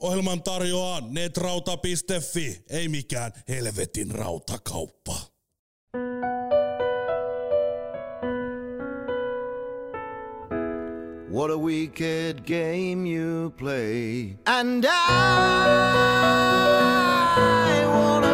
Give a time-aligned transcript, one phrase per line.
[0.00, 5.16] Ohjelman tarjoaa netrauta.fi, ei mikään helvetin rautakauppa.
[11.30, 14.36] What a wicked game you play.
[14.46, 14.90] And I
[17.86, 18.25] wanna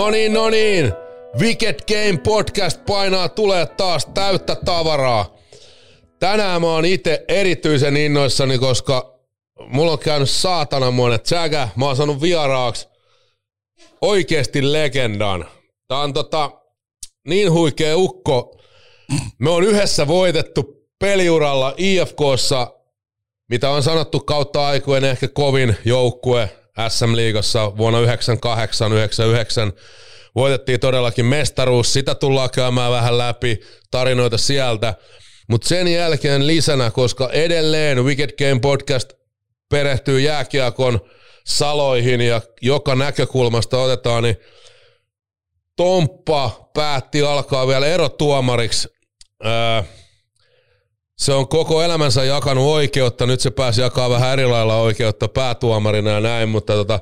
[0.00, 0.92] No niin, no niin.
[1.40, 5.36] Wicked Game Podcast painaa tulee taas täyttä tavaraa.
[6.18, 9.18] Tänään mä oon itse erityisen innoissani, koska
[9.66, 11.68] mulla on käynyt saatanamoinen tsäkä.
[11.76, 12.88] Mä oon saanut vieraaksi
[14.00, 15.48] oikeesti legendan.
[15.88, 16.50] Tää on tota,
[17.28, 18.60] niin huikea ukko.
[19.38, 22.74] Me on yhdessä voitettu peliuralla IFKssa,
[23.48, 26.50] mitä on sanottu kautta aikojen ehkä kovin joukkue
[26.88, 28.04] SM-liigassa vuonna 98-99.
[30.34, 34.94] Voitettiin todellakin mestaruus, sitä tullaan käymään vähän läpi, tarinoita sieltä.
[35.48, 39.12] Mutta sen jälkeen lisänä, koska edelleen Wicked Game Podcast
[39.68, 41.00] perehtyy jääkiekon
[41.46, 44.36] saloihin ja joka näkökulmasta otetaan, niin
[45.76, 48.88] Tomppa päätti alkaa vielä erotuomariksi.
[49.46, 49.82] Öö,
[51.20, 56.10] se on koko elämänsä jakanut oikeutta, nyt se pääsi jakaa vähän eri lailla oikeutta päätuomarina
[56.10, 57.00] ja näin, mutta tota,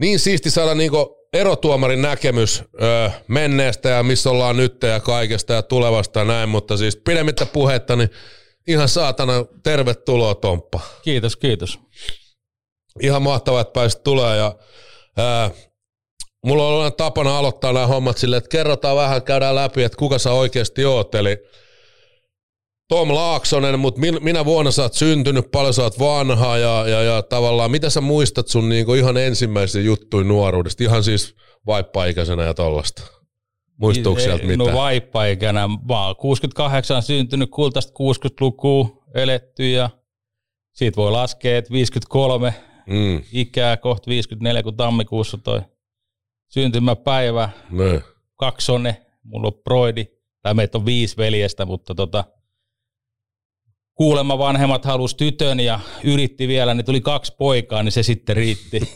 [0.00, 5.62] niin siisti saada niinku erotuomarin näkemys öö, menneestä ja missä ollaan nyt ja kaikesta ja
[5.62, 8.10] tulevasta ja näin, mutta siis pidemmittä puhetta, niin
[8.68, 10.80] ihan saatana tervetuloa Tomppa.
[11.02, 11.78] Kiitos, kiitos.
[13.02, 14.56] Ihan mahtavaa, että pääsit tulee ja
[15.16, 15.50] ää,
[16.46, 20.32] mulla on tapana aloittaa nämä hommat silleen, että kerrotaan vähän, käydään läpi, että kuka sä
[20.32, 21.38] oikeasti oot, eli
[22.88, 27.22] Tom Laaksonen, mutta minä vuonna sä oot syntynyt, paljon sä oot vanha ja, ja, ja
[27.22, 31.36] tavallaan mitä sä muistat sun niinku ihan ensimmäisiä juttuja nuoruudesta, ihan siis
[31.66, 33.02] vaippaikäisenä ja tollasta?
[33.76, 34.56] Muistuuko sieltä mitä?
[34.56, 39.90] No vaippaikäänä, mä oon 68 syntynyt, kultaista 60-lukua eletty ja
[40.72, 42.54] siitä voi laskea, että 53
[42.86, 45.60] Mm, ikää, kohta 54, kun tammikuussa toi
[46.48, 48.02] syntymäpäivä, ne.
[48.36, 50.06] kaksone, mulla on broidi,
[50.42, 52.24] tai meitä on viisi veljestä, mutta tota,
[53.94, 58.80] kuulemma vanhemmat halusi tytön ja yritti vielä, niin tuli kaksi poikaa, niin se sitten riitti.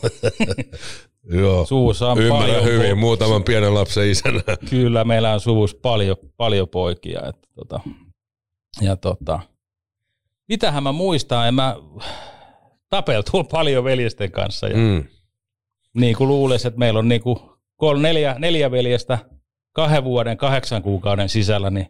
[1.33, 4.41] Joo, Suussa on ymmärrän paljon hyvin, po- muutaman pienen lapsen isänä.
[4.69, 7.19] Kyllä meillä on suvussa paljon, paljon poikia.
[7.29, 7.79] Että tota,
[8.81, 9.39] ja tota,
[10.49, 11.75] mitähän mä muistan, en mä
[12.89, 14.67] tapeltu paljon veljesten kanssa.
[14.67, 15.03] Ja Mm.
[15.93, 17.39] niin kuin luulisi, että meillä on niin kuin
[17.75, 19.19] kol, neljä, neljä veljestä
[19.71, 21.87] kahden vuoden, kahdeksan kuukauden sisällä, niin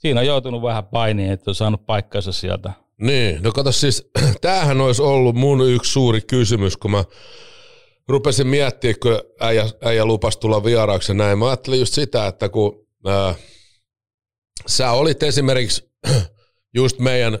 [0.00, 2.72] siinä on joutunut vähän painiin, että on saanut paikkansa sieltä.
[3.00, 7.04] Niin, no kato siis, tämähän olisi ollut mun yksi suuri kysymys, kun mä
[8.08, 11.38] rupesin miettimään, kun äijä, äijä lupas tulla vieraaksi näin.
[11.38, 13.34] Mä ajattelin just sitä, että kun ää,
[14.66, 15.90] sä olit esimerkiksi
[16.74, 17.38] just meidän,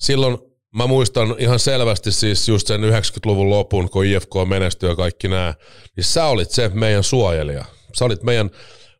[0.00, 0.38] silloin
[0.74, 5.54] mä muistan ihan selvästi siis just sen 90-luvun lopun, kun IFK menestyi ja kaikki nämä,
[5.96, 7.64] niin sä olit se meidän suojelija.
[7.92, 8.50] Sä olit meidän,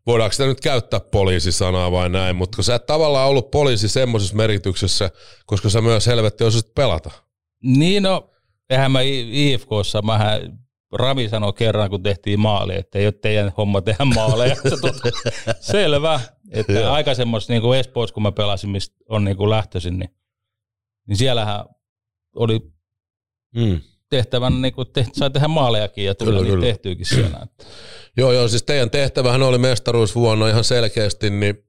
[0.07, 4.37] voidaanko sitä nyt käyttää poliisisanaa vai näin, mutta kun sä et tavallaan ollut poliisi semmoisessa
[4.37, 5.11] merkityksessä,
[5.47, 7.11] koska sä myös helvetti osasit pelata.
[7.63, 8.31] Niin no,
[8.71, 9.01] eihän mä
[9.33, 10.59] IFKssa, mähän
[10.93, 14.57] Rami sanoi kerran, kun tehtiin maali, että ei ole teidän homma tehdä maaleja.
[15.61, 16.21] Selvä.
[16.51, 20.11] Että aikaisemmassa niin kuin Espoossa, kun mä pelasin, mistä on niin kuin lähtöisin, niin,
[21.09, 21.65] niin siellähän
[22.37, 22.61] oli
[23.55, 23.81] Mm.
[24.11, 26.67] Tehtävän, niin kuin te, sai tehdä maalejakin ja tuli Kyllä, niin kyllä.
[26.67, 27.39] tehtyykin siellä.
[27.45, 27.65] Että.
[28.17, 31.65] Joo, joo, siis teidän tehtävähän oli mestaruusvuonna ihan selkeästi, niin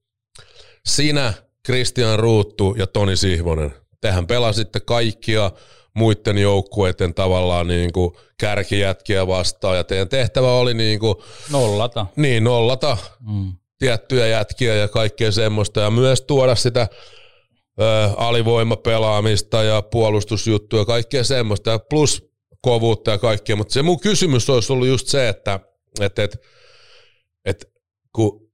[0.86, 1.34] sinä,
[1.66, 5.52] Christian Ruuttu ja Toni Sihvonen, tehän pelasitte kaikkia
[5.94, 11.16] muiden joukkueiden tavallaan niin kuin kärkijätkiä vastaan, ja teidän tehtävä oli niin, kuin,
[11.52, 12.06] Nollata.
[12.16, 13.54] niin nollata Mm.
[13.80, 16.88] tiettyjä jätkiä ja kaikkea semmoista, ja myös tuoda sitä
[17.82, 22.31] ö, alivoimapelaamista ja puolustusjuttuja ja kaikkea semmoista, ja plus
[22.62, 25.60] kovuutta ja kaikkea, mutta se mun kysymys olisi ollut just se, että
[26.00, 26.38] et, et,
[27.46, 27.72] et,
[28.16, 28.52] kun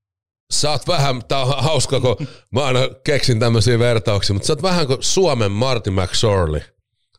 [0.53, 4.61] sä oot vähän, tää on hauska, kun mä aina keksin tämmöisiä vertauksia, mutta sä oot
[4.61, 6.61] vähän kuin Suomen Marty McSorley.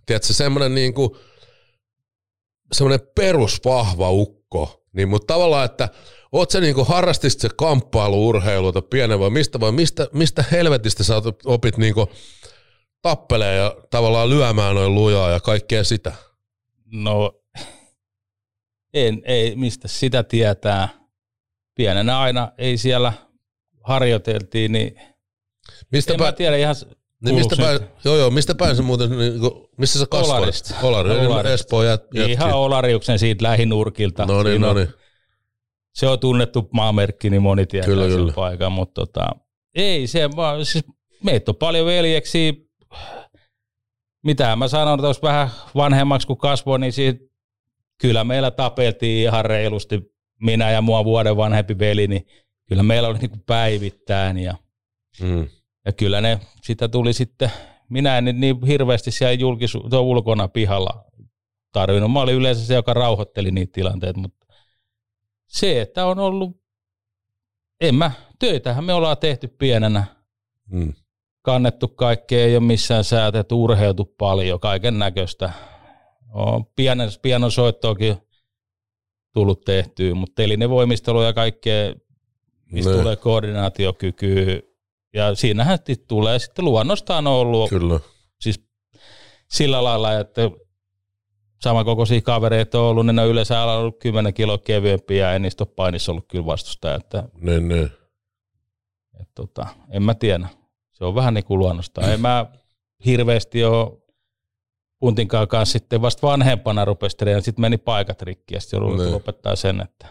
[0.06, 1.16] Tiedätkö, semmoinen niinku,
[2.72, 5.88] semmoinen perusvahva ukko, niin, mutta tavallaan, että
[6.32, 11.14] oot sä niinku harrastit se kamppailuurheilu tai pienen vai mistä, vai mistä, mistä helvetistä sä
[11.44, 12.08] opit niinku
[13.02, 16.27] tappelee ja tavallaan lyömään noin lujaa ja kaikkea sitä?
[16.92, 17.32] No,
[18.94, 20.88] en, ei, mistä sitä tietää.
[21.74, 23.12] Pienenä aina ei siellä
[23.82, 25.00] harjoiteltiin, niin
[25.92, 26.76] Mistä en mä päin, tiedä ihan
[27.24, 30.38] niin mistä päin, joo joo, mistä päin se muuten, niin, kuin, missä sä kasvoit?
[30.38, 30.74] Olarista.
[30.82, 31.26] Olari, Olari.
[31.26, 31.52] Olarista.
[31.52, 32.32] Espoo jät, jätki.
[32.32, 34.26] Ihan Olariuksen siitä lähinurkilta.
[34.26, 34.88] No niin, no niin.
[35.94, 38.32] Se on tunnettu maamerkki, niin moni tietää Kyllä, sen kyllä.
[38.32, 39.26] paikan, mutta tota,
[39.74, 40.84] ei se vaan, siis
[41.24, 42.70] meitä on paljon veljeksi,
[44.24, 47.24] mitä mä sanon, että jos vähän vanhemmaksi kuin kasvoi, niin siitä,
[47.98, 52.26] kyllä meillä tapeltiin ihan reilusti, minä ja mua vuoden vanhempi veli, niin
[52.68, 54.54] kyllä meillä oli niin päivittäin ja,
[55.20, 55.48] Mm.
[55.84, 57.50] ja kyllä ne, sitä tuli sitten,
[57.88, 61.04] minä en nyt niin hirveästi siellä julkisu, ulkona pihalla
[61.72, 62.12] tarvinnut.
[62.12, 64.46] Mä olin yleensä se, joka rauhoitteli niitä tilanteita, mutta
[65.46, 66.62] se, että on ollut,
[67.80, 70.04] en mä, töitähän me ollaan tehty pienenä,
[70.70, 70.92] Mm.
[71.48, 75.52] Kannettu kaikkea, ei ole missään säätet, urheiltu paljon, kaiken näköistä.
[76.32, 78.16] On pienen, pianon soittoakin
[79.34, 81.94] tullut tehtyä, mutta telinevoimistelu ja kaikkea,
[82.72, 82.96] mistä Ne.
[82.98, 84.60] tulee koordinaatiokykyä.
[85.14, 85.78] Ja siinähän
[86.08, 88.00] tulee sitten luonnostaan on ollut Kyllä.
[88.40, 88.64] siis
[89.50, 90.50] sillä lailla, että
[91.62, 95.72] samankokoisia kavereita on ollut, niin ne on yleensä ollut 10 kiloa kevyempiä ja niistä ole
[95.76, 96.94] painissa ollut kyllä vastustaja.
[96.94, 97.90] Että, Niin, niin.
[99.20, 100.48] että tota, en mä tiedä.
[100.98, 102.12] Se on vähän niin kuin luonnostaan.
[102.12, 102.46] En mä
[103.04, 103.98] hirveästi ole
[105.00, 109.12] Puntinkaan kanssa sitten vasta vanhempana rupesi treenaamaan, sitten meni paikat rikki ja sitten joudun Niin.
[109.12, 110.06] lopettaa sen, että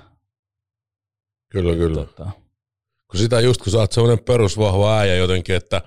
[1.52, 2.06] Kyllä, kyllä.
[2.06, 2.30] tota,
[3.12, 5.82] Kun sitä just, kun sä oot semmoinen perusvahva äijä jotenkin, että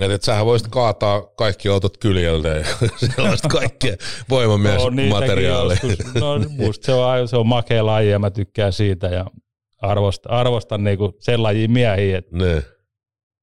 [0.00, 2.64] että et sähän voisit kaataa kaikki autot kyljeltä ja
[3.16, 3.96] sellaista kaikkea
[4.28, 5.76] voimamies on niitäkin materiaalia.
[5.82, 6.14] joskus.
[6.14, 9.26] No, musta se on, se on makea laji ja mä tykkään siitä ja
[9.82, 12.62] arvostan, arvostan niinku sen lajin miehiä, että Ne,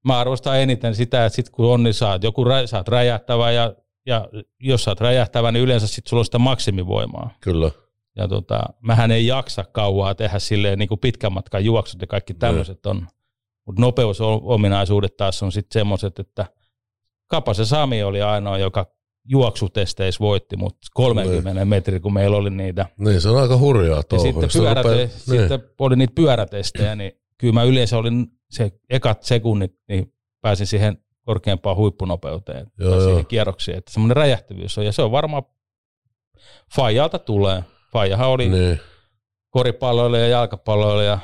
[0.05, 3.73] mä arvostan eniten sitä, että sit kun on, niin saat joku saat räjähtävä ja,
[4.05, 4.29] ja
[4.59, 7.29] jos sä oot räjähtävä, niin yleensä sit sulla on sitä maksimivoimaa.
[7.41, 7.71] kyllä.
[8.17, 12.33] Ja tota, mähän ei jaksa kauaa tehdä silleen niin kuin pitkän matkan juoksut ja kaikki
[12.33, 13.07] tämmöiset on.
[13.65, 16.45] Mutta nopeusominaisuudet taas on sitten semmoiset, että
[17.27, 18.85] Kapasen Sami oli ainoa, joka
[19.29, 22.85] juoksutesteissä voitti, mutta 30 metrin, kun meillä oli niitä.
[22.97, 24.25] Niin, se on aika hurjaa Ja touhua.
[24.25, 25.09] sitten, pyöräte- rupeaa- niin.
[25.39, 30.97] sitten oli niitä pyörätestejä, niin kyllä mä yleensä olin se ekat sekunnit, niin pääsin siihen
[31.25, 33.07] korkeampaan huippunopeuteen Joo, tai joo.
[33.07, 33.77] siihen kierroksiin.
[33.77, 35.43] Että semmoinen räjähtyvyys on, ja se on varmaan
[36.75, 37.63] Fajalta tulee.
[37.91, 38.79] Fajahan oli Niin,
[39.49, 41.19] koripalloilija ja jalkapalloilija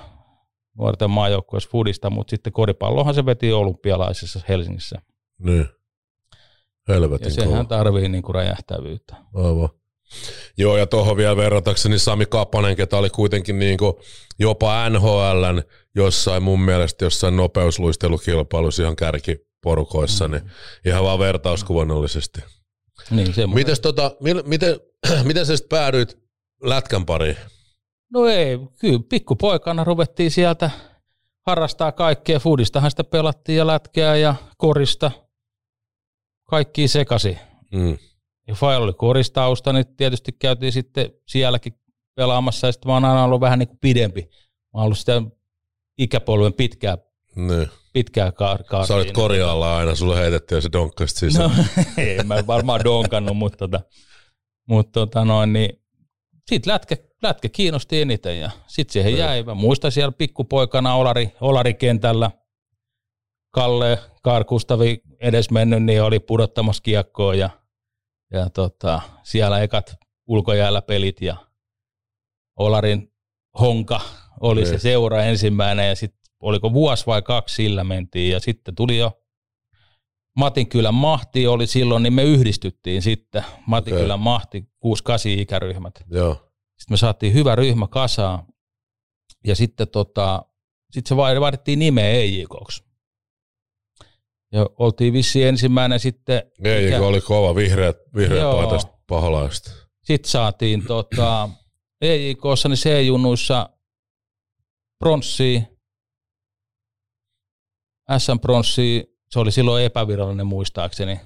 [0.77, 5.01] nuorten maajoukkueessa fudista, mutta sitten koripallohan se veti olympialaisissa Helsingissä.
[5.39, 5.65] niin.
[6.87, 7.45] Ja Helvetin kova.
[7.49, 9.15] sehän tarvii niinku räjähtävyyttä.
[9.35, 9.69] Aivan.
[10.57, 13.93] Joo, ja tuohon vielä verratakseni Sami Kapanen, ketä oli kuitenkin niin kuin
[14.39, 15.63] jopa NHLn
[15.95, 20.31] jossain mun mielestä jossain nopeusluistelukilpailussa ihan kärkiporukoissa, Mm.
[20.31, 20.51] niin
[20.85, 22.41] ihan vaan vertauskuvannallisesti.
[23.11, 23.55] Niin, semmoinen.
[23.55, 24.79] Mites tota, mil, miten,
[25.23, 26.17] miten sä sitten päädyit
[26.63, 27.37] lätkän pariin?
[28.13, 30.71] No ei, kyllä pikkupoikana ruvettiin sieltä
[31.47, 32.39] harrastaa kaikkea.
[32.39, 35.11] Fudistahan sitä pelattiin ja lätkää ja korista.
[36.49, 37.37] Kaikki sekasi.
[37.71, 37.97] Mm.
[38.49, 41.73] Ja Fail oli koristausta, niin tietysti käytiin sitten sielläkin
[42.15, 44.21] pelaamassa ja sitten mä oon aina ollut vähän niin kuin pidempi.
[44.21, 44.29] Mä
[44.73, 45.21] oon ollut sitä
[45.97, 46.97] ikäpolven pitkää,
[47.35, 47.69] Niin.
[47.93, 48.85] pitkää kaar- kaartia.
[48.87, 51.51] Sä olit korjaalla aina, sulle heitettiin ja se donkkasit sisään.
[51.57, 51.63] No,
[51.97, 53.81] ei mä varmaan donkannut, mutta, tota,
[54.67, 55.81] mutta tota noin, niin
[56.49, 59.43] sit lätkä, lätkä kiinnosti eniten ja sit siihen jäi.
[59.43, 62.31] Mä muistan siellä pikkupoikana Olari, Olarikentällä
[63.51, 67.49] Kalle Karkustavi edes mennyt, niin oli pudottamassa kiekkoa ja,
[68.33, 69.95] ja tota, siellä ekat
[70.27, 71.35] ulkojäällä pelit ja
[72.59, 73.13] Olarin
[73.59, 74.01] Honka
[74.39, 74.79] oli se Niin.
[74.79, 79.15] seura ensimmäinen ja sitten oliko vuosi vai kaksi sillä mentiin ja sitten tuli jo
[80.37, 83.43] Matinkylän mahti oli silloin, niin me yhdistyttiin sitten.
[83.67, 86.03] Matinkylän mahti 6-8 ikäryhmät.
[86.11, 86.33] Joo.
[86.33, 88.43] Sitten me saatiin hyvä ryhmä kasaan
[89.45, 90.45] ja sitten tota,
[90.91, 92.83] sit se vaihdettiin nimeä EJKksi.
[94.51, 96.41] Ja oltiin vissi ensimmäinen sitten.
[96.63, 97.97] Ei, mikä- kun oli kova vihreät
[98.39, 98.53] Joo.
[98.55, 99.73] paitaiset pahalaiset.
[100.03, 101.49] Sitten saatiin tota,
[102.01, 103.69] EJKssa, niin C-junnuissa
[104.99, 105.61] pronssia,
[108.17, 111.19] SM-pronssia, se oli silloin epävirallinen muistaakseni.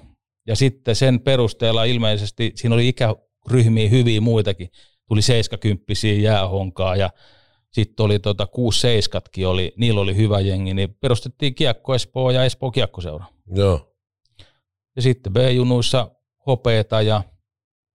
[0.46, 4.68] Ja sitten sen perusteella ilmeisesti, siinä oli ikäryhmiä hyviä muitakin,
[5.08, 7.10] tuli 70 jäähonkaa ja
[7.74, 12.44] sitten oli tota 6 7 oli, niillä oli hyvä jengi, niin perustettiin Kiekko Espoo ja
[12.44, 13.24] Espoo Kiekkoseura.
[13.46, 13.94] Joo.
[14.96, 16.10] Ja sitten B-junuissa
[16.46, 17.22] hopeeta ja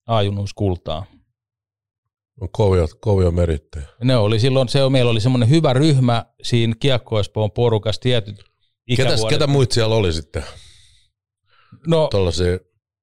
[0.07, 1.05] A-junuissa kultaa.
[2.41, 3.87] On kovia, kovia merittejä.
[4.03, 8.43] Ne oli silloin, se, meillä oli semmoinen hyvä ryhmä siinä Kiekko Espoon porukassa tietyt Ketä,
[8.87, 9.29] ikävuodet.
[9.29, 10.43] ketä muut siellä oli sitten?
[11.87, 12.59] No Tollaisia,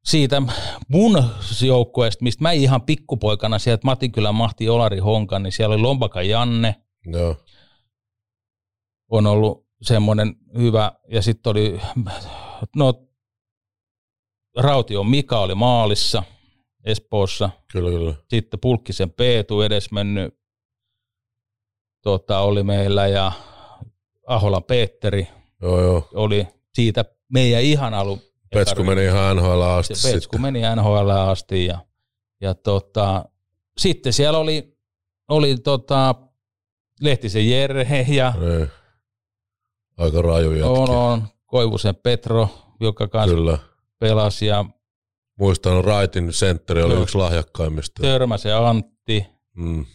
[0.07, 0.43] siitä
[0.89, 1.25] mun
[1.67, 6.75] joukkueesta, mistä mä ihan pikkupoikana sieltä Matinkylän Mahti Olari Honkan, niin siellä oli Lombaka Janne,
[7.07, 7.37] joo.
[9.11, 10.93] on ollut semmoinen hyvä.
[11.09, 11.81] Ja sitten oli,
[12.77, 12.95] no
[14.57, 16.23] Raution Mika oli maalissa
[16.85, 17.51] Espoossa.
[17.73, 18.15] Kyllä, kyllä.
[18.31, 20.39] Sitten Pulkkisen Peetu edesmennyt
[22.03, 23.33] tota, oli meillä ja
[24.27, 25.29] Aholan Petteri
[25.63, 26.09] Joo, joo.
[26.15, 28.21] oli siitä meidän ihan alun.
[28.59, 30.41] Petsku meni ihan NHL asti Petsku sitten.
[30.41, 31.79] meni NHL asti ja,
[32.41, 33.25] ja tota,
[33.79, 34.77] sitten siellä oli,
[35.29, 36.15] oli tota,
[37.01, 38.69] Lehtisen Jere ja Niin.
[39.97, 40.69] Aika raju jätki.
[40.69, 42.49] on, on Koivusen Petro,
[42.81, 43.59] joka kanssa Kyllä.
[43.99, 44.65] pelasi ja
[45.39, 47.03] Muistan, Raitin sentteri oli Joo.
[47.03, 48.03] yksi lahjakkaimmista.
[48.03, 49.27] Törmäsen Antti.
[49.57, 49.87] Mm.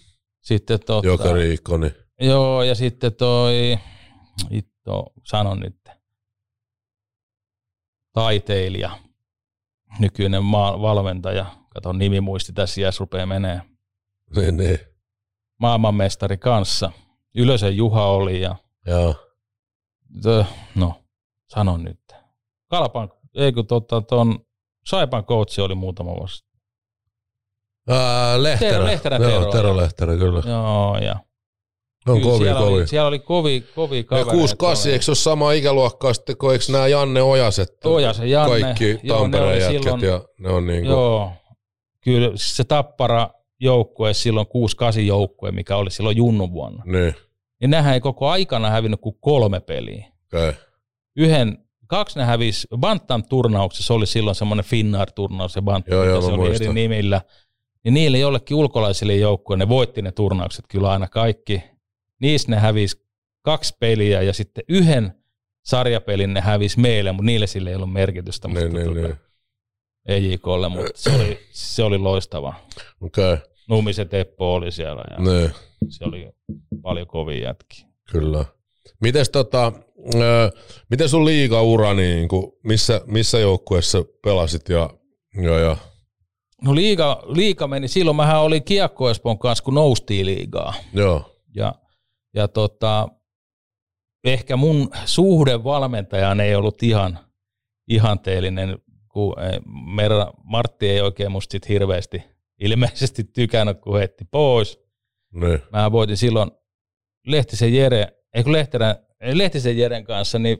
[0.42, 1.92] Sitten tota, Jokeri ikoni.
[2.22, 3.78] Joo, ja sitten toi,
[4.52, 5.76] hitto, sanon nyt,
[8.14, 8.98] taiteilija,
[10.00, 13.62] nykyinen maa, valmentaja, kato nimi muisti tässä iässä rupeaa menee,
[14.52, 14.80] niin.
[15.60, 16.92] maailmanmestari kanssa.
[17.36, 18.56] Ylösen Juha oli ja,
[18.88, 19.16] Joo.
[20.76, 20.94] no,
[21.50, 22.00] sanon nyt.
[22.68, 24.46] Kalpan, ei kun tota, ton
[24.86, 26.46] Saipan coachi oli muutama vuosi.
[27.90, 28.72] Ää, Lehterä.
[28.72, 29.78] Tero Lehterä, Joo, Tero, Tero joo.
[29.78, 30.42] Lehterä, kyllä.
[30.46, 31.16] Joo, ja
[32.08, 32.74] On kyllä kovin, siellä, kovin.
[32.76, 34.32] Oli, siellä oli kovi, kovi Ja kavereita.
[34.32, 37.86] 68, eikö se ole sama ikäluokkaa sitten, kun eikö nämä Janne Ojaset?
[37.86, 41.32] Ojasen Janne, Kaikki joo, ne Tampereen oli jätkät silloin- ja ne on niin kuin, Joo,
[42.04, 43.30] kyllä siis se Tappara
[43.60, 46.84] joukkue silloin 6-8 joukkue, mikä oli silloin Junnun vuonna.
[46.86, 47.16] niin,
[47.62, 50.06] Niin nehän ei koko aikana hävinnyt kuin kolme peliä.
[50.34, 50.54] okay.
[51.16, 56.28] Yhden, kaksi ne hävisi, Bantam turnauksessa oli silloin semmoinen Finnair-turnaus ja Bantam, Joo, joo, se
[56.28, 56.66] oli muistan.
[56.68, 57.22] eri nimillä.
[57.84, 61.64] Niin niille jollekin ulkolaisille joukkueille, ne voitti ne turnaukset kyllä aina kaikki.
[62.22, 63.06] Niissä ne hävisi
[63.42, 65.14] kaksi peliä ja sitten yhden
[65.66, 68.48] sarjapelin ne hävisi meille, mutta niille sille ei ollut merkitystä.
[68.48, 69.16] Niin, tota, niin.
[70.08, 72.54] EJKlle, mutta se oli, se oli loistava.
[73.02, 73.38] Okei,
[73.70, 75.52] Numisen Teppo oli siellä ja niin,
[75.90, 76.30] se oli
[76.82, 77.86] paljon kovia jätkiä.
[78.12, 78.46] kyllä.
[79.02, 79.72] Mites tota,
[80.90, 84.90] miten sun liigaura, niin kuin, missä, missä joukkueessa pelasit ja,
[85.44, 85.78] ja, ja
[86.66, 90.74] No liiga, liiga meni, silloin mähän oli Kiekko Espoon kanssa, kun noustiin liigaa.
[90.94, 91.76] joo, Ja,
[92.34, 93.08] ja tota,
[94.24, 97.20] ehkä mun suhde valmentajaan ei ollut ihan
[97.88, 99.60] ihanteellinen, kun ei,
[99.96, 102.24] Merra, Martti ei oikein musta sit hirveästi
[102.60, 104.80] ilmeisesti tykännyt, kun heitti pois.
[105.32, 106.52] niin, Mä voitin silloin
[107.28, 108.96] Lehtisen Jere, ei kun Lehterän,
[109.34, 110.58] Lehtisen Jeren kanssa, niin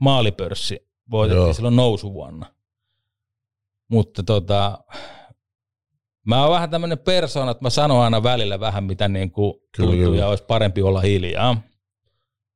[0.00, 1.52] maalipörssi voitettiin Joo.
[1.52, 2.46] silloin nousuvuonna.
[3.88, 4.78] Mutta tota,
[6.28, 9.90] mä oon vähän tämmöinen persoona, että mä sanon aina välillä vähän mitä niin kuin Kyllä,
[9.90, 10.16] tuntuu kyllä.
[10.18, 11.54] ja olisi parempi olla hiljaa.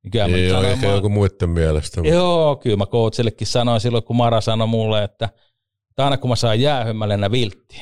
[0.03, 2.01] Niin kyllä mä ei ole ehkä mä- joku muiden mielestä.
[2.01, 5.29] mutta- Joo, kyllä mä coachillekin sanoin silloin, kun Mara sanoi mulle, että,
[5.89, 7.81] että aina kun mä saan jäähyn, mä lennän vilttiin.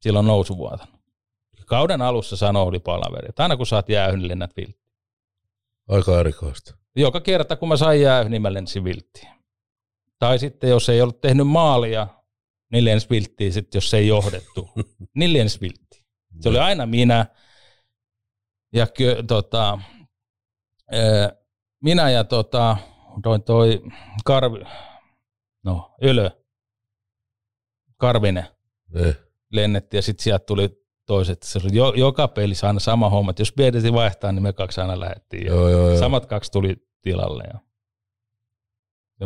[0.00, 0.92] Silloin nousuvuotena.
[1.66, 4.82] Kauden alussa sanoi oli palaveri, että aina kun saat jäähyn, niin lennät vilttiin.
[5.88, 6.74] Aika erikoista.
[6.96, 9.28] Joka kerta, kun mä sain jäähyn, niin mä lensin vilttiin.
[10.18, 12.06] Tai sitten, jos ei ollut tehnyt maalia,
[12.80, 14.68] lensi vilttiin, sitten jos ei johdettu,
[15.26, 16.04] lensi vilttiin.
[16.40, 17.26] Se oli aina minä
[18.72, 19.78] ja kö, tota,
[20.92, 21.32] ää,
[21.82, 22.76] minä ja tota,
[23.22, 23.82] toi, toi
[24.24, 24.64] Karvi,
[25.62, 26.30] no Ylö,
[27.96, 28.46] Karvinen
[28.94, 29.14] Niin,
[29.52, 31.42] lennettiin ja sitten sieltä tuli toiset.
[31.42, 34.80] Se oli jo, joka pelissä aina sama homma, että jos pidettiin vaihtaa, niin me kaksi
[34.80, 35.46] aina lähdettiin.
[35.46, 35.98] Joo, joo, joo.
[35.98, 37.44] Samat kaksi tuli tilalle.
[37.52, 37.58] Ja.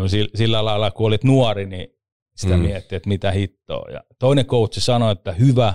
[0.03, 1.96] Se sillä, sillä lailla, kun olit nuori, niin
[2.37, 2.63] sitä Mm.
[2.63, 3.91] miettii, että mitä hittoa.
[3.91, 5.75] Ja toinen coach sanoi, että hyvä,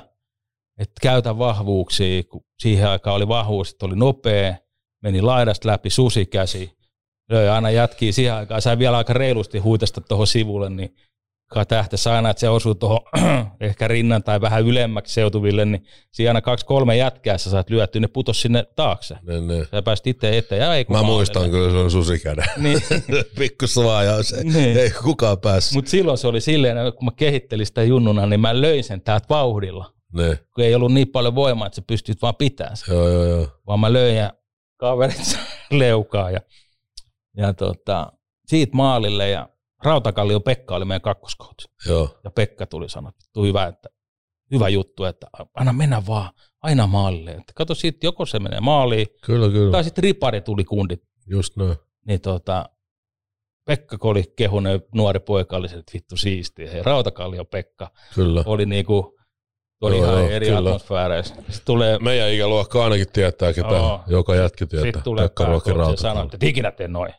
[0.78, 4.56] että käytä vahvuuksia, kun siihen aikaan oli vahvuus, että oli nopea,
[5.04, 6.78] meni laidasta läpi, susikäsi,
[7.30, 10.96] löi aina jätkiä siihen aikaan, sai vielä aika reilusti huitasta tuohon sivulle, niin
[11.68, 13.00] tähtäisi aina, että se osuu tuohon
[13.62, 18.08] ehkä rinnan tai vähän ylemmäksi seutuville, niin siinä aina kaksi-kolme jätkää sä saat lyöttyä, ne
[18.08, 19.16] putos sinne taakse.
[19.28, 19.66] Niin, niin.
[19.72, 22.46] Sä pääsit itse eteen ja ei Mä muistan kyllä, se on susikäden.
[22.58, 22.82] Niin.
[23.40, 23.66] Pikku
[24.06, 24.78] ja se, Niin.
[24.78, 25.74] ei kukaan päässyt.
[25.74, 29.02] Mutta silloin se oli silleen, että kun mä kehittelin sitä junnuna, niin mä löin sen
[29.02, 29.94] täältä vauhdilla.
[30.14, 30.38] Niin.
[30.56, 32.96] Kun ei ollut niin paljon voimaa, että sä pystyt vaan pitämään sen.
[32.96, 33.48] Joo, joo, joo.
[33.68, 34.34] Vaan mä löin ja
[34.78, 35.40] kaverit
[35.72, 36.32] leukaa.
[36.32, 36.40] Ja,
[37.38, 38.14] ja tota,
[38.48, 39.50] siitä maalille ja
[39.84, 41.68] Rautakallio Pekka oli meidän kakkoskoutsi.
[41.88, 42.20] joo.
[42.24, 43.90] Ja Pekka tuli sanoa, että hyvä, että,
[44.52, 46.30] hyvä juttu, että anna mennä vaan
[46.62, 47.32] aina maalille.
[47.32, 49.72] Että kato siitä, joko se menee maaliin, Kyllä, kyllä.
[49.72, 51.76] tai sitten ripari tuli kundit Just noin.
[52.08, 52.70] niin tota,
[53.66, 56.72] Pekka kun oli kehunut, nuori poika oli se, että vittu siistiä.
[56.72, 58.44] Hei, Rautakallio Pekka Kyllä.
[58.46, 59.18] oli niinku,
[59.82, 60.70] oli Joo, ihan joo, eri kyllä.
[60.70, 61.36] atmosfääreissä.
[61.36, 64.04] Sitten tulee, Meidän ikäluokka ainakin tietää, ketä Joo.
[64.08, 64.92] joka jätki tietää.
[64.94, 67.14] sit tulee Pekka pääkoutsi ja sanoo, että et ikinä tee noin.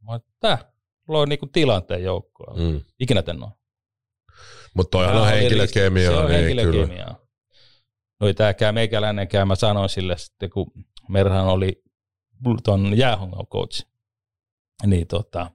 [0.00, 0.71] Mä tää,
[1.12, 2.60] loi niinku tilanteen joukkoon.
[2.60, 2.80] Mm.
[3.00, 3.52] Ikinä tee noin.
[4.74, 6.12] Mutta toihan on henkilökemiaa.
[6.12, 6.62] Se on niin, kyllä.
[6.62, 7.16] henkilökemiaa.
[8.20, 10.72] No ei tääkään meikäläinenkään, mä sanoin sille sitten, kun
[11.08, 11.82] Merhan oli
[12.64, 13.86] ton jäähongan coach.
[14.86, 15.50] Niin tota,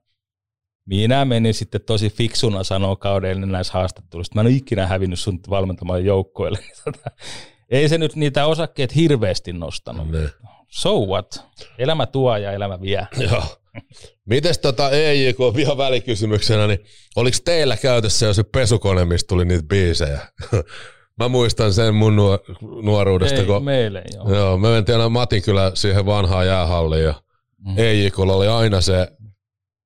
[0.86, 5.40] minä menin sitten tosi fiksuna sanoa kaudelle näissä haastatteluissa, mä en ole ikinä hävinnyt sun
[5.50, 6.60] valmentamaan joukkoille.
[6.84, 7.12] Tota,
[7.70, 10.10] ei se nyt niitä osakkeet hirveästi nostanut.
[10.10, 10.30] Ne.
[10.68, 11.46] So what?
[11.78, 13.08] Elämä tuo ja elämä vie.
[13.32, 13.44] Joo.
[14.26, 16.80] Mites tota EJK vielä välikysymyksenä, niin
[17.16, 20.20] oliko teillä käytössä jo se pesukone, mistä tuli niitä biisejä?
[21.20, 24.38] Mä muistan sen mun nuor- nuoruudesta, Ei, kun meille ei ole.
[24.38, 27.22] Joo, me mentiin aina Matin kyllä siihen vanhaan jäähalliin ja
[27.68, 27.74] mm.
[27.78, 29.08] EJKlla oli aina se,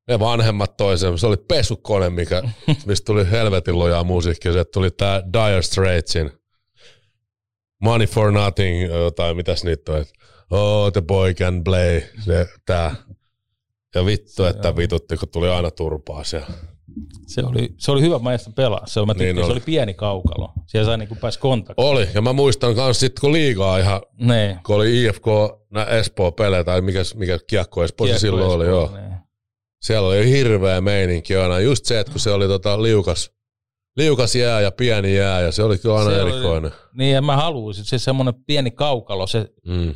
[0.07, 2.41] ne vanhemmat toisen, se oli pesukone, mikä,
[2.86, 4.53] mistä tuli helvetin lujaa musiikkia.
[4.53, 6.31] Se tuli tää Dire Straitsin
[7.81, 10.13] Money for Nothing, tai mitäs niitä on, että
[10.51, 12.95] Oh, the boy can play, se, tää.
[13.95, 16.48] Ja vittu, että vitutti, kun tuli aina turpaa siellä.
[17.27, 18.88] Se oli, se oli hyvä maista pelaa.
[18.88, 19.51] Se, mä Niin niin se oli.
[19.51, 20.53] oli pieni kaukalo.
[20.67, 21.88] Siellä sai niinku pääs kontaktiin.
[21.88, 24.60] Oli, ja mä muistan kans sit, kun liigaa ihan, Ne.
[24.65, 25.25] kun oli IFK,
[25.71, 28.91] nää Espoo-pelejä, tai mikä, mikä kiekko Espoossa silloin oli, joo.
[28.93, 29.01] Ne.
[29.81, 31.60] Siellä oli hirveä meininki aina.
[31.60, 33.31] Just se, että kun se oli tota liukas,
[33.98, 36.71] liukas jää ja pieni jää, ja se oli kyllä aina Se oli- erikoinen.
[36.93, 39.93] Niin, ja mä haluaisin, se semmoinen pieni kaukalo, se Mm.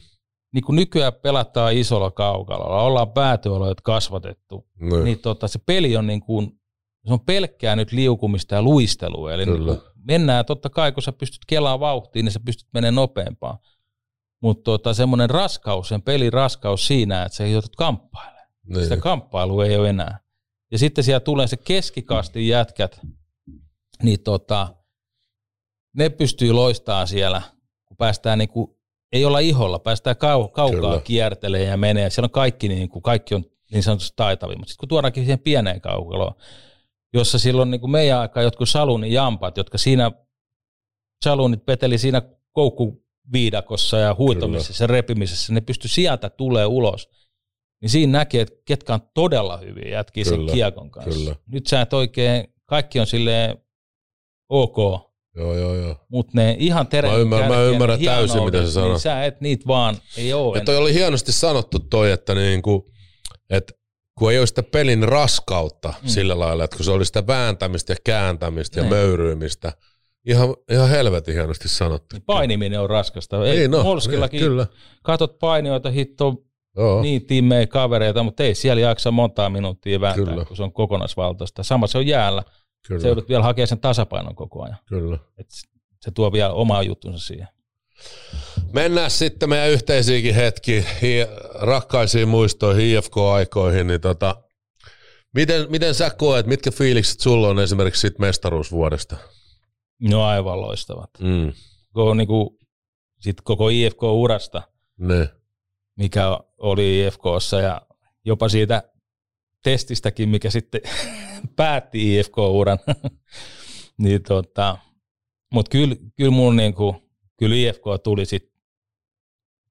[0.54, 5.04] Niin kuin nykyään pelataan isolla kaukalolla, ollaan päätyoloja kasvatettu, Niin.
[5.04, 6.60] niin tota, se peli on niin kuin,
[7.08, 9.34] se on pelkkää nyt liukumista ja luistelua.
[9.34, 9.75] Eli niin Kyllä.
[9.75, 13.58] kuin mennään totta kai, kun sä pystyt kelaa vauhtiin, niin sä pystyt menemään nopeampaan.
[14.42, 18.48] Mutta tota, semmoinen raskaus, sen pelin raskaus siinä, että sä joudut kamppailemaan.
[18.68, 18.84] niin.
[18.84, 20.20] Sitä kamppailua ei ole enää.
[20.72, 23.02] Ja sitten siellä tulee se keskikastin jätkät,
[24.04, 24.75] niin tota,
[25.98, 27.42] ne pystyy loistamaan siellä,
[27.86, 28.75] kun päästään niinku,
[29.15, 31.01] ei olla iholla, päästään kau, kaukaa Kyllä.
[31.03, 32.10] kiertelee ja menee.
[32.10, 35.81] Siellä on kaikki, niinku, kaikki on niin sanotusti taitavia, mutta sitten kun tuodaankin siihen pieneen
[35.81, 36.36] kaukaloon,
[37.13, 40.12] jossa silloin niinku meidän aikaa jotkut salunin jampat, jotka siinä
[41.25, 47.10] salunit peteli siinä koukkuviidakossa ja huitomisessa ja repimisessä, ne pysty sieltä tulee ulos.
[47.81, 51.19] Niin siinä näkee, että ketkä on todella hyviä jätkiä sen kiekon kanssa.
[51.19, 51.36] kyllä.
[51.48, 53.58] Nyt sä et oikein, kaikki on silleen
[54.49, 54.78] ok,
[55.36, 55.95] Joo, joo, joo.
[56.10, 58.89] mutta ne ihan tereen Mä ymmärrän- mä ymmärrän täysin, mitä sä sanot.
[58.89, 62.91] Niin sä et niitä vaan, ei oo Ja toi oli hienosti sanottu toi, että niinku,
[63.50, 63.74] että
[64.17, 66.08] kun ei ole sitä pelin raskautta mm.
[66.08, 68.93] sillä lailla, että kun se oli sitä vääntämistä ja kääntämistä ja Niin.
[68.93, 69.74] möyryymistä,
[70.26, 72.15] ihan, ihan helvetin hienosti sanottu.
[72.15, 73.45] Niin painiminen on raskasta.
[73.48, 74.67] Ei, Niin, no, Molskillakin niin, kyllä.
[75.04, 76.36] katot painioita, hitto,
[76.78, 77.02] Joo.
[77.02, 80.45] niin tiimejä, kavereita, mutta ei siellä jaksa montaa minuuttia vääntää, Kyllä.
[80.45, 81.63] kun se on kokonaisvaltaista.
[81.63, 82.43] Sama se on jäällä.
[82.88, 84.78] Kyllä, Se joudut vielä hakemaan sen tasapainon koko ajan.
[84.86, 85.17] kyllä.
[85.38, 85.48] Et
[86.02, 87.48] se tuo vielä omaa juttunsa siihen.
[88.74, 90.86] Mennään sitten meidän yhteisiinkin hetki,
[91.54, 94.36] rakkaisiin muistoihin, IFK-aikoihin, niin tota,
[95.34, 99.17] miten, miten sä koet, mitkä fiilikset sulla on esimerkiksi siitä mestaruusvuodesta?
[100.02, 101.10] No aivan loistavat.
[101.19, 101.54] Mm.
[101.93, 102.50] Koko, niin kuin,
[103.19, 104.62] sit koko IFK-urasta,
[104.98, 105.30] Ne.
[105.95, 107.82] mikä oli IFKssa ja
[108.26, 108.84] jopa siitä
[109.65, 110.82] testistäkin, mikä sitten
[111.56, 112.80] päätti IFK-uran.
[114.04, 114.78] niin tota,
[115.54, 116.95] mutta kyllä, kyllä mun niinku,
[117.38, 118.51] kyllä IFK tuli sit,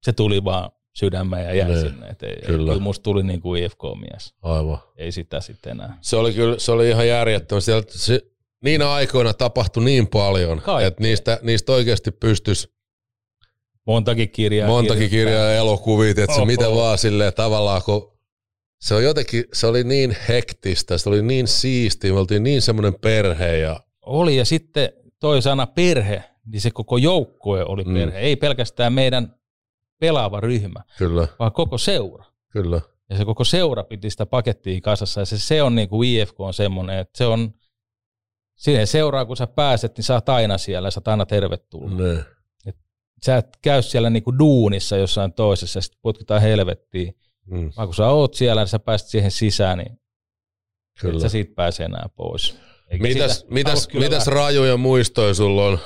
[0.03, 2.07] se tuli vaan sydämeen ja jäi Niin, sinne.
[2.07, 2.71] Et ei, kyllä.
[2.71, 4.33] kyllä musta tuli niinku IFK-mies.
[4.41, 4.77] Aivan.
[4.97, 5.97] Ei sitä sitten enää.
[6.01, 7.61] Se oli kyllä, se oli ihan järjettömän.
[7.61, 8.21] Sieltä se,
[8.63, 10.87] niinä aikoina tapahtui niin paljon, Kaikkea.
[10.87, 12.75] että niistä, niistä oikeasti pystyisi
[13.87, 14.67] Montakin kirjaa.
[14.67, 18.14] montakin kirjaa ja elokuvia, että se miten vaan silleen tavallaan, kun
[18.85, 22.93] se on jotenkin, se oli niin hektistä, se oli niin siistiä, me oltiin niin semmoinen
[23.01, 27.93] perhe ja Oli ja sitten toi sana perhe, niin se koko joukkue oli Mm.
[27.93, 28.19] perhe.
[28.19, 29.35] Ei pelkästään meidän
[29.99, 32.25] pelaava ryhmä, kyllä, vaan koko seura.
[32.51, 35.21] kyllä, Ja se koko seura piti sitä pakettia kasassa.
[35.21, 37.53] Ja se, se on niin kuin IFK on semmoinen, että se on
[38.55, 41.97] siihen seuraa, kun sä pääset, niin sä oot aina siellä, sä oot aina tervetullut.
[41.97, 42.25] ne,
[43.25, 47.15] Sä et käy siellä niin kuin duunissa jossain toisessa ja sitten putkitaan helvettiin.
[47.45, 49.99] Mm, Vaan kun sä oot siellä ja sä pääset siihen sisään, niin et
[51.01, 51.19] kyllä.
[51.19, 52.59] sä siitä pääse enää pois.
[52.87, 55.79] Eikä Mitäs, mitäs, mitäs rajuja muistoja sulla on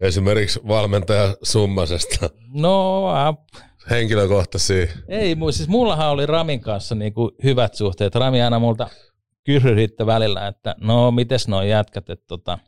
[0.00, 4.86] esimerkiksi valmentaja Summasesta, No, äh, henkilökohtaisia?
[5.08, 8.14] ei, siis mullahan oli Ramin kanssa niin kuin hyvät suhteet.
[8.14, 8.88] Rami aina multa
[9.44, 12.58] kysyi välillä, että no mites nuo jätkät, että tota,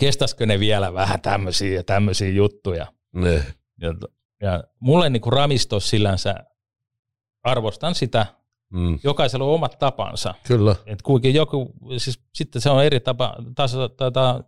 [0.00, 2.86] kestäisikö ne vielä vähän tämmöisiä ja tämmöisiä juttuja.
[3.12, 3.44] Ne,
[3.80, 3.94] Ja,
[4.42, 6.34] ja mulle niin kuin Ramisto sillänsä
[7.42, 8.26] arvostan sitä,
[8.70, 10.34] mm, jokaisella on omat tapansa.
[10.46, 10.98] kyllä, Et
[11.34, 14.44] joku, siis sitten se on eri tapa, tasa, tata,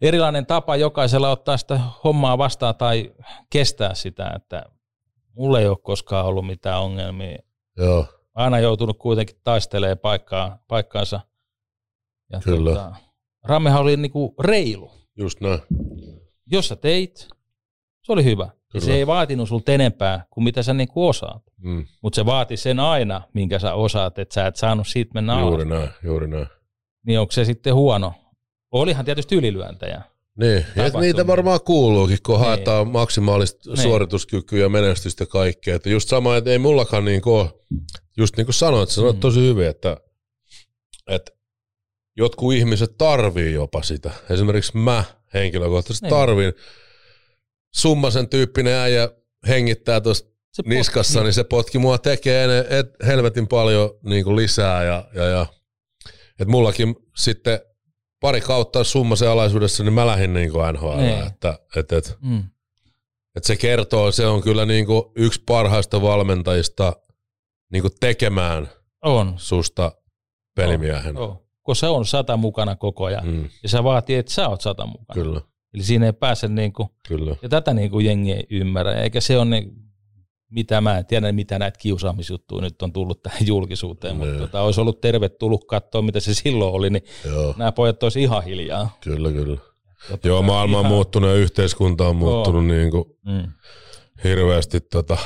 [0.00, 3.14] erilainen tapa jokaisella ottaa sitä hommaa vastaan tai
[3.50, 4.64] kestää sitä, että
[5.36, 7.38] mulla ei ole koskaan ollut mitään ongelmia.
[7.76, 11.20] joo, Aina joutunut kuitenkin taistelemaan paikkaa, paikkaansa.
[12.32, 12.70] Ja Kyllä.
[12.70, 12.94] Tota,
[13.44, 14.90] Rammehan oli niinku reilu.
[15.18, 15.60] just näin,
[16.46, 17.28] Jos sä teit,
[18.02, 18.48] se oli hyvä.
[18.76, 21.42] Ja se ei vaatinut sulta enempää kuin mitä sä niinku osaat.
[21.62, 21.86] Mm.
[22.02, 25.46] Mutta se vaati sen aina, minkä sä osaat, että sä et saanut siitä mennä alas.
[25.48, 26.46] Juuri näin, juuri näin.
[27.06, 28.14] Niin onko se sitten huono?
[28.72, 30.02] Olihan tietysti ylilyöntejä.
[30.40, 32.44] Niin, ja niitä varmaan kuuluukin, kun Niin.
[32.44, 33.82] haetaan maksimaalista Niin.
[33.82, 35.74] suorituskykyä ja menestystä kaikkea.
[35.76, 37.48] Että just sama, että ei mullakaan niin kuin,
[38.18, 39.20] just niin kuin sanoit, sä sanoit Mm.
[39.20, 39.96] tosi hyvin, että,
[41.10, 41.32] että
[42.16, 44.10] jotkut ihmiset tarvii jopa sitä.
[44.30, 46.10] Esimerkiksi mä henkilökohtaisesti Niin.
[46.14, 46.52] tarvin.
[47.76, 49.08] Summasen tyyppinen äijä
[49.48, 50.24] hengittää tuossa
[50.66, 54.84] niskassa, niin se potki mua tekee ene, et, helvetin paljon niin kuin lisää.
[54.84, 55.46] Ja, ja, ja,
[56.40, 57.60] et mullakin sitten
[58.20, 60.96] pari kautta summasen alaisuudessa, niin mä lähdin niin kuin NHL.
[60.96, 61.26] Niin.
[61.26, 62.44] Että, et, et, Mm.
[63.36, 66.92] et se kertoo, se on kyllä niin kuin yksi parhaista valmentajista
[67.72, 68.68] niin kuin tekemään
[69.04, 69.34] On.
[69.36, 69.92] susta
[70.54, 71.20] pelimiehenä.
[71.20, 71.42] Joo.
[71.62, 73.26] Kun se on sata mukana koko ajan.
[73.26, 75.14] Mm, Ja se vaatii, että sä oot sata mukana.
[75.22, 75.40] kyllä,
[75.74, 77.36] Eli siinä ei pääse niinku, kyllä.
[77.42, 78.92] ja tätä niinku jengi ei ymmärrä.
[78.94, 79.72] Eikä se on niin,
[80.50, 84.40] mitä mä en tiedä, mitä näitä kiusaamisjuttuja nyt on tullut tähän julkisuuteen, mutta Niin.
[84.40, 88.44] tota, olisi ollut tervetullut katsoa, mitä se silloin oli, niin Joo, nämä pojat olisi ihan
[88.44, 88.96] hiljaa.
[89.00, 89.56] kyllä, kyllä.
[90.10, 93.52] Tota, Joo, maailma on ihan- muuttunut ja yhteiskunta on muuttunut niin kuin Mm.
[94.24, 94.80] hirveästi.
[94.80, 95.18] Tota,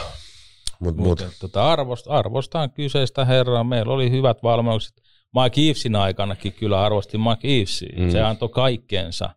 [0.80, 3.64] mut, mut, tota, arvost, arvostan kyseistä herraa.
[3.64, 5.02] Meillä oli hyvät valmennukset.
[5.42, 7.48] Mike Evesin aikanakin kyllä arvostin Mike.
[7.96, 8.04] Mm.
[8.04, 8.10] Mm.
[8.10, 9.30] Se antoi kaikkeensa.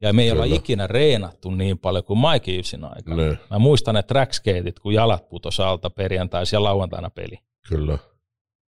[0.00, 0.56] Ja me ei olla Kyllä.
[0.56, 3.16] ikinä reenattu niin paljon kuin Mike Evesin aikana.
[3.16, 7.38] ne, Mä muistan ne trackskateit, kun jalat putos alta perjantaisin ja lauantaina peli.
[7.68, 7.98] kyllä.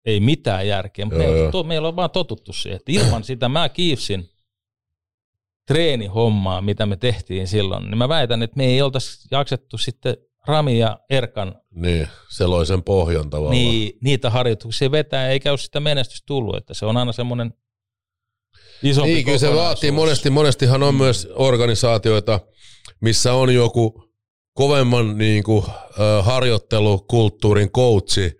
[0.05, 1.51] Ei mitään järkeä, mutta Joo, meillä, joo.
[1.53, 4.29] to, meillä on vaan totuttu siihen, että ilman sitä mä Evesin
[5.67, 10.79] treenihommaa, mitä me tehtiin silloin, niin mä väitän, että me ei oltaisi jaksettu sitten Rami
[10.79, 13.53] ja Erkan Niin, se loi sen pohjan tavallaan.
[13.57, 17.55] niin, niitä harjoituksia vetää, eikä ole sitä menestystä tullut, että se on aina semmoinen
[18.83, 22.41] isompi Niin, kyllä se vaatii monesti, monestihan on myös organisaatioita,
[23.01, 24.05] missä on joku
[24.55, 25.65] kovemman niin kuin,
[26.23, 28.33] harjoittelukulttuurin coachi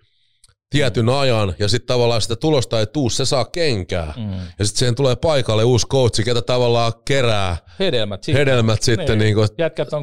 [0.71, 4.15] tietyn ajan, ja sitten tavallaan sitä tulosta ei tuu, se saa kenkää.
[4.17, 4.33] Mm.
[4.33, 9.19] Ja sitten siihen tulee paikalle uusi coachi, ketä tavallaan kerää Hedelmät hedelmät sitten Niin.
[9.19, 9.49] niin kuin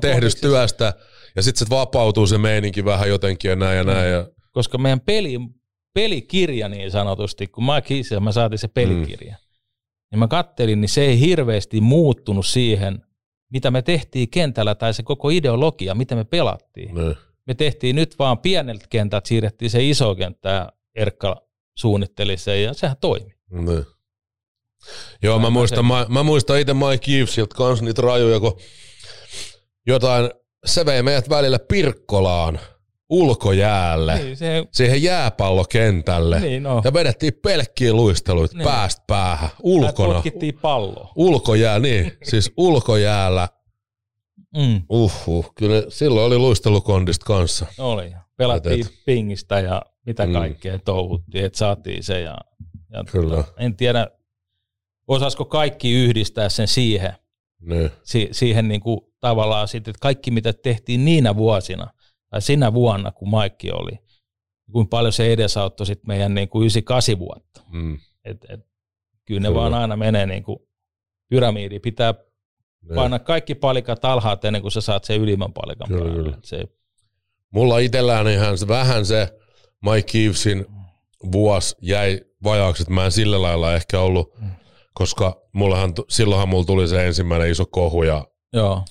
[0.02, 0.94] tehdystä työstä,
[1.36, 4.12] ja sitten se vapautuu se meininki vähän jotenkin ja näin ja näin.
[4.12, 5.38] Ja, Koska meidän peli,
[5.94, 9.45] pelikirja niin sanotusti, kun mä kiisin, mä saatiin se pelikirja, mm.
[10.16, 13.02] Niin mä kattelin, niin se ei hirveästi muuttunut siihen,
[13.50, 16.96] mitä me tehtiin kentällä, tai se koko ideologia, mitä me pelattiin.
[16.96, 17.16] niin,
[17.48, 21.42] Me tehtiin nyt vaan pieneltä kentältä, siirrettiin se iso kenttä, ja Erkka
[21.78, 23.36] suunnitteli sen, ja sehän toimi.
[23.52, 23.86] niin.
[25.24, 28.60] Joo, mä muistan, mä, mä muistan itse Mike Evesiltä kans niitä rajoja, kun
[29.88, 30.30] jotain,
[30.66, 32.60] se vei meidät välillä Pirkkolaan
[33.10, 36.40] ulkojäälle, Niin, se, siihen jääpallokentälle.
[36.40, 36.82] niin no.
[36.84, 38.66] Ja vedettiin pelkkiä luisteluita Niin.
[38.66, 40.14] päästä päähän, ulkona.
[40.14, 41.12] Potkittiin palloa.
[41.16, 43.48] Ulkojää, niin, siis ulkojäällä.
[44.58, 47.66] Mm, Uhuh, kyllä silloin oli luistelukondista kanssa.
[47.78, 48.12] oli.
[48.38, 50.34] Pelattiin Et- pingistä ja mitä Mm.
[50.34, 52.22] kaikkea touhuttiin, että saatiin se.
[52.22, 52.38] Ja,
[52.94, 53.44] ja Kyllä.
[53.58, 54.08] En tiedä,
[55.08, 57.14] osaisiko kaikki yhdistää sen siihen,
[57.62, 61.88] Niin, si, siihen niin kuin tavallaan sitten, että kaikki mitä tehtiin niinä vuosina,
[62.30, 64.00] tai sinä vuonna, kun Maikki oli,
[64.72, 67.62] kuinka paljon se edesauttoi sitten meidän niin kuin 98 vuotta.
[67.72, 68.60] mm, Et, et,
[69.26, 69.60] kyllä ne Kyllä.
[69.62, 70.60] vaan aina menee niin kuin
[71.30, 71.80] pyramiidi.
[71.80, 72.96] Pitää niin.
[72.96, 76.24] painaa kaikki palikat alhaalta ennen kuin sä saat sen ylimmän palikan Kyllä, päälle.
[76.24, 76.38] kyllä.
[76.44, 76.66] Se,
[77.54, 79.40] Mulla itsellään ihan vähän se
[79.82, 80.66] Mike Evesin
[81.32, 84.50] vuosi jäi vajaaksi, että mä en sillä lailla ehkä ollut, Mm.
[84.94, 88.84] koska mullahan, silloinhan mulla tuli se ensimmäinen iso kohu ja, joo,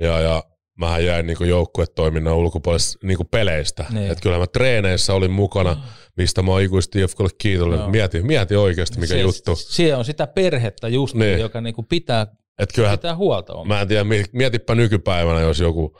[0.00, 0.44] ja, ja
[0.76, 3.84] mähän jäin niinku joukkuetoiminnan ulkopuolelle niinku peleistä.
[3.90, 4.10] Niin.
[4.10, 5.76] Et kyllä mä treeneissä olin mukana,
[6.16, 7.80] mistä mä oon ikuisesti IFKlle kiitollinen.
[7.80, 7.90] Joo.
[7.90, 9.56] Mieti, mieti oikeasti mikä se, juttu.
[9.56, 11.26] Se on sitä perhettä just, Niin.
[11.26, 11.40] niin.
[11.40, 12.26] joka niin kuin pitää,
[12.58, 13.68] Et kyllähän, pitää huolta omasta.
[13.74, 15.98] mä en tiedä, mi- mietipä nykypäivänä, jos joku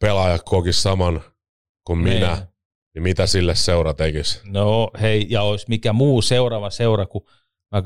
[0.00, 1.20] pelaaja kokisi saman
[1.84, 2.46] kuin minä, Niin.
[2.94, 4.40] niin mitä sille seura tekisi?
[4.44, 7.22] No hei, ja olisi mikä muu seuraava seura, kun
[7.72, 7.82] mä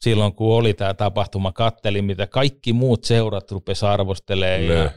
[0.00, 4.74] silloin kun oli tämä tapahtuma, kattelin, mitä kaikki muut seurat rupesi arvostelemaan Ne.
[4.74, 4.90] ja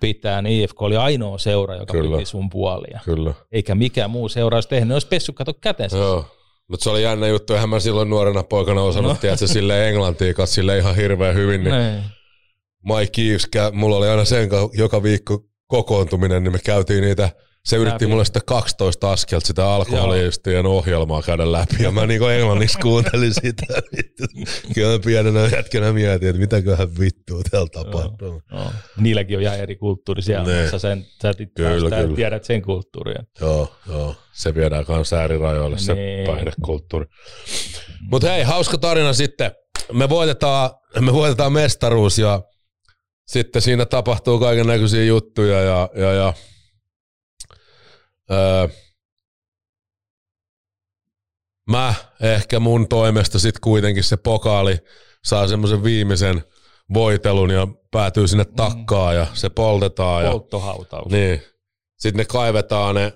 [0.00, 2.16] pitää, niin IFK oli ainoa seura, joka Kyllä.
[2.16, 3.00] piti sun puolia.
[3.04, 3.34] Kyllä.
[3.52, 5.96] Eikä mikään muu seura olisi tehnyt, ne olisi pessu kato kätensä.
[5.96, 6.24] Joo.
[6.68, 9.18] Mutta se oli jännä juttu, eihän mä silloin nuorena poikana osannut, no.
[9.20, 12.02] Tiedätkö, sille englantia, kas sille ihan hirveän hyvin, niin Niin.
[12.84, 17.30] Mike Eves, mulla oli aina sen ka- joka viikko kokoontuminen, niin me käytiin niitä,
[17.64, 22.78] se yritti mulle sitä 12 askelta sitä alkoholistien ohjelmaa käydä läpi, ja mä niinku englanniksi
[22.78, 23.66] kuuntelin sitä.
[24.74, 28.42] Kyllä mä pienenä jätkänä mietin, että mitäköhän vittua täällä tapahtuu.
[28.52, 28.72] No.
[28.96, 30.70] Niilläkin on ihan eri kulttuuri siellä, Niin.
[30.70, 32.16] sä, sen, sä Kyllä, kyllä, kyllä.
[32.16, 33.22] tiedät sen kulttuuria.
[33.40, 34.16] Joo, joo.
[34.32, 36.26] Se viedään kanssa äärirajoille, se Niin.
[36.26, 37.06] päihdekulttuuri.
[38.10, 39.50] Mutta hei, hauska tarina sitten.
[39.92, 42.42] Me voitetaan, me voitetaan mestaruus ja
[43.26, 46.32] sitten siinä tapahtuu kaiken näköisiä juttuja ja, ja, ja
[48.30, 48.68] öö,
[51.70, 54.78] mä ehkä mun toimesta sitten kuitenkin se pokaali
[55.24, 56.44] saa semmoisen viimeisen
[56.94, 60.24] voitelun ja päätyy sinne takkaan ja se poltetaan.
[60.24, 61.12] Ja, Polttohautaus.
[61.12, 61.42] niin.
[61.98, 63.12] Sitten ne kaivetaan ne,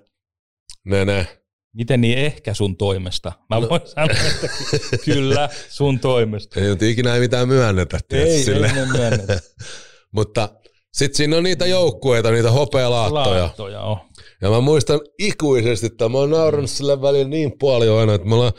[0.84, 1.26] ne, ne
[1.74, 3.32] Miten niin ehkä sun toimesta?
[3.50, 6.60] Mä voin sanoa, että ky- kyllä sun toimesta.
[6.60, 7.98] ei nyt ikinä ei mitään myönnetä.
[8.08, 8.66] tiedätkö, Ei, sille.
[8.76, 9.40] ei myönnetä.
[10.16, 10.48] Mutta
[10.98, 13.42] sitten siinä on niitä joukkueita, niitä hopealaattoja.
[13.42, 13.96] Laattoja on.
[14.42, 18.34] Ja mä muistan ikuisesti, että mä oon naurannut sille välillä niin paljon aina, että me
[18.34, 18.52] ollaan,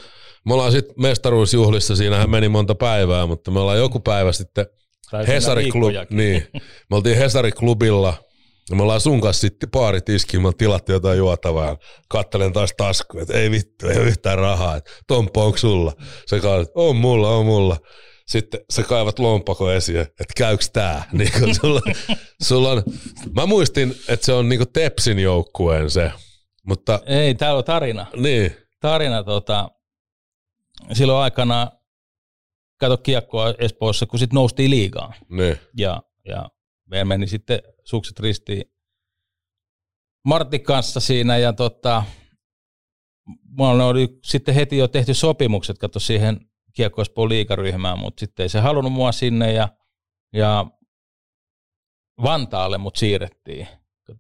[0.46, 4.66] me ollaan sitten mestaruusjuhlissa, siinähän meni monta päivää, mutta me ollaan joku päivä sitten
[5.12, 6.18] Tai siinä Hesari Club, viikkojakin.
[6.18, 6.48] niin,
[6.90, 8.14] me oltiin Hesari Klubilla,
[8.70, 11.78] ja me ollaan sun kanssa sitten baarit iskiin, me tilattu jotain juotavaa,
[12.10, 15.94] kattelen taas taskuun, että ei vittu, ei ole yhtään rahaa, että Tomppa, onko sulla?
[16.26, 17.78] Se kaivat, on mulla, on mulla.
[18.30, 21.04] Sitten sä kaivat lompako esiin, että käyks tää?
[21.12, 21.82] Niin kun sulla,
[22.44, 22.84] sulla on,
[23.36, 26.12] mä muistin, että se on niinku Tepsin joukkueen se,
[26.68, 28.06] mutta Ei, täällä on tarina.
[28.16, 29.70] niin, Tarina tota,
[30.94, 31.72] silloin aikana,
[32.80, 35.14] kato kiekkoa Espoossa, kun sitten noustiin liigaan.
[35.30, 36.50] niin, Ja, ja
[36.86, 38.64] meillä meni sitten sukset ristiin
[40.26, 42.04] Martin kanssa siinä ja tota,
[43.44, 46.49] mulla oli sitten heti jo tehty sopimukset, kato siihen
[46.80, 49.68] kiekko Espoon liigaryhmään, mutta sitten ei se halunnut mua sinne ja,
[50.34, 50.66] ja
[52.24, 53.68] Vantaalle mut siirrettiin.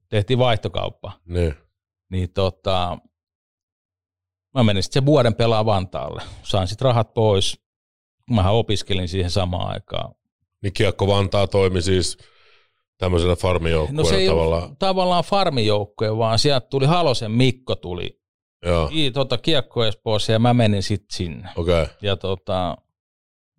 [0.09, 1.11] Tehtiin vaihtokauppa.
[1.25, 1.53] niin,
[2.11, 2.97] Niin tota,
[4.55, 6.21] mä menin sitten sen vuoden pelaa Vantaalle.
[6.43, 7.59] Sain sitten rahat pois.
[8.31, 10.15] Mähän opiskelin siihen samaan aikaan.
[10.63, 12.17] niin Kiekko Vantaa toimi siis
[12.97, 14.63] tämmöisenä farmijoukkueena No se ei tavallaan.
[14.63, 18.18] ole tavallaan farmijoukkoja, vaan sieltä tuli Halosen Mikko tuli
[18.65, 21.49] Joo, i, tota, Kiekko Espoossa ja mä menin sitten sinne.
[21.55, 21.87] Okay.
[22.01, 22.77] Ja tota,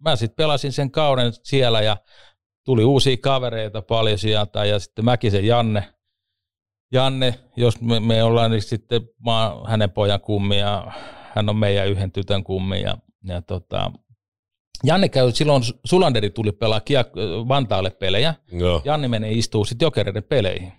[0.01, 1.97] mä sitten pelasin sen kauden siellä ja
[2.65, 5.89] tuli uusia kavereita paljon sieltä ja sitten Mäkisen Janne,
[6.93, 10.93] Janne, jos me, me ollaan niin sitten, mä oon hänen pojan kummi ja
[11.35, 13.93] hän on meidän yhden tytön kummi ja, ja tota,
[14.85, 20.23] Janne käy silloin, Sulanderi tuli pelaa Kiek- Vantaalle pelejä, Joo, Janne menee istuu sitten jokereiden
[20.25, 20.73] peleihin.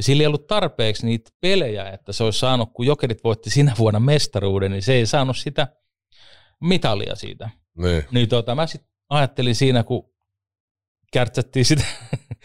[0.00, 3.74] Ja sillä ei ollut tarpeeksi niitä pelejä, että se olisi saanut, kun jokerit voitti sinä
[3.78, 5.68] vuonna mestaruuden, niin se ei saanut sitä
[6.60, 7.50] mitalia siitä.
[7.78, 10.12] niin, Niin tota, mä sitten ajattelin siinä, kun
[11.12, 11.84] kärtsättiin, sitä,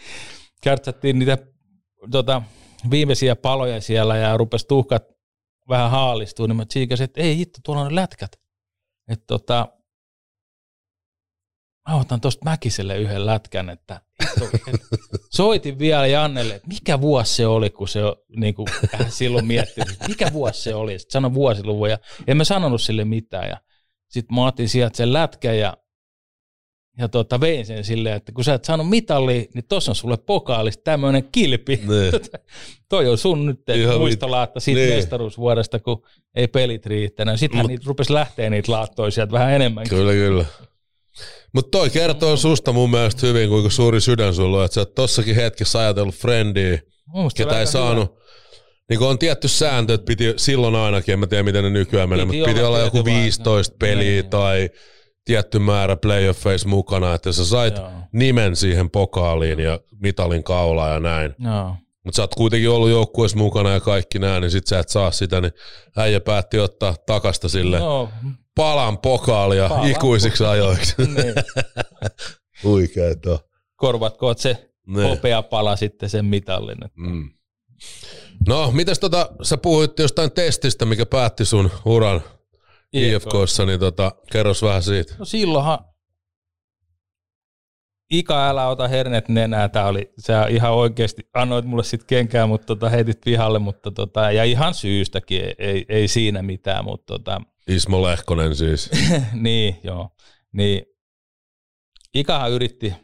[0.64, 1.38] kärtsättiin niitä
[2.10, 2.42] tota,
[2.90, 5.04] viimeisiä paloja siellä ja rupesi tuhkat
[5.68, 8.32] vähän haalistua, niin mä tsiikasin, että ei hitto, tuolla on ne lätkät.
[9.08, 9.68] Että tota,
[11.88, 14.00] mä otan tuosta Mäkiselle yhden lätkän, että
[15.34, 18.00] soitin vielä Jannelle, että mikä vuosi se oli, kun se
[18.36, 22.44] niin kuin, hän silloin mietti, mikä vuosi se oli, sitten sano vuosiluvun ja en mä
[22.44, 23.60] sanonut sille mitään ja
[24.08, 25.76] sitten mä otin sieltä sen lätkän ja,
[26.98, 30.16] ja tota, vein sen silleen, että kun sä et saanut mitallia, niin tossa on sulle
[30.16, 31.76] pokaalista tämmöinen kilpi.
[31.76, 32.12] niin.
[32.88, 34.88] Toi on sun nyt Ihan muistolaatta siitä niin.
[34.88, 34.98] niin.
[34.98, 36.02] mestaruusvuodesta, kun
[36.34, 37.40] ei pelit riittänyt.
[37.40, 39.88] Sittenhän Mut- niitä rupesi lähteä niitä laattoja sieltä vähän enemmän.
[39.88, 40.44] Kyllä, kyllä.
[41.54, 44.94] Mutta toi kertoo susta mun mielestä hyvin, kuinka suuri sydän sulla on, että sä oot
[44.94, 46.78] tossakin hetkessä ajatellut friendiä,
[47.36, 48.16] ketä ei saanut.
[48.90, 52.08] Niin kun on tietty sääntö, että piti silloin ainakin, en mä tiedä miten ne nykyään
[52.08, 54.30] menee, mutta piti olla joku tietty vai- 15 peliä Niin.
[54.30, 54.70] tai
[55.24, 57.90] tietty määrä playoffeissa mukana, että sä sait Joo.
[58.12, 61.34] nimen siihen pokaaliin ja mitalin kaulaan ja näin.
[61.38, 61.76] Joo.
[62.06, 65.10] Mutta sä oot kuitenkin ollut joukkueessa mukana ja kaikki näin, niin sit sä et saa
[65.10, 65.52] sitä, niin
[65.96, 68.08] äijä päätti ottaa takasta sille No,
[68.54, 70.94] palan pokaalia Palan ikuisiksi ajoiksi.
[70.98, 71.34] niin.
[72.64, 73.38] Huikeet on.
[73.76, 75.02] Korvatko se Ne.
[75.02, 76.84] hopea pala sitten sen mitallin.
[76.84, 77.30] että- Mm.
[78.48, 82.20] No, mitäs tota, sä puhuit jostain testistä, mikä päätti sun uran
[82.92, 85.14] IFKssa, niin tota, kerros vähän siitä.
[85.18, 85.78] No silloinhan
[88.10, 89.68] Ika, älä ota hernet nenää.
[89.68, 94.32] Tää oli, sä ihan oikeasti annoit mulle sit kenkää, mutta tota, heitit pihalle, mutta tota,
[94.32, 98.90] ja ihan syystäkin, ei, ei, ei siinä mitään, mutta tota, Ismo Lehkonen siis.
[99.32, 100.10] niin, joo.
[100.52, 100.82] Niin,
[102.14, 102.94] Ikahan yritti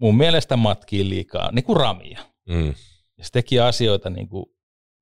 [0.00, 2.20] mun mielestä matkiin liikaa, niin kuin ramia.
[2.48, 2.66] Mm.
[3.18, 4.46] Ja se teki asioita niin kuin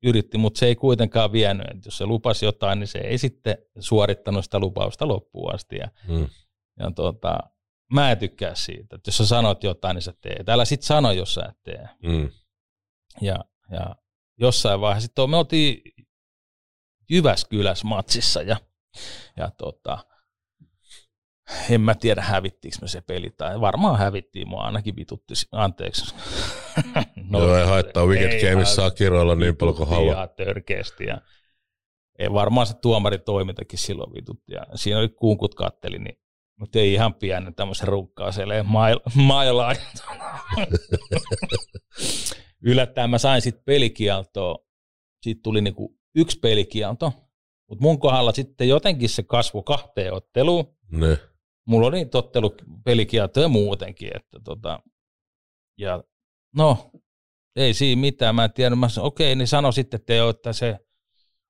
[0.02, 1.66] yritti, mutta se ei kuitenkaan vienyt.
[1.70, 5.76] Et jos se lupasi jotain, niin se ei sitten suorittanut sitä lupausta loppuun asti.
[5.76, 6.26] Ja, Mm.
[6.78, 7.38] ja tota,
[7.92, 10.48] mä en tykkää siitä, että jos sä sanot jotain, niin sä teet.
[10.48, 11.88] Älä sit sano, jos sä et tee.
[12.02, 12.30] Mm.
[13.20, 13.96] Ja, ja
[14.40, 15.82] jossain vaiheessa sitten me oltiin
[17.10, 18.56] Jyväskylässä matsissa ja,
[19.36, 19.98] ja tota,
[21.70, 26.14] en mä tiedä hävittiinkö me se peli tai varmaan hävittiin, mua ainakin vitutti, anteeksi.
[27.16, 30.14] No, Joo, ei haittaa, Wicked Gameissa saa kiroilla niin paljon kuin haluaa.
[30.14, 31.20] Ihan törkeästi ja
[32.18, 36.18] ei varmaan se tuomari toimintakin silloin vitutti ja siinä oli kuunkut katteli, niin
[36.58, 39.76] mutta ei ihan pienen tämmöisen runkkaaseen mail, mailaan.
[42.62, 44.58] Yllättäen mä sain sitten pelikieltoa.
[45.22, 47.12] Siitä tuli niinku yksi pelikielto,
[47.68, 50.76] mutta mun kohdalla sitten jotenkin se kasvoi kahteen otteluun.
[50.90, 51.18] Ne.
[51.66, 54.16] Mulla oli niitä ottelu pelikieltoja muutenkin.
[54.16, 54.80] Että tota,
[55.78, 56.04] ja
[56.56, 56.90] no,
[57.56, 58.34] ei siinä mitään.
[58.34, 58.76] Mä en tiedä.
[58.76, 60.78] Mä okei, niin sano sitten Teo, että se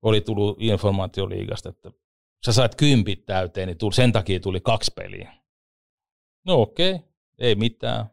[0.03, 1.91] oli tullut informaatioliigasta, että
[2.47, 5.33] sä sait kympit täyteen, niin tuli, sen takia tuli kaksi peliä.
[6.47, 7.01] No okei,
[7.39, 8.07] ei mitään.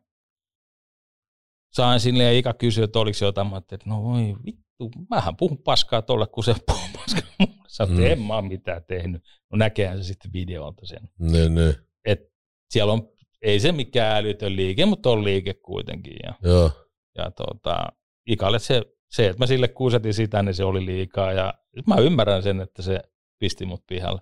[1.73, 3.47] Sain sinne ja Ika kysyi, että oliko jotain.
[3.47, 7.55] Mä että no voi vittu, mähän puhun paskaa tolle, kun se puhuu paskaa mulle.
[7.83, 8.05] Että Mm.
[8.05, 9.23] en mä mitään tehnyt.
[9.51, 11.09] No näkehän se sitten videolta sen.
[11.19, 11.75] Ne, ne.
[12.05, 12.19] Et
[12.69, 13.09] siellä on,
[13.41, 16.15] ei se mikään älytön liike, mutta on liike kuitenkin.
[16.23, 16.71] Ja, Joo.
[17.17, 17.88] ja tota,
[18.27, 21.31] Ikalle se, se, että mä sille kuusetin sitä, niin se oli liikaa.
[21.33, 21.53] Ja
[21.88, 22.99] mä ymmärrän sen, että se
[23.45, 24.21] pisti mut pihalle.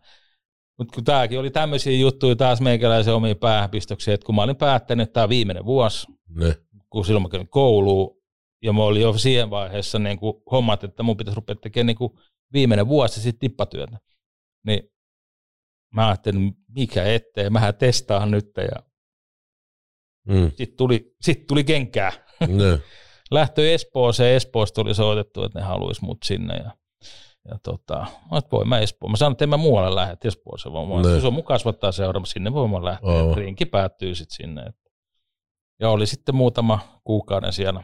[0.78, 5.04] Mutta kun tämäkin oli tämmöisiä juttuja taas meikäläisen omiin päähänpistoksiin, että kun mä olin päättänyt,
[5.04, 6.56] että tämä viimeinen vuosi, Ne.
[6.90, 8.22] kun silloin mä kävin kouluun,
[8.64, 11.98] ja mä olin jo siihen vaiheessa niin kuin hommat, että mun pitäisi rupea tekemään niin
[11.98, 12.14] kuin
[12.54, 13.98] viimeinen vuosi sitten tippatyötä.
[14.66, 14.84] Niin
[15.94, 18.84] mä ajattelin, mikä ettei, mähän testaan nyt, ja
[20.28, 20.50] Mm.
[20.56, 22.12] sitten tuli, sit tuli kenkää.
[22.40, 22.80] Ne.
[23.32, 26.72] Lähtö Espooseen, Espoosta oli soitettu, että ne haluaisi mut sinne, ja
[27.50, 29.12] ja tota, mä että voi mä Espoon.
[29.12, 31.10] Mä sanoin, että en mä muualle lähde että Espooseen, vaan Ne.
[31.10, 33.10] mä, se on mun kasvattaa seuraava, sinne voi mä lähteä.
[33.10, 33.36] Oh.
[33.36, 34.74] Rinki päättyy sitten sinne.
[35.80, 37.84] Ja oli sitten muutama kuukauden siellä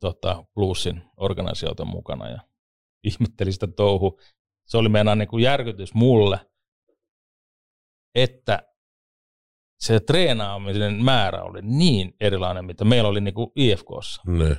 [0.00, 2.38] tota, Bluesin organisaation mukana ja
[3.08, 4.20] ihmettelin sitä touhu.
[4.66, 6.38] Se oli meidän niin kuin järkytys mulle,
[8.14, 8.62] että
[9.80, 14.22] se treenaamisen määrä oli niin erilainen, mitä meillä oli niin kuin IFKssa.
[14.26, 14.56] Ne.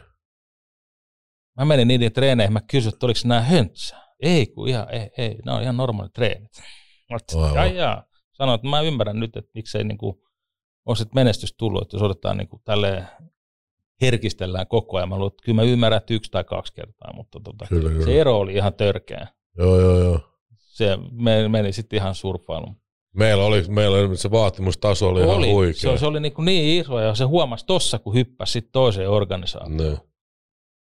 [1.58, 4.04] Mä menin niiden treeneihin, mä kysyin, että oliko nämä höntsää.
[4.20, 6.52] Ei, kun ihan, ei, ei, nämä on ihan normaalit treenit.
[7.54, 8.04] Mä jaa.
[8.34, 10.24] Sanoin, että mä ymmärrän nyt, että miksei niinku,
[10.86, 13.08] ole sit menestys tullut, että jos odotetaan niinku tälleen
[14.02, 15.10] herkistellään koko ajan.
[15.10, 18.06] Mä luulen, että kyllä mä ymmärrän, että yksi tai kaksi kertaa, mutta tota, Kyllä, kyllä.
[18.06, 19.28] se ero oli ihan törkeä.
[19.58, 20.20] Joo, joo, joo.
[20.58, 22.76] Se me, meni sitten ihan surffailuun.
[23.16, 25.92] Meillä oli, meillä oli se vaatimustaso oli, ihan huikea.
[25.92, 29.92] se, se oli niinku niin iso ja se huomasi tossa, kun hyppäsi toiseen organisaatioon.
[29.92, 29.98] Ne.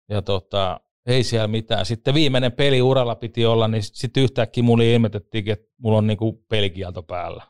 [0.08, 1.86] Ja tota, ei siellä mitään.
[1.86, 6.44] Sitten viimeinen peli uralla piti olla, niin sitten yhtäkkiä mulle ilmetettiin, että mulla on niinku
[6.48, 7.42] pelikielto päällä.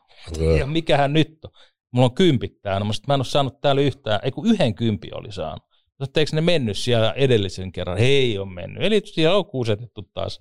[0.59, 1.51] Ja mikähän nyt on?
[1.91, 2.85] Mulla on kympit täällä.
[2.85, 5.63] Mä, sit mä en ole saanut täällä yhtään, ei kun yhden kympi oli saanut.
[6.03, 7.97] Sitten eikö ne mennyt siellä edellisen kerran?
[7.97, 8.83] Ei ole mennyt.
[8.83, 10.39] Eli siellä on kuusetettu taas.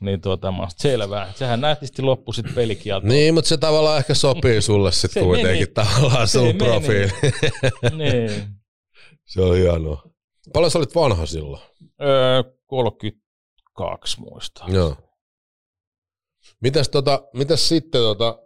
[0.00, 1.32] Niin tuota, mä selvää.
[1.36, 3.06] Sehän nähtisti loppu sitten pelikielto.
[3.06, 5.88] Niin, mutta se tavallaan ehkä sopii sulle sitten kuitenkin meni.
[5.88, 7.10] tavallaan sun profiili.
[7.96, 8.30] niin.
[9.32, 10.09] se on hienoa.
[10.52, 11.62] Paljon sä olit vanha silloin?
[12.02, 14.64] öö, 32 muista.
[14.68, 14.96] Joo.
[16.60, 18.38] Mitäs, tota, mitäs sitten, tota,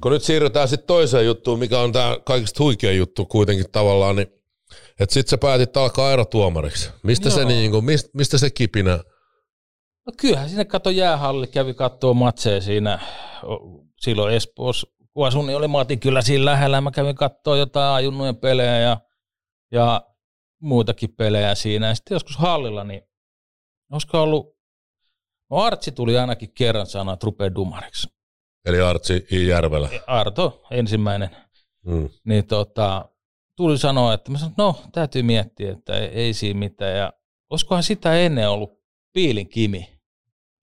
[0.00, 4.28] kun nyt siirrytään sitten toiseen juttuun, mikä on tämä kaikista huikea juttu kuitenkin tavallaan, niin
[5.00, 6.90] että sitten sä päätit alkaa erotuomariksi.
[7.02, 7.48] Mistä se, Joo.
[7.48, 8.98] niinku, mistä, mistä se kipinä?
[10.06, 13.00] No kyllähän sinne kato jäähalli, kävi kattoo matseja siinä
[14.00, 14.86] silloin Espoossa.
[15.12, 16.80] Kun asuin, niin oli Mati kyllä siinä lähellä.
[16.80, 19.00] Mä kävin kattoo jotain ajunnujen pelejä ja,
[19.72, 20.02] ja
[20.60, 21.88] muitakin pelejä siinä.
[21.88, 23.02] Ja sitten joskus hallilla, niin
[23.92, 24.56] olisiko ollut,
[25.50, 28.08] no Artsi tuli ainakin kerran sanoa, että rupeaa dumariksi.
[28.64, 29.26] Eli Artsi.
[29.30, 29.88] Järvelä.
[30.06, 31.30] Arto ensimmäinen.
[31.84, 32.08] Mm.
[32.24, 33.08] Niin tota,
[33.56, 36.96] tuli sanoa, että mä sanoin, no täytyy miettiä, että ei, ei siinä mitään.
[36.96, 37.12] Ja
[37.50, 40.00] olisikohan sitä ennen ollut Piilin Kimi,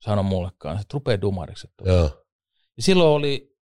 [0.02, 1.68] sanoi mullekaan, että rupeaa dumariksi.
[1.68, 2.26] Että Joo.
[2.78, 3.58] Ja silloin oli,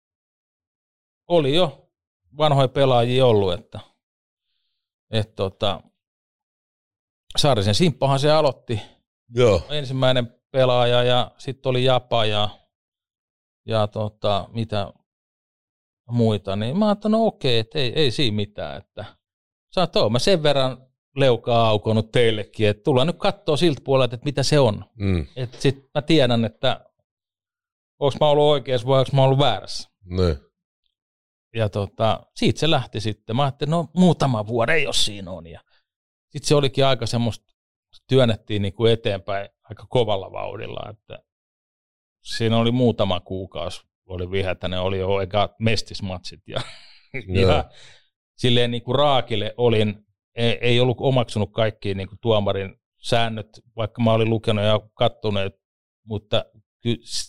[1.28, 1.90] oli jo
[2.38, 3.80] vanhoja pelaajia ollut, että,
[5.12, 5.82] että tota,
[7.38, 8.82] Saarisen Simppahan se aloitti
[9.36, 9.62] Joo.
[9.70, 12.50] ensimmäinen pelaaja ja sitten oli Japa ja,
[13.66, 14.94] ja tota, mitä
[16.10, 19.06] muita, niin mä ajattelin, no okei, että ei, ei siinä mitään, että
[19.76, 20.78] sä oot, mä sen verran
[21.16, 24.86] leukaa aukonut teillekin, että tullaan nyt katsoa siltä puolelta, että mitä se on.
[24.96, 25.28] Mm.
[25.36, 26.86] Että sit mä tiedän, että
[28.00, 29.90] onko mä ollut oikeassa vai onko mä ollut väärässä.
[30.06, 30.38] Ne.
[31.56, 33.36] Ja tota, siitä se lähti sitten.
[33.36, 35.48] Mä ajattelin, no muutama vuoden, jos siinä on.
[35.48, 35.60] Ja
[36.32, 37.46] sitten se olikin aika semmoista,
[38.08, 41.24] työnnettiin niin kuin eteenpäin aika kovalla vauhdilla, että
[42.22, 46.62] siinä oli muutama kuukausi, oli viheltä, ne oli jo eka mestismatsit ja,
[47.28, 47.52] Joo.
[47.52, 47.70] ja
[48.38, 50.06] silleen niin kuin raakille olin,
[50.36, 55.54] ei, ei ollut omaksunut kaikkia niin kuin tuomarin säännöt, vaikka mä olin lukenut ja kattonut,
[56.06, 56.46] mutta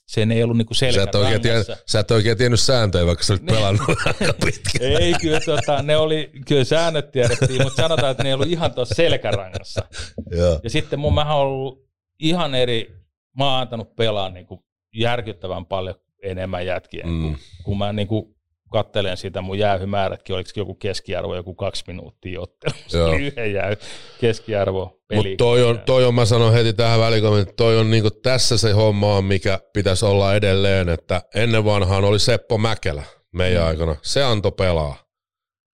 [0.07, 1.93] sen ei ollut niin kuin Sä et, oikein tiennyt, selkärangassa.
[1.93, 4.93] sä et oikein tiennyt sääntöjä, vaikka sä olit pelannut aika pitkään.
[5.03, 8.75] Ei, kyllä, tota, ne oli, kyllä säännöt tiedettiin, mutta sanotaan, että ne ei ollut ihan
[8.75, 9.83] tuossa selkärangassa.
[10.39, 10.61] Joo.
[10.65, 11.89] Ja sitten mun on ollut
[12.19, 12.95] ihan eri,
[13.39, 14.61] mä oon antanut pelaa niin kuin
[14.95, 17.13] järkyttävän paljon enemmän jätkiä, Mm.
[17.13, 17.37] mm.
[17.65, 18.35] kun mä niin kuin
[18.73, 22.75] kattelen sitä mun jäähymäärätkin, oliko joku keskiarvo, joku kaksi minuuttia ottelu.
[22.87, 23.13] Se Joo.
[23.21, 23.77] yhden jäähy
[24.21, 25.19] keskiarvo peli.
[25.29, 28.59] Mutta toi on, toi on, mä sanon heti tähän väliin, että toi on niinku tässä
[28.59, 33.03] se homma on, mikä pitäisi olla edelleen, että ennen vanhaan oli Seppo Mäkelä
[33.33, 33.69] meidän Mm.
[33.69, 33.97] aikana.
[34.03, 34.97] Se antoi pelaa.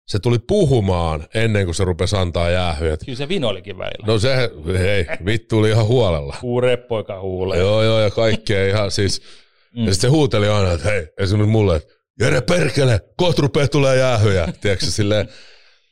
[0.08, 2.98] Se tuli puhumaan ennen kuin se rupesi antaa jäähyjä.
[3.06, 4.08] Kyllä se vinoilikin välillä.
[4.08, 4.36] No se,
[4.78, 6.36] hei, vittu oli ihan huolella.
[6.42, 7.60] Kuu reppoika huulee.
[7.60, 9.22] Joo, joo, ja kaikkea ihan siis.
[9.76, 9.86] Mm.
[9.86, 13.98] Ja sitten se huuteli aina, että hei, esimerkiksi mulle, että Jere perkele, kohta rupeaa tulee
[13.98, 14.48] jäähyjä.
[14.62, 15.30] Tiedätkö silleen,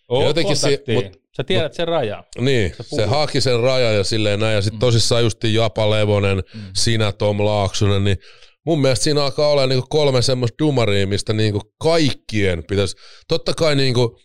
[0.08, 2.24] Oo, jotenkin si- mut- Sä tiedät sen rajan.
[2.40, 4.56] Niin, Se haki sen rajan ja silleen näin.
[4.56, 6.62] Ja sitten tosissaan justi Japa Levonen, mm.
[6.76, 8.18] sinä Tom Laaksonen, niin
[8.66, 12.96] mun mielestä siinä alkaa olla niinku kolme semmoista dumaria, mistä niinku kaikkien pitäisi,
[13.28, 14.20] totta kai niinku,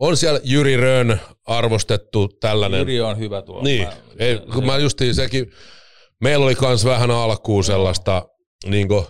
[0.00, 2.78] on siellä Jyri Rön arvostettu tällainen.
[2.80, 3.62] Jyri on hyvä tuolla.
[3.64, 5.52] Niin, Mä- ei, kun se- mä justiin sekin,
[6.20, 8.22] meillä oli kans vähän alkuun sellaista
[8.66, 9.06] niinku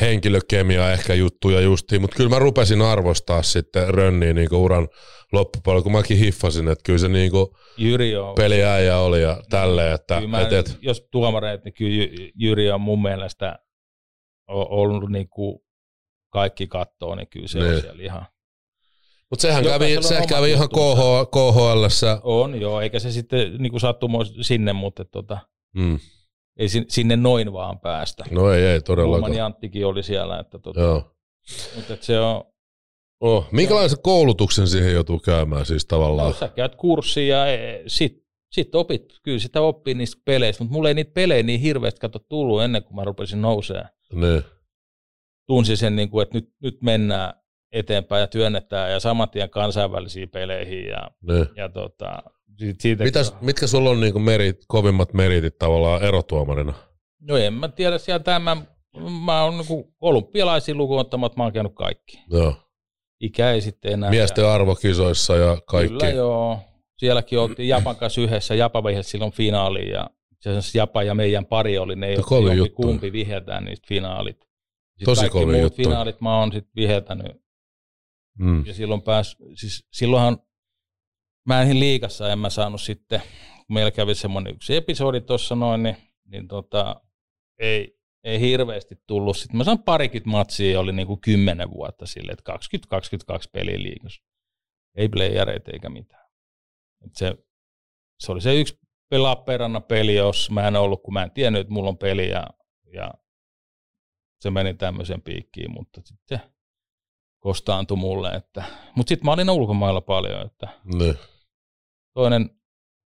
[0.00, 4.88] henkilökemia ehkä juttuja justiin, mutta kyllä mä rupesin arvostaa sitten Rönniä niinku uran
[5.32, 8.34] loppupuolella, kun mäkin hiffasin, että kyllä se niinku Jyri on.
[8.34, 12.80] peliäijä oli ja tälleen, että mä, et, et, jos tuomareet, niin kyllä Jy- Jyri on
[12.80, 13.58] mun mielestä
[14.48, 15.58] ollut niin kuin
[16.32, 17.74] kaikki kattoo, niin kyllä se Niin.
[17.74, 18.26] on siellä ihan.
[19.30, 20.68] mutta sehän kävi, se kävi ihan.
[20.68, 22.20] KH, KHLssä.
[22.22, 25.38] On joo, eikä se sitten niin kuin sattumo sinne, mutta tota,
[25.74, 25.98] Mm.
[26.56, 28.24] Ei sin- sinne noin vaan päästä.
[28.30, 29.34] No ei, ei todellakaan.
[29.34, 31.16] Janttikin oli siellä, että tota, Joo.
[31.76, 32.44] mutta et se on,
[33.20, 36.28] Oh, minkälaisen koulutuksen siihen joutuu käymään siis tavallaan?
[36.28, 40.72] no, sä käyt kurssia ja e, sit, sit opit, kyllä sitä oppii niistä peleistä, mutta
[40.72, 43.88] mulla ei niitä pelejä niin hirveästi kato tullut ennen kuin mä rupesin nousemaan.
[44.12, 44.42] Niin.
[45.46, 47.34] tunsi sen, niin kuin, että nyt, nyt mennään
[47.72, 50.86] eteenpäin ja työnnetään ja saman tien kansainvälisiin peleihin.
[50.86, 51.46] Ja, Niin.
[51.56, 52.22] ja tota,
[53.04, 56.74] Mitäs, mitkä sulla on niinku merit, kovimmat meritit tavallaan erotuomarina?
[57.20, 58.56] No en mä tiedä sieltä, mä,
[59.24, 62.18] mä oon niin olympialaisia lukuun ottamatta, mä oon käynyt kaikki.
[62.30, 62.54] Joo.
[63.20, 64.10] Ikä ei sitten enää.
[64.10, 65.98] Miesten arvokisoissa ja kaikki.
[65.98, 66.58] Kyllä joo.
[66.96, 68.54] Sielläkin oltiin Japan kanssa yhdessä.
[68.54, 72.82] Japa vihjasi silloin finaaliin ja itse asiassa Japa ja meidän pari oli ne, jompi juttu.
[72.82, 74.36] kumpi vihetään niistä finaalit.
[74.36, 75.76] Sitten Tosi kaikki kovin muut juttu.
[75.82, 77.46] finaalit mä oon sitten vihetänyt
[78.38, 78.66] Mm.
[78.66, 80.38] Ja silloin pääs, siis silloinhan
[81.46, 83.20] mä en liikassa en mä saanut sitten,
[83.66, 87.00] kun meillä kävi semmoinen yksi episodi tuossa noin, niin, niin tota,
[87.58, 89.36] ei, ei hirveästi tullut.
[89.36, 92.58] Sitten mä sain parikymmentä matsia, oli niinku kymmenen vuotta sille, että
[93.36, 94.22] 20-22 peliä liikassa.
[94.96, 96.26] Ei playereita eikä mitään.
[97.06, 97.34] Et se,
[98.18, 98.78] se oli se yksi
[99.10, 99.44] pelaa
[99.88, 102.46] peli, jos mä en ollut, kun mä en tiennyt, että mulla on peli ja,
[102.92, 103.14] ja
[104.40, 106.40] se meni tämmöisen piikkiin, mutta sitten
[107.38, 108.30] kostaantui mulle.
[108.30, 111.14] Että, mutta sitten mä olin ulkomailla paljon, että Niin.
[112.16, 112.50] Toinen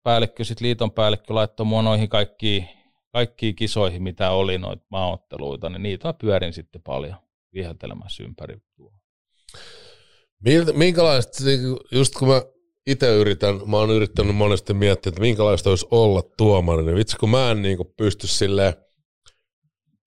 [0.03, 2.70] päällikkö, sitten liiton päällikkö laittoi mua noihin kaikkiin,
[3.14, 7.16] kaikkiin kisoihin, mitä oli noita maaotteluita, niin niitä mä pyörin sitten paljon
[7.53, 8.93] viheltelemässä ympäri tuo.
[10.74, 11.43] Minkälaista,
[11.91, 12.41] just kun mä
[12.88, 17.30] itse yritän, mä oon yrittänyt monesti miettiä, että minkälaista olisi olla tuomari, niin vitsi kun
[17.30, 18.74] mä en niinku pysty silleen,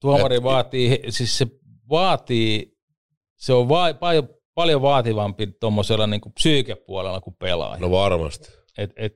[0.01, 1.47] Tuomari Et- vaatii, siis se
[1.91, 2.77] vaatii,
[3.37, 7.81] se on va- paljon, paljon vaativampi tuommoisella niin psyykepuolella kuin pelaaja.
[7.81, 8.62] no varmasti.
[8.79, 9.13] Et, et,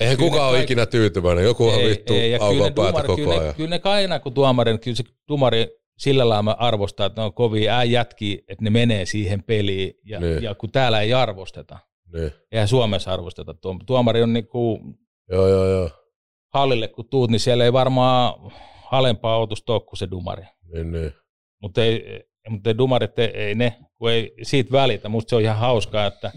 [0.00, 3.16] Eihän Kyllä kukaan ole kaikki- ikinä tyytyväinen, joku on vittu ja kyllä ne päätä koko
[3.16, 3.46] kyllä ajan.
[3.46, 5.66] Ne, kyllä ne aina kun tuomari, kyllä se tuomari
[5.98, 9.94] sillä lailla mä arvostaa, että ne on kovia ää jätkiä, että ne menee siihen peliin,
[10.04, 10.42] ja, Niin.
[10.42, 11.78] ja kun täällä ei arvosteta,
[12.12, 12.32] Niin.
[12.52, 13.54] eihän Suomessa arvosteta.
[13.54, 14.80] Tuo- Tuomari on niin kuin
[15.30, 15.90] Joo, joo, joo.
[16.54, 18.34] hallille kun tuut, niin siellä ei varmaan
[18.92, 20.44] alempaa otusta ole kuin se dumari.
[20.74, 21.12] Niin, niin.
[21.62, 25.08] Mutta ei, mutta ei dumarit, ei, ei ne, kun ei siitä välitä.
[25.08, 26.32] Musta se on ihan hauskaa, että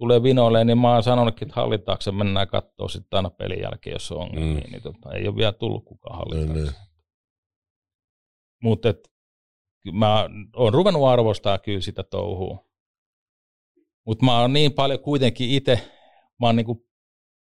[0.00, 4.12] tulee vinoille, niin mä oon sanonutkin, että hallitaakse mennään katsoa sitten aina pelin jälkeen, jos
[4.12, 4.54] on ongelmia.
[4.54, 4.66] Mm.
[4.66, 4.72] Mm.
[4.72, 6.62] Niin, tota, ei ole vielä tullut kukaan niin, hallitaakse.
[6.62, 6.90] niin.
[8.62, 8.94] Mutta
[9.92, 12.64] mä oon ruvennut arvostaa kyllä sitä touhua.
[14.06, 15.90] Mutta mä oon niin paljon kuitenkin itse,
[16.40, 16.86] mä oon niinku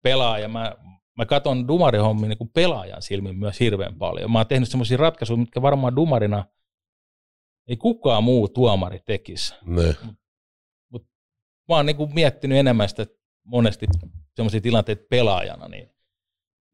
[0.03, 0.75] pelaaja, mä,
[1.19, 4.31] mä katson dumarihommin niinku pelaajan silmin myös hirveän paljon.
[4.31, 6.45] Mä oon tehnyt semmoisia ratkaisuja, mitkä varmaan dumarina
[7.69, 9.55] ei kukaan muu tuomari tekisi.
[11.69, 13.07] Mä oon niinku miettinyt enemmän sitä
[13.45, 13.87] monesti
[14.35, 15.91] semmoisia tilanteita pelaajana, niin,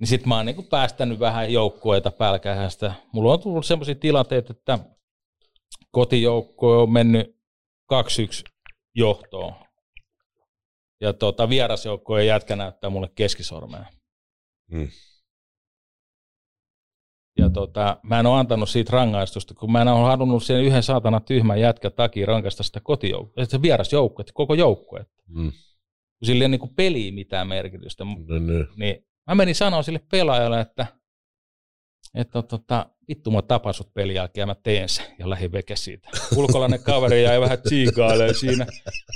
[0.00, 2.94] niin sitten mä oon niinku päästänyt vähän joukkueita pälkähästä.
[3.12, 4.78] Mulla on tullut semmoisia tilanteita, että
[5.90, 7.42] kotijoukko on mennyt
[7.92, 7.96] 2-1
[8.94, 9.54] johtoon.
[11.00, 13.84] Ja tota, vierasjoukkojen jätkä näyttää mulle keskisormea.
[14.70, 14.88] Mm.
[17.38, 20.82] Ja tota, mä en ole antanut siitä rangaistusta, kun mä en ole halunnut sen yhden
[20.82, 25.04] saatana tyhmän jätkä takia rankaista sitä kotijoukkoa, se vierasjoukkoa, koko joukkoa.
[25.28, 25.52] Mm.
[26.22, 28.04] Sillä ei niin peliä mitään merkitystä.
[28.04, 28.66] Niin, niin.
[28.76, 30.86] Niin mä menin sanoa sille pelaajalle, että
[32.14, 35.76] että tota, vittu mä tapan sut pelin jälkeen ja mä teen sen ja lähdin veke
[35.76, 36.08] siitä.
[36.36, 38.66] Ulkolainen kaveri jäi vähän tsiikailemaan siinä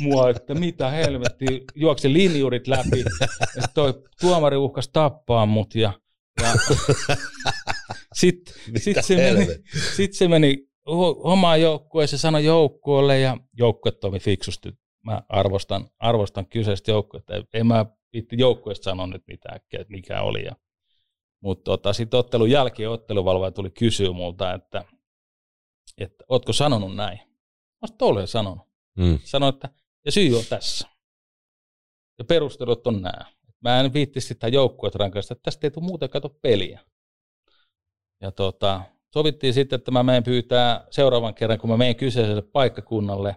[0.01, 3.01] mua, että mitä helvetti, juoksi linjurit läpi,
[3.57, 5.93] että toi tuomari uhkas tappaa mut ja,
[6.43, 6.49] ja
[8.17, 9.47] sitten sit se, meni,
[9.97, 10.69] sit se meni
[11.17, 14.73] omaan joukkueeseen, sanoi joukkueelle ja joukkue toimi fiksusti.
[15.05, 17.35] Mä arvostan, arvostan kyseistä joukkuetta.
[17.55, 20.45] En mä vitti joukkueesta sanoa nyt mitään, että mikä oli.
[20.45, 20.57] Ja
[21.41, 24.85] mutta tota, sitten ottelun jälkeen otteluvalvoja tuli kysyä multa, että,
[25.99, 27.19] että ootko sanonut näin?
[27.83, 28.69] Mä olen sanonut.
[28.99, 29.19] Mm.
[29.25, 29.69] Sanoin, että
[30.05, 30.89] ja syy on tässä.
[32.19, 33.25] Ja perustelut on nämä.
[33.61, 36.81] Mä en viitti sitä joukkueet rankaista, että tästä ei tule muuten kato peliä.
[38.21, 43.37] Ja tota, sovittiin sitten, että mä menen pyytää seuraavan kerran, kun mä menen kyseiselle paikkakunnalle,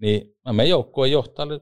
[0.00, 1.60] niin mä menen joukkueen johtajalle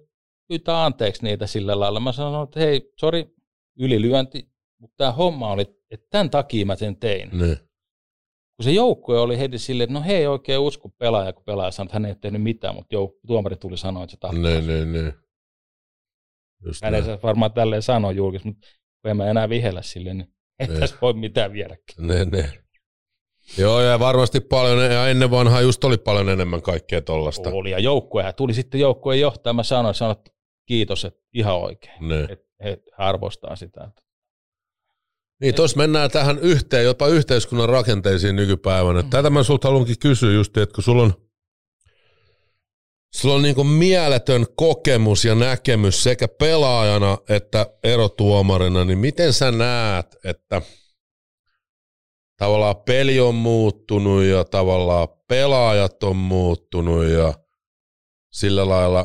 [0.49, 2.01] pyytää anteeksi niitä sillä lailla.
[2.01, 3.35] Mä sanoin, että hei, sori,
[3.79, 7.31] ylilyönti, mutta tämä homma oli, että tämän takia mä sen tein.
[7.33, 7.57] Ne.
[8.57, 11.87] Kun se joukkue oli heti silleen, että no hei oikein usko pelaaja, kun pelaaja sanoi,
[11.87, 14.43] että hän ei tehnyt mitään, mutta jouk- tuomari tuli sanoa, että se tahtoo.
[14.43, 15.15] Ne, ne, ne.
[16.65, 18.67] Just hän ei varmaan tälleen sanoa julkisesti, mutta
[19.03, 20.79] kun en mä enää vihellä silleen, niin ei ne.
[20.81, 22.07] tässä voi mitään viedäkään.
[22.07, 22.53] Ne, ne.
[23.59, 27.51] Joo, ja varmasti paljon, ja ennen vanhaa just oli paljon enemmän kaikkea tollasta.
[27.51, 30.31] Oli, ja joukkue, tuli sitten joukkueen johtaja, mä sanoin, sanoin että
[30.67, 33.91] kiitos, että ihan oikein, että he arvostaa sitä.
[35.41, 39.03] Niin, tuossa mennään tähän yhteen, jopa yhteiskunnan rakenteisiin nykypäivänä.
[39.03, 39.11] Mm.
[39.11, 41.13] Tätä mä sulta haluankin kysyä just, että kun sulla on,
[43.15, 50.17] sulla on niin mieletön kokemus ja näkemys sekä pelaajana että erotuomarina, niin miten sä näet,
[50.25, 50.63] että
[52.37, 57.35] tavallaan peli on muuttunut ja tavallaan pelaajat on muuttunut ja
[58.33, 59.01] sillä lailla,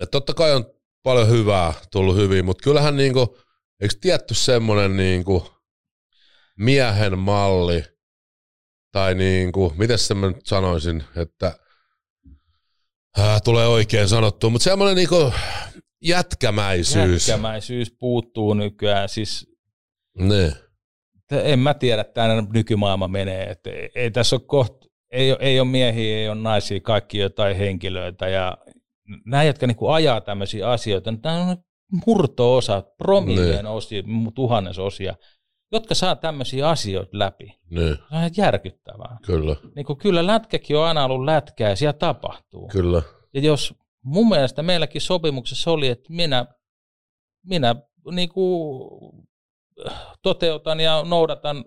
[0.00, 0.64] että totta kai on
[1.02, 3.28] paljon hyvää tullut hyvin, mutta kyllähän niin kuin
[3.80, 5.42] eikö tietty semmoinen niin kuin
[6.58, 7.84] miehen malli,
[8.92, 11.58] tai niin kuin, miten mä nyt sanoisin, että
[13.18, 15.32] äh, tulee oikein sanottua, mutta semmoinen niin kuin
[16.02, 17.28] jätkämäisyys.
[17.28, 19.46] Jätkämäisyys puuttuu nykyään, siis
[20.18, 20.52] ne.
[21.30, 23.50] En mä tiedä, että tämä nykymaailma menee.
[23.50, 27.56] Että ei, ei tässä ole kohta, ei, ei ole miehiä, ei ole naisia, kaikki jotain
[27.56, 28.28] henkilöitä.
[28.28, 28.58] Ja
[29.26, 31.56] nämä, jotka niin ajaa tämmöisiä asioita, niin tämä on
[32.06, 34.02] murto-osa, promilleen osia,
[34.34, 35.14] tuhannesosia,
[35.72, 37.58] jotka saa tämmöisiä asioita läpi.
[37.70, 37.80] Ne.
[37.80, 39.16] Se on järkyttävää.
[39.26, 39.56] Kyllä.
[39.76, 42.68] Niin kuin kyllä lätkäkin on aina ollut lätkää ja siellä tapahtuu.
[42.68, 43.02] Kyllä.
[43.34, 46.46] Ja jos mun mielestä meilläkin sopimuksessa oli, että minä,
[47.46, 47.76] minä
[48.10, 48.90] niin kuin
[50.22, 51.64] toteutan ja noudatan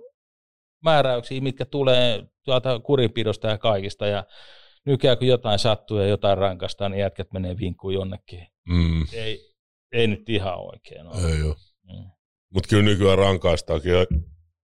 [0.83, 4.07] määräyksiä, mitkä tulee tuolta kurinpidosta ja kaikista.
[4.07, 4.23] Ja
[4.85, 8.47] nykyään kun jotain sattuu ja jotain rankasta, niin jätkät menee vinkkuun jonnekin.
[8.69, 9.05] Mm.
[9.13, 9.55] Ei,
[9.91, 11.31] ei nyt ihan oikein ole.
[11.31, 11.55] Ei ole.
[12.55, 12.57] Mm.
[12.57, 13.93] Mutta kyllä nykyään rankaistaankin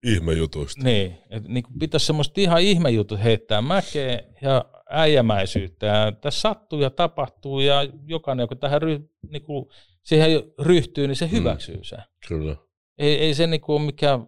[0.03, 0.83] ihmejutuista.
[0.83, 5.85] Niin, että niin pitäisi semmoista ihan ihmejutut heittää mäkeä ja äijämäisyyttä.
[5.85, 9.65] Ja tässä sattuu ja tapahtuu ja jokainen, joka tähän ry, niin kuin
[10.03, 10.29] siihen
[10.59, 11.31] ryhtyy, niin se mm.
[11.31, 12.03] hyväksyy sen.
[12.27, 12.55] Kyllä.
[12.97, 14.27] Ei, ei se niin kuin ole mikään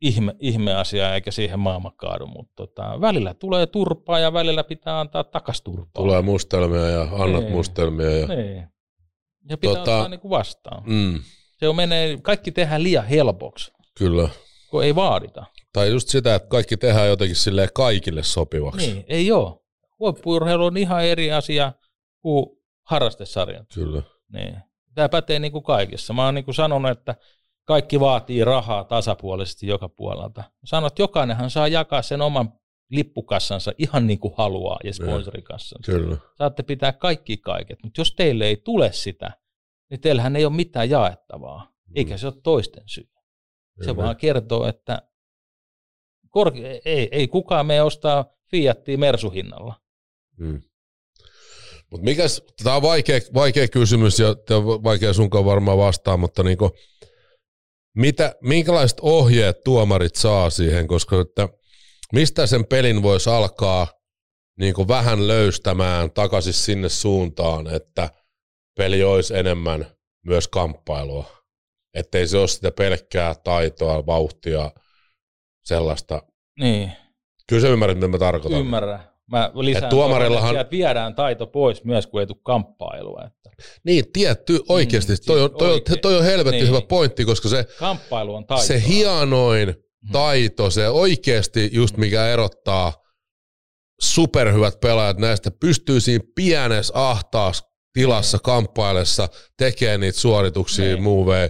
[0.00, 5.00] ihme, ihme asia eikä siihen maailma kaadu, mutta tota, välillä tulee turpaa ja välillä pitää
[5.00, 6.02] antaa takas turpaa.
[6.02, 7.52] Tulee mustelmia ja annat niin.
[7.52, 8.10] mustelmia.
[8.10, 8.26] Ja...
[8.26, 8.68] Niin.
[9.48, 10.82] Ja pitää tota, ottaa niin kuin vastaan.
[10.86, 11.20] Mm.
[11.62, 13.72] Se on menee, kaikki tehdään liian helpoksi.
[13.98, 14.28] Kyllä.
[14.70, 15.44] Kun ei vaadita.
[15.72, 18.92] Tai just sitä, että kaikki tehdään jotenkin silleen kaikille sopivaksi.
[18.92, 19.60] Niin, ei ole.
[19.98, 21.72] Huippuurheilu on ihan eri asia
[22.22, 22.46] kuin
[22.82, 23.66] harrastesarjat.
[23.74, 24.02] Kyllä.
[24.32, 24.56] Niin.
[24.94, 26.12] Tämä pätee niin kuin kaikessa.
[26.12, 27.14] Mä oon niin kuin sanonut, että
[27.64, 30.44] kaikki vaatii rahaa tasapuolisesti joka puolelta.
[30.64, 32.52] Sanoit, että jokainenhan saa jakaa sen oman
[32.90, 35.92] lippukassansa ihan niin kuin haluaa ja sponsorikassansa.
[35.92, 36.16] Kyllä.
[36.38, 39.41] Saatte pitää kaikki kaiket, mutta jos teille ei tule sitä,
[39.92, 41.92] niin teillähän ei ole mitään jaettavaa, mm.
[41.96, 43.04] eikä se ole toisten syy.
[43.04, 43.96] Se Kyllä.
[43.96, 45.02] vaan kertoo, että
[46.30, 49.74] korke- ei, ei kukaan me ostaa Fiattia Mersuhinnalla.
[50.36, 50.62] Mm.
[51.90, 54.28] Mutta mikäs, tämä on vaikea, vaikea kysymys ja
[54.84, 56.70] vaikea sunkaan varmaan vastaa, mutta niinku,
[57.94, 61.48] mitä, minkälaiset ohjeet tuomarit saa siihen, koska että
[62.12, 63.86] mistä sen pelin voisi alkaa
[64.58, 68.21] niin kuin vähän löystämään takaisin sinne suuntaan, että
[68.76, 69.86] peli olisi enemmän
[70.26, 71.26] myös kamppailua.
[71.94, 74.70] Ettei se ole sitä pelkkää taitoa, vauhtia,
[75.64, 76.22] sellaista.
[76.60, 76.92] Niin.
[77.48, 78.60] Kyllä sä ymmärrät, mitä mä tarkoitan.
[78.60, 79.12] Ymmärrän.
[79.30, 80.56] Mä lisään tuomarillahan...
[80.56, 83.24] että viedään taito pois myös, kun ei tule kamppailua.
[83.26, 83.50] Että...
[83.84, 85.12] Niin, tietty, oikeasti.
[85.12, 86.00] Mm, toi, on, toi, oikein.
[86.00, 86.68] toi on helvetti niin.
[86.68, 88.64] hyvä pointti, koska se, Kamppailu on taito.
[88.66, 90.12] se hienoin Mm-hmm.
[90.12, 92.92] taito, se oikeasti just mikä erottaa
[94.00, 101.02] superhyvät pelaajat näistä, pystyy siinä pienessä ahtaassa tilassa kamppailessa tekemään niitä suorituksia, niin.
[101.02, 101.48] moveja,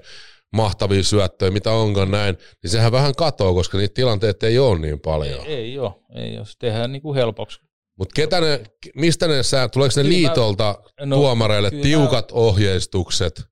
[0.53, 5.01] mahtavia syöttöjä, mitä onkaan näin, niin sehän vähän katoo, koska niitä tilanteita ei ole niin
[5.01, 5.47] paljon.
[5.47, 6.47] Ei, ei ole, ei ole.
[6.47, 7.61] Se tehdään niin kuin helpoksi.
[7.99, 8.61] Mutta ketä ne,
[8.95, 13.43] mistä ne sää, tuleeko ne Kyllä liitolta No, tuomareille kyllä tiukat ohjeistukset?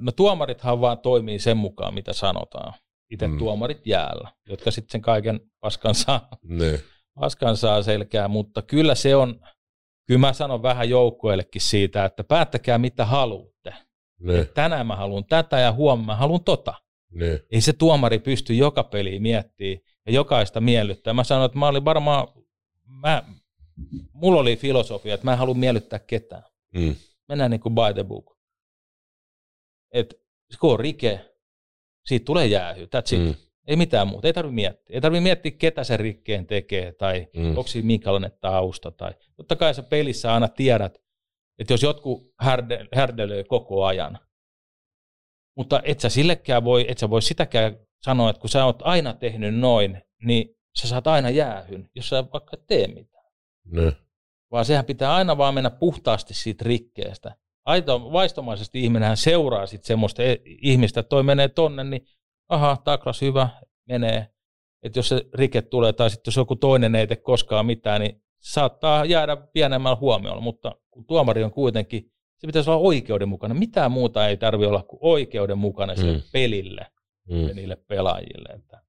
[0.00, 2.74] No tuomarithan vaan toimii sen mukaan, mitä sanotaan.
[3.10, 3.32] Itse Mm.
[3.32, 3.38] mm.
[3.38, 6.80] tuomarit jäällä, jotka sitten sen kaiken paskan saa, Ne.
[7.20, 9.40] paskan saa selkää, mutta kyllä se on,
[10.06, 13.74] kyllä mä sanon vähän joukkueillekin siitä, että päättäkää mitä haluatte.
[14.20, 14.44] Ne.
[14.44, 16.74] Tänään mä haluan tätä ja huomenna mä haluan tota.
[17.10, 17.42] Ne.
[17.50, 21.14] Ei se tuomari pysty joka peliä miettimään ja jokaista miellyttää.
[21.14, 22.28] Mä sanoin, että mä olin varmaan,
[22.84, 23.22] mä,
[24.12, 26.42] mulla oli filosofia, että mä en halua miellyttää ketään.
[26.74, 26.96] Mm.
[27.28, 28.36] Mennään niin kuin by the book.
[29.90, 30.14] Et
[30.60, 31.36] kun on rike,
[32.06, 33.20] siitä tulee jäähy, that's it.
[33.20, 33.34] Mm.
[33.66, 34.94] Ei mitään muuta, ei tarvitse miettiä.
[34.94, 37.48] Ei tarvitse miettiä, ketä se rikkeen tekee tai Mm.
[37.48, 38.90] onko siinä minkälainen tausta.
[38.90, 40.98] Tai totta kai sä pelissä aina tiedät,
[41.58, 44.18] että jos jotkut härde, härdelöi koko ajan,
[45.56, 49.14] mutta et sä sillekään voi, et sä voi sitäkään sanoa, että kun sä oot aina
[49.14, 53.24] tehnyt noin, niin sä saat aina jäähyn, jos sä vaikka tee mitään
[53.64, 53.92] Ne.
[54.50, 57.36] vaan sehän pitää aina vaan mennä puhtaasti siitä rikkeestä.
[57.64, 62.06] Aito, vaistomaisesti ihminenhän seuraa sitten semmoista e- ihmistä, että toi menee tonne, niin
[62.48, 63.48] aha, taklas hyvä,
[63.88, 64.28] menee.
[64.82, 68.22] Että jos se rike tulee, tai sitten jos joku toinen ei tee koskaan mitään, niin
[68.40, 73.58] saattaa jäädä pienemmällä huomiolla, mutta kun tuomari on kuitenkin, se pitäisi olla oikeudenmukainen.
[73.58, 76.22] Mitään muuta ei tarvitse olla kuin oikeudenmukainen sille Mm.
[76.32, 76.86] pelille
[77.30, 77.48] Mm.
[77.48, 78.48] ja niille pelaajille.
[78.54, 78.82] Että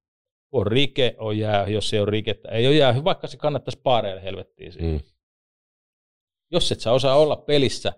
[0.51, 4.23] on rike, on jää, jos ei ole rikettä, ei ole jää, vaikka se kannattaisi paareille
[4.23, 4.99] helvettiin Mm.
[6.51, 7.93] jos et sä osaa olla pelissä,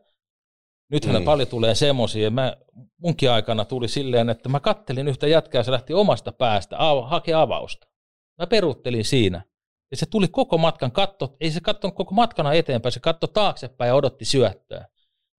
[0.91, 1.25] nythän Mm.
[1.25, 2.57] paljon tulee semmoisia, mä,
[2.97, 7.33] munkin aikana tuli silleen, että mä kattelin yhtä jätkää, se lähti omasta päästä, av, hake
[7.33, 7.87] avausta.
[8.39, 9.41] Mä peruuttelin siinä.
[9.91, 13.87] Ja se tuli koko matkan katto, ei se katsonut koko matkana eteenpäin, se katsoi taaksepäin
[13.87, 14.87] ja odotti syöttöä.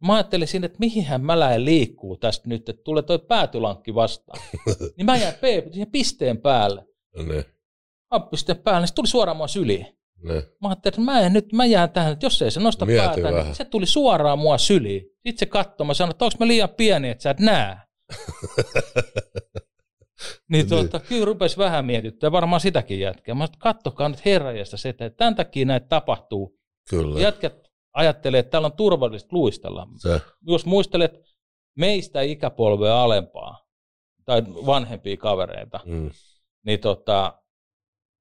[0.06, 4.40] Mä ajattelin siinä, että mihinhän mä lähden liikkuu tästä nyt, että tulee toi päätylankki vastaan.
[4.96, 6.86] niin mä jäin P, siihen pisteen päälle.
[7.26, 7.44] Ne.
[8.30, 9.97] Pisteen päälle, niin se tuli suoraan mua syliin.
[10.22, 10.34] Ne.
[10.34, 13.06] Mä ajattelin, että mä en nyt, mä jään tähän, että jos ei se nosta Mieti
[13.06, 13.44] päätä, vähän.
[13.44, 15.02] niin se tuli suoraan mua syliin.
[15.02, 17.76] Sitten se katsoi, mä sanoin, että onko mä liian pieni, että sä et näe.
[20.50, 23.34] niin tuota, kyllä rupesi vähän mietittää, varmaan sitäkin jätkää.
[23.34, 26.58] Mä sanoin, että kattokaa nyt herrajasta se, että tämän takia näitä tapahtuu.
[26.90, 27.20] Kyllä.
[27.20, 27.54] Jätkät
[27.94, 29.86] ajattelee, että täällä on turvallista luistella.
[29.96, 30.20] Se.
[30.46, 31.12] Jos muistelet
[31.76, 33.66] meistä ikäpolvea alempaa,
[34.24, 36.10] tai vanhempia kavereita, Mm.
[36.66, 37.42] niin tota,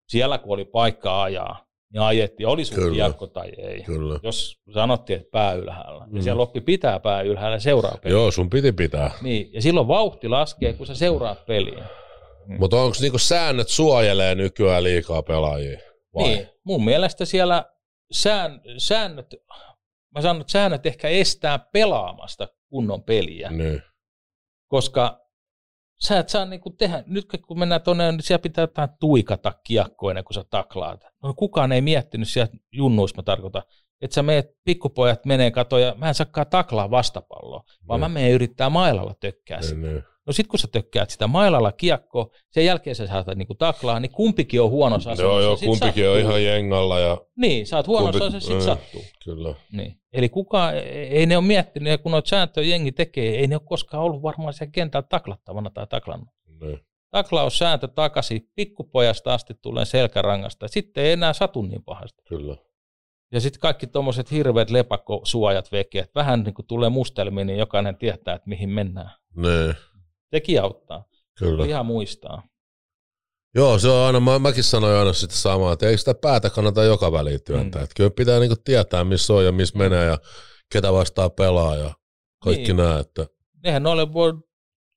[0.10, 3.84] siellä kun oli paikka ajaa, niin ajettiin, oli sun kiekko tai ei.
[3.84, 4.20] Kyllä.
[4.24, 6.16] Jos sanottiin, että pää ylhäällä, Mm.
[6.18, 8.18] ja siellä oppi pitää pää ylhäällä seuraa peliä.
[8.18, 9.12] Joo, sun piti pitää.
[9.22, 11.86] Niin, ja silloin vauhti laskee, kun sä seuraat peliä.
[12.60, 15.80] Mutta onko niinku säännöt suojelee nykyään liikaa pelaajia?
[16.16, 16.24] Vai?
[16.24, 17.66] Niin, mun mielestä siellä
[18.12, 19.36] sään, säännöt,
[20.16, 23.82] mä sanon, että säännöt ehkä estää pelaamasta kunnon peliä, Niin.
[24.68, 25.27] koska
[26.02, 30.12] sä et saa niinku tehdä, nyt kun mennään tuonne, niin siellä pitää jotain tuikata kiekkoa
[30.12, 31.02] ennen kuin sä taklaat.
[31.24, 33.64] No kukaan ei miettinyt sieltä junnuissa, mä tarkoitan,
[34.02, 38.12] että sä meet, pikkupojat menee katoa ja mä en saakaan taklaa vastapalloa, vaan Niin.
[38.12, 39.76] mä menen yrittää mailalla tökkää sitä.
[39.82, 40.04] Niin, niin.
[40.28, 44.12] No sit kun sä tökkäät sitä mailalla kiekkoa, sen jälkeen sä saat niinku taklaa, niin
[44.12, 45.34] kumpikin on huonossa asemassa.
[45.34, 46.30] Joo, joo, Sit kumpikin on sattuu.
[46.30, 48.64] ihan jengalla ja Niin, sä oot huonossa Kumpi- asemassa, sit mm.
[48.66, 49.02] sattuu.
[49.24, 49.56] kyllä.
[49.72, 50.00] Niin.
[50.14, 53.62] Eli kukaan, ei ne ole miettinyt, ja kun noita sääntöjä jengi tekee, ei ne ole
[53.66, 56.30] koskaan ollut varmaan siellä kentällä taklattavana tai taklannut.
[56.62, 56.80] Niin.
[57.12, 62.22] Taklaussääntö takaisin, pikkupojasta asti tulee selkärangasta, sitten ei enää satu niin pahasti.
[62.30, 62.56] Kyllä.
[63.32, 68.36] Ja sitten kaikki tuommoiset hirveät lepakkosuojat vekeet, vähän niin kuin tulee mustelmiin, niin jokainen tietää,
[68.36, 69.12] että mihin mennään.
[69.36, 69.76] Niin.
[70.32, 71.06] Teki auttaa,
[71.40, 71.66] Kyllä.
[71.66, 72.44] ihan muistaa.
[73.56, 76.84] Joo, se on aina, mä, mäkin sanoin aina sitä samaa, että eikö sitä päätä kannata
[76.84, 77.80] joka väliin työntää.
[77.82, 77.84] Mm.
[77.84, 80.18] Että kyllä pitää niinku tietää, missä on ja missä menee ja
[80.72, 81.92] ketä vastaan pelaa ja
[82.44, 82.78] kaikki Niin.
[82.78, 83.00] nämä.
[83.00, 83.26] Että,
[83.64, 84.34] Eihän noille voi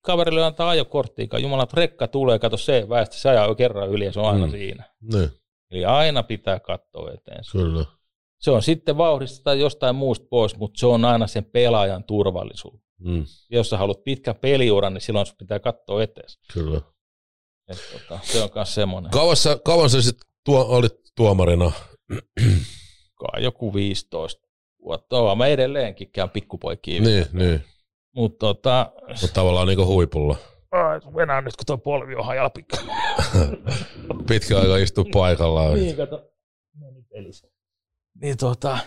[0.05, 1.43] kaverille antaa ajokorttiikaan.
[1.43, 4.47] Jumala, rekka tulee, kato se, väestä se ajaa jo kerran yli ja se on aina
[4.47, 4.53] Mm.
[4.53, 4.59] mm.
[4.59, 4.85] siinä.
[5.13, 5.31] niin,
[5.71, 7.45] Eli aina pitää katsoa eteen.
[7.53, 7.85] kyllä.
[8.41, 12.81] Se on sitten vauhdista tai jostain muusta pois, mutta se on aina sen pelaajan turvallisuus.
[13.01, 16.29] Mm, Jos sä haluat pitkä peliuran, niin silloin sun pitää katsoa eteen.
[16.53, 16.81] kyllä.
[17.69, 19.11] Et, tota, se on myös semmoinen.
[19.11, 21.73] Kauan sä, kauan sä sitten tuo, olit tuomarina?
[23.15, 24.49] Kai joku 15
[24.85, 25.17] vuotta.
[25.19, 27.03] Oon mä edelleenkin käyn pikkupoikiin.
[27.05, 27.65] Niin, niin.
[28.17, 30.37] Mutta tota, Mutta tavallaan niinku huipulla.
[31.23, 32.77] enää nyt kun tuo polvi on hajalla pikku.
[34.29, 35.75] Pitkä aika istua paikallaan.
[35.75, 36.27] Niin, kato.
[37.13, 37.49] Pelissä.
[38.23, 38.79] Niin tota,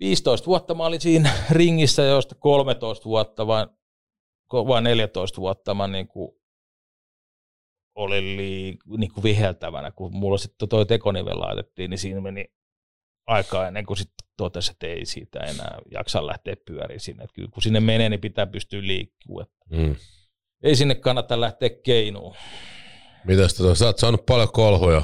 [0.00, 3.66] 15 vuotta mä olin siinä ringissä, josta 13 vuotta vai,
[4.52, 6.32] vai 14 vuotta mä niin kuin
[7.94, 12.44] olin lii, niin kuin viheltävänä, kun mulla sitten toi tekonivel laitettiin, niin siinä meni
[13.26, 17.24] aikaa ennen kuin sitten totesi, että ei siitä enää jaksa lähteä pyöriin sinne.
[17.24, 19.46] Että kyllä kun sinne menee, niin pitää pystyä liikkumaan.
[19.70, 19.96] Mm.
[20.62, 22.36] Ei sinne kannata lähteä keinuun.
[23.24, 25.02] Mitäs tota, sä oot saanut paljon kolhuja.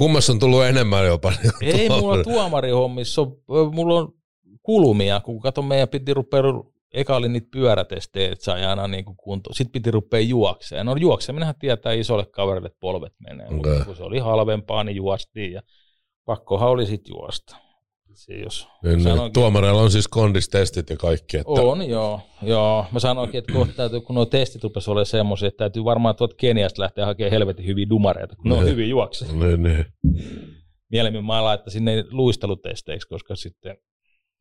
[0.00, 1.32] Kummassa on tullut enemmän jopa?
[1.62, 3.26] Ei mulla tuomarihommissa
[3.72, 4.12] mulla on
[4.62, 6.42] kulumia, kun kato meidän piti rupea,
[6.94, 9.52] eka oli niitä pyörätestejä, että sai aina niin kuin kunto.
[9.52, 10.86] Sitten piti rupea juokseen.
[10.86, 13.56] No juokseminenhan tietää isolle kaverille, että polvet menee, okay.
[13.56, 15.62] mutta kun se oli halvempaa, niin juostiin ja
[16.24, 17.56] pakkohan oli sitten juosta.
[18.14, 21.36] Se, jos Niin, niin, sanoinkin- tuomareilla on siis kondistestit ja kaikki.
[21.36, 22.20] Että, On, joo.
[22.42, 22.86] joo.
[22.92, 26.36] Mä sanoinkin, että kohta täytyy, kun nuo testit rupesi olemaan semmoisia, että täytyy varmaan tuolta
[26.36, 28.72] Keniasta lähteä hakemaan helvetin hyviä dumareita, kun ne on Niin.
[28.72, 29.26] hyvin juokse.
[29.32, 29.84] Niin, niin.
[30.90, 33.76] Mielemmin mä laittaisin ne luistelutesteiksi, koska sitten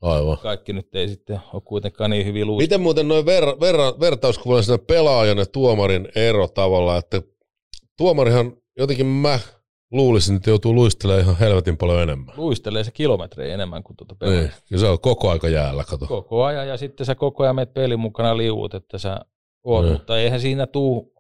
[0.02, 0.38] Aivan.
[0.38, 2.64] kaikki nyt ei sitten ole kuitenkaan niin hyvin luistelu.
[2.64, 7.22] Miten muuten noin ver, ver, vertauskuvalla siinä pelaajan ja tuomarin ero tavallaan, että
[7.98, 9.40] tuomarihan jotenkin mä
[9.92, 12.34] luulisin, että joutuu luistelemaan ihan helvetin paljon enemmän.
[12.38, 14.36] Luistelee se kilometrejä enemmän kuin tuota pelaa.
[14.36, 14.52] Niin.
[14.72, 16.06] Ja se on koko aika jäällä, kato.
[16.08, 19.20] Koko ajan ja sitten sä koko ajan menet pelin mukana liuut, että sä
[19.64, 19.94] oot, Niin.
[19.94, 21.14] mutta eihän siinä tuu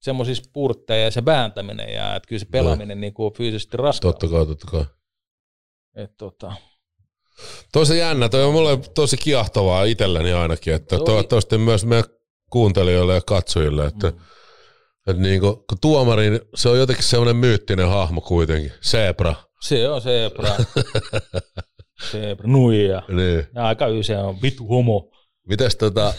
[0.00, 4.12] semmoisia spurtteja ja se vääntäminen ja että kyllä se pelaaminen niin kuin on fyysisesti raskaa.
[4.12, 4.84] Totta kai, totta kai.
[5.94, 6.52] Et, tota,
[7.72, 12.04] Tosi jännä, toi on mulle tosi kiahtovaa itselleni ainakin, että Toi- toivottavasti myös meidän
[12.50, 14.16] kuuntelijoille ja katsojille, että, Mm.
[15.12, 19.34] Niin kuin, kun tuomari, se on jotenkin semmoinen myyttinen hahmo kuitenkin, zebra.
[19.62, 20.56] se on zebra.
[22.12, 23.02] zebra, nuija.
[23.08, 23.46] Niin.
[23.54, 25.10] Ja aika usein on vitu homo.
[25.48, 26.14] Mites tota,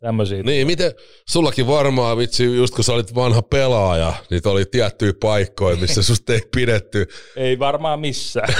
[0.00, 0.42] Tämmöisiä.
[0.42, 0.92] niin miten,
[1.28, 6.32] sullakin varmaan vitsi, just kun sä olit vanha pelaaja, niin oli tiettyjä paikkoja, missä susta
[6.32, 7.06] ei pidetty.
[7.36, 8.48] Ei varmaan missään.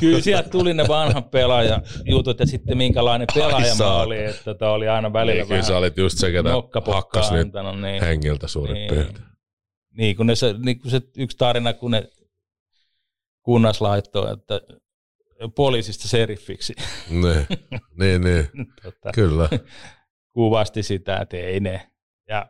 [0.00, 4.02] Kyllä sieltä tuli ne vanhan pelaaja jutut ja sitten minkälainen pelaaja mä saakka.
[4.02, 6.50] olin, että tota oli aina välillä Niin, kyllä vähän sä olit just se, ketä
[6.92, 7.80] hakkas antanut.
[7.80, 8.90] Niin, hengiltä suurin Niin.
[8.94, 9.24] piirtein.
[9.96, 12.08] niin, kun ne, se, niin kun se yksi tarina, kun ne
[13.42, 14.60] kunnas laittoi, että
[15.56, 16.74] poliisista seriffiksi.
[17.10, 17.46] Niin,
[17.98, 18.48] niin, niin.
[18.82, 19.48] tota, kyllä.
[20.32, 21.90] kuvasti sitä, että ei ne.
[22.28, 22.46] Ja,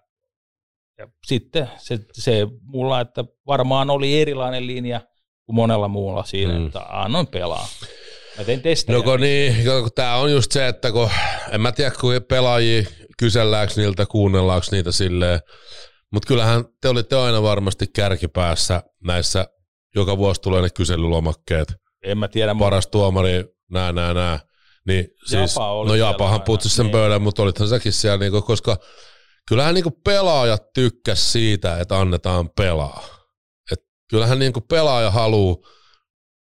[0.99, 5.01] ja sitten se, se mulla, että varmaan oli erilainen linja
[5.47, 6.67] kuin monella muulla siinä, Mm.
[6.67, 7.67] että annoin pelaa.
[8.39, 8.99] Mä tein testejä.
[8.99, 9.55] No niin,
[9.95, 11.11] tää on just se, että kun,
[11.51, 12.83] en mä tiedä kun pelaajia
[13.19, 15.41] kyselläänkö niiltä, kuunnellaanko niitä silleen,
[16.13, 19.47] mutta kyllähän te olitte aina varmasti kärkipäässä näissä,
[19.95, 21.75] joka vuosi tulee ne kyselylomakkeet,
[22.05, 24.41] En mä tiedä, paras tuomari, nää, nää, nää.
[24.87, 26.93] Niin siis, Japa oli no Japahan putsi sen niin.
[26.93, 28.77] pöydän, mutta olithan säkin siellä, niinku, koska
[29.49, 33.05] kyllähän niinku pelaajat tykkäs siitä, että annetaan pelaa.
[33.73, 33.81] Et
[34.11, 35.57] kyllähän niinku pelaaja haluaa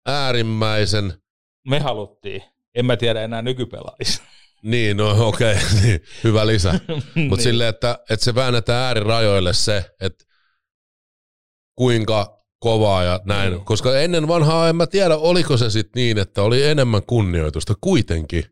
[0.06, 1.22] äärimmäisen
[1.68, 2.42] me haluttiin.
[2.74, 4.24] En mä tiedä enää nykypelaajista.
[4.62, 6.72] Niin, no okei, okay, niin, hyvä lisä.
[6.98, 7.40] Mutta Niin.
[7.40, 10.24] silleen, että, että se väännetään äärirajoille se, että
[11.74, 13.52] kuinka kovaa ja näin.
[13.52, 13.64] Niin.
[13.64, 18.44] Koska ennen vanhaa en mä tiedä, oliko se sitten niin, että oli enemmän kunnioitusta kuitenkin.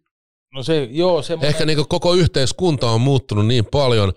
[0.55, 4.13] No se, joo, semmoinen, Ehkä niin koko yhteiskunta on muuttunut niin paljon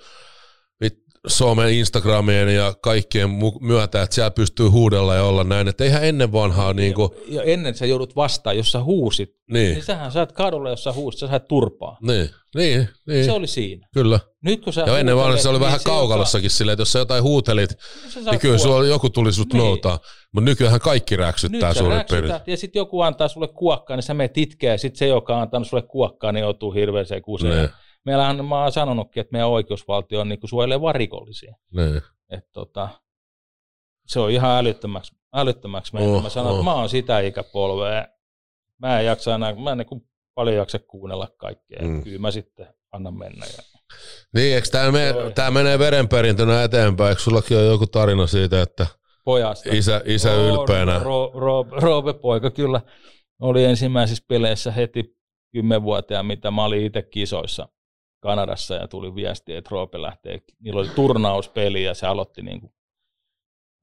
[1.27, 3.29] somen, Instagramien ja kaikkien
[3.61, 5.67] myötä, että siellä pystyy huudella ja olla näin.
[5.67, 9.73] Että eihän ennen vanhaa niin kuin, ja ennen sä joudut vastaan, jos sä huusit, niin,
[9.73, 11.97] niin sähän saat kadulla, jos sä huusit, sä saat turpaa.
[12.01, 13.87] niin, niin, niin, Se oli siinä.
[13.93, 14.19] kyllä.
[14.43, 16.81] Nyt kun sä Ja ennen vanhaa se oli huutelet, vähän niin se, kaukalossakin silleen, että
[16.81, 17.69] jos sä jotain huutelit,
[18.09, 19.57] saa niin kyllä sulla joku tuli sut Niin.
[19.59, 19.99] noutaa.
[20.33, 22.41] Mutta nykyään kaikki räksyttää suurin piirtein.
[22.47, 25.41] ja sitten joku antaa sulle kuokkaa, niin sä menet itkeä, ja sitten se, joka on
[25.41, 27.57] antanut sulle kuokkaa, niin joutuu hirveäseen kuseen.
[27.57, 27.69] Niin,
[28.05, 31.55] Meillähän mä oon sanonutkin, että meidän oikeusvaltio on niinku suojelee vaan rikollisia.
[31.71, 32.01] niin.
[32.29, 32.89] Et tota,
[34.07, 36.15] se on ihan älyttömäksi, älyttömäksi mennyt.
[36.15, 36.55] Oh, mä sanon, oh.
[36.57, 38.07] että mä oon sitä ikäpolvea.
[38.79, 41.81] Mä en jaksa enää, mä en niinku paljon jaksa kuunnella kaikkea.
[41.81, 42.03] Mm.
[42.03, 43.45] Kyllä mä sitten annan mennä.
[43.45, 43.63] Ja...
[44.35, 45.31] Niin, eikö tämä, me, Joo.
[45.31, 47.09] tää menee verenperintönä eteenpäin?
[47.09, 48.87] Eikö sullakin ole joku tarina siitä, että
[49.25, 49.69] Pojasta.
[49.73, 50.99] isä, isä On, ylpeänä?
[50.99, 52.81] Ro, ro, Roope poika kyllä
[53.41, 55.17] oli ensimmäisissä peleissä heti
[55.51, 57.67] kymmenvuotiaan, mitä mä olin itse kisoissa
[58.23, 60.39] Kanadassa ja tuli viesti, että Roope lähtee.
[60.59, 62.73] Niillä oli turnauspeli ja se aloitti, niin kuin,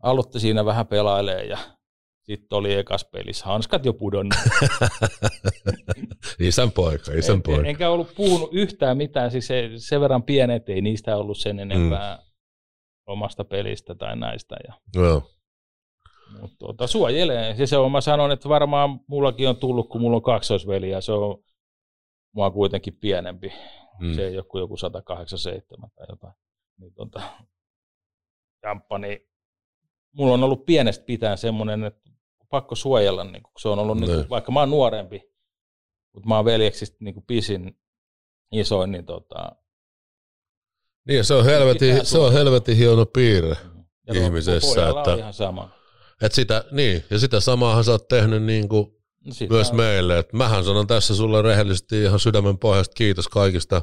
[0.02, 1.58] aloitti siinä vähän pelailemaan ja
[2.22, 4.34] sitten oli ekas pelissä hanskat jo pudonnut.
[6.38, 7.68] Isän poika, isän En- poika.
[7.68, 12.16] Enkä ollut puhunut yhtään mitään, siis se, sen verran pienet ei niistä ollut sen enempää
[12.16, 12.22] mm.
[13.06, 14.56] omasta pelistä tai näistä.
[14.68, 15.22] Ja, Joo.
[16.40, 17.54] mutta tuota, suojelee.
[17.58, 21.00] Ja se on, mä sanon, että varmaan mullakin on tullut, kun mulla on kaksoisveli ja
[21.00, 21.38] se on
[22.32, 23.52] mua kuitenkin pienempi.
[24.00, 24.06] Mm.
[24.06, 24.14] Mm.
[24.14, 26.34] Se ei ole kuin joku 187 tai jotain.
[26.80, 27.22] Niin, tuota,
[28.62, 29.18] jamppa, niin
[30.12, 32.10] mulla on ollut pienestä pitäen semmoinen, että
[32.50, 34.20] pakko suojella, niin kun se on ollut, niin Niin.
[34.20, 35.22] kuin, vaikka mä oon nuorempi,
[36.14, 37.78] mutta mä oon veljeksistä niin kuin pisin
[38.52, 39.52] isoin, niin tota,
[41.08, 43.56] Niin, ja se on helvetin, se on helvetin hieno piirre
[44.06, 45.70] ja tuo ihmisessä, että, on ihan sama.
[46.22, 48.99] Et sitä, niin, ja sitä samaahan sä oot tehnyt niin kuin
[49.30, 50.18] Sitä myös on- meille.
[50.18, 53.82] Et mähän sanon tässä sulle rehellisesti ihan sydämen pohjasta kiitos kaikista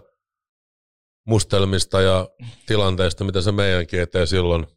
[1.28, 2.28] mustelmista ja
[2.66, 4.68] tilanteista, mitä sä meidänkin eteen silloin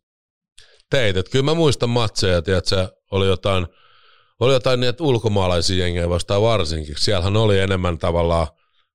[0.90, 1.16] teit.
[1.16, 3.66] Et kyllä mä muistan matseja, että se oli jotain,
[4.40, 6.94] oli jotain niitä ulkomaalaisia jengejä vastaan varsinkin.
[6.98, 8.46] Siellähän oli enemmän tavallaan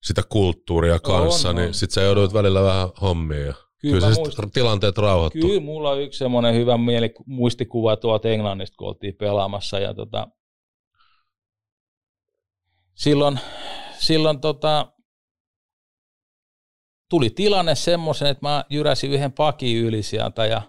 [0.04, 1.74] sitä kulttuuria kanssa, On, niin on.
[1.74, 3.46] sit sä joudut välillä vähän hommiin.
[3.46, 4.52] Ja Kyllä kyllä mä se sit muistan.
[4.52, 5.42] tilanteet rauhoittuu.
[5.50, 9.80] Kyllä mulla on yksi semmoinen hyvä mieli, muistikuva tuolta Englannista, kun oltiin pelaamassa.
[9.80, 10.28] Ja tota,
[12.96, 13.40] silloin
[13.98, 14.94] silloin tota,
[17.10, 20.62] tuli tilanne semmoisen, että mä jyräsin yhden pakin yli sieltä ja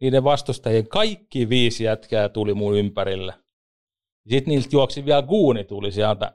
[0.00, 3.34] niiden vastustajien kaikki viisi jätkää tuli mun ympärille.
[4.28, 6.32] Sitten niiltä juoksi vielä guuni tuli sieltä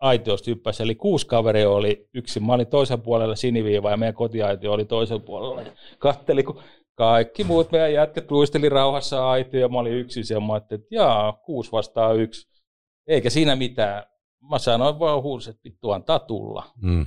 [0.00, 2.46] aitiosta hyppäsi, eli kuusi kaveri oli yksin.
[2.46, 5.62] Mä olin toisen puolella siniviiva ja meidän kotiaitio oli toisen puolella.
[5.62, 6.62] Ja katteli, kun
[6.94, 10.46] kaikki muut meidän jätkät luisteli rauhassa aitio ja mä olin yksin siellä.
[10.46, 12.48] Mä että jaa, kuusi vastaa yksi.
[13.06, 14.09] Eikä siinä mitään.
[14.50, 16.66] Mä sanoin vaan huusin, että vittu antaa tulla.
[16.82, 17.06] Mm.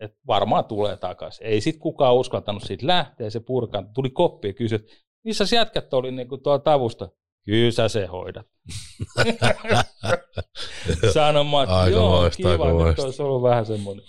[0.00, 1.46] Että varmaan tulee takaisin.
[1.46, 3.94] Ei sit kukaan uskaltanut siitä lähteä, se purkan.
[3.94, 4.92] Tuli koppi ja kysyi, että
[5.24, 7.08] missä sä jätkät oli niin kuin tuolla tavusta?
[7.44, 8.46] Kyllä sä se hoidat.
[11.14, 14.04] Sanon mä, että Aika joo, moista, kiva, aika nyt olisi ollut vähän semmoinen.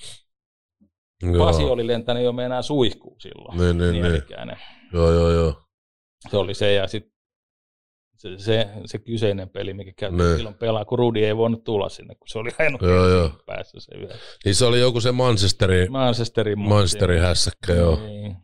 [1.24, 1.46] Joo.
[1.46, 3.58] Pasi oli lentänyt jo meinaa suihkuun silloin.
[3.58, 4.58] Niin, niin, niin.
[4.94, 5.62] Joo, joo, joo.
[6.30, 7.19] Se oli se ja sitten
[8.20, 10.36] se, se, se, kyseinen peli, mikä käytiin Niin.
[10.36, 13.32] silloin pelaa, kun Rudi ei voinut tulla sinne, kun se oli ainoa Joo, joo.
[13.46, 14.14] päässä se yhä.
[14.46, 17.96] Niin se oli joku se Manchesterin, Manchesterin Manchesterin hässäkkä, joo.
[18.06, 18.36] Niin.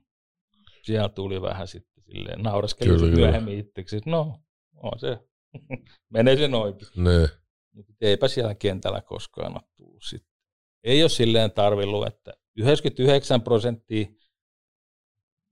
[0.84, 4.40] Siellä tuli vähän sitten silleen, nauraskeli myöhemmin itseksi, no,
[4.84, 5.20] on se,
[6.14, 6.88] menee se noinkin.
[6.96, 7.30] Niin.
[7.74, 10.36] Mutta eipä siellä kentällä koskaan ole tullut sitten.
[10.84, 14.08] Ei ole silleen tarvillut, että 99 prosenttia,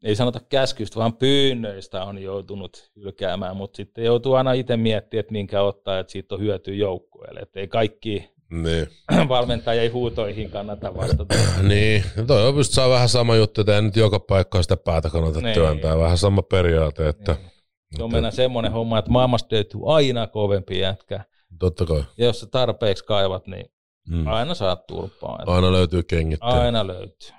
[0.04, 5.32] ei sanota käskystä, vaan pyynnöistä on joutunut hylkäämään, mutta sitten joutuu aina itse miettimään, että
[5.32, 7.40] minkä ottaa, että siitä on hyötyä joukkueelle.
[7.40, 8.88] Että ei kaikki Niin.
[9.30, 11.36] valmentajien huutoihin kannata vastata.
[11.68, 14.78] Niin, no toi on just saa vähän sama juttu, että ei nyt joka paikkaan sitä
[14.78, 15.54] päätä kannata Niin.
[15.54, 15.98] työntää.
[15.98, 17.36] Vähän sama periaate, että
[17.98, 21.26] Se on mennä semmoinen homma, että maailmasta löytyy aina kovempi jätkä.
[21.60, 22.04] totta kai.
[22.18, 23.66] Ja jos sä tarpeeksi kaivat, niin
[24.10, 24.28] Mm.
[24.28, 25.40] aina saat turpaa.
[25.46, 26.46] Aina löytyy kengittä.
[26.46, 27.30] Aina löytyy.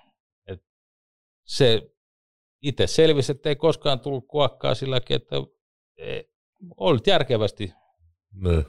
[0.48, 0.62] Et
[1.46, 1.82] se
[2.64, 5.36] itse selvisi, että ei koskaan tullut kuokkaa silläkin, että
[5.98, 6.20] e,
[6.76, 7.72] olit järkevästi,
[8.42, 8.64] Niin.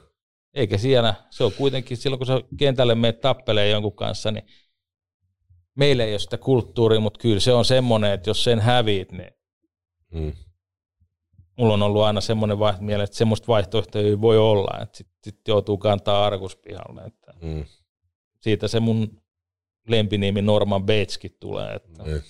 [0.54, 4.44] eikä siellä, se on kuitenkin silloin, kun sä kentälle menet tappelee jonkun kanssa, niin
[5.74, 9.30] meillä ei ole sitä kulttuuria, mutta kyllä se on semmoinen, että jos sen häviit, niin
[10.12, 10.32] Mm.
[11.58, 15.16] mulla on ollut aina semmoinen vai- miele, että semmoista vaihtoehtoa ei voi olla, että sitten
[15.24, 17.02] sit joutuu kantaa arkuspihalle.
[17.02, 17.64] Että Mm.
[18.40, 19.22] siitä se mun
[19.88, 22.22] lempinimi Norman Bateskin tulee, että Niin.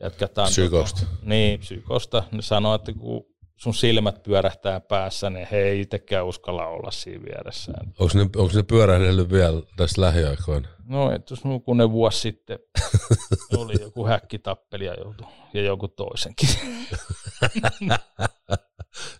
[0.00, 0.48] Jatketaan.
[0.48, 1.00] Psykosta.
[1.00, 2.24] Tota, niin, psykosta.
[2.32, 3.26] Ne sanoo, että kun
[3.62, 7.72] sun silmät pyörähtää päässä, niin he ei itsekään uskalla olla siinä vieressä.
[7.98, 10.68] Onko ne, onko ne pyörähdellyt vielä tässä lähiaikoina?
[10.84, 12.58] No, että jos nukunen vuosi sitten
[13.58, 16.48] oli joku häkkitappeli ja, joutui, ja joku toisenkin.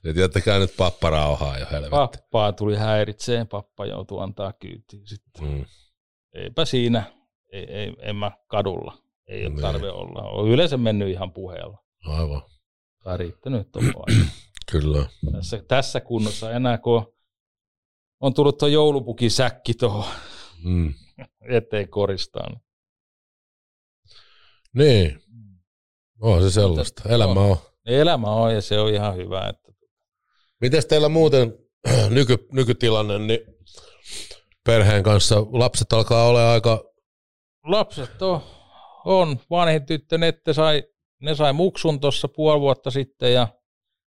[0.05, 1.91] Et jättäkää nyt pappa rauhaa jo helvetti.
[1.91, 5.45] Pappaa tuli häiritseen, pappa joutui antaa kyytiin sitten.
[5.45, 5.65] Mm.
[6.33, 7.05] Eipä siinä,
[7.53, 9.02] ei, ei, en mä kadulla.
[9.33, 9.61] Ei ole Niin.
[9.63, 10.23] tarve olla.
[10.23, 11.79] On yleensä mennyt ihan puheella.
[12.07, 12.43] Aivan.
[13.05, 13.93] Tai riittänyt tuohon.
[14.73, 15.07] Kyllä.
[15.33, 17.15] tässä, tässä kunnossa enää, kun
[18.21, 20.05] on tullut tuo joulupukisäkki tuohon
[20.65, 20.95] Mm.
[21.57, 22.61] eteen koristaan.
[24.75, 25.23] Niin.
[26.21, 27.03] On se sellaista.
[27.09, 27.57] Elämä on.
[27.87, 29.49] Elämä on ja se on ihan hyvä.
[29.49, 29.73] Että
[30.61, 31.59] Miten teillä muuten
[32.11, 33.41] nyky, nykytilanne, niin
[34.65, 36.85] perheen kanssa lapset alkaa olla aika,
[37.65, 38.43] lapset on,
[39.05, 40.83] on vanhin tyttö, Nette sai,
[41.23, 43.49] ne sai muksun tuossa puoli vuotta sitten ja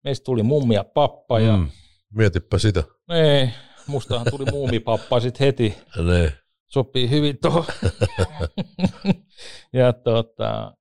[0.04, 1.70] meistä tuli mummi ja pappa ja mm,
[2.14, 2.84] mietipä sitä.
[3.10, 3.50] ei,
[3.88, 5.78] mustahan tuli muumipappa sitten heti.
[6.06, 6.34] Ne.
[6.68, 7.66] sopii hyvin tuohon.
[9.74, 10.74] ja tota,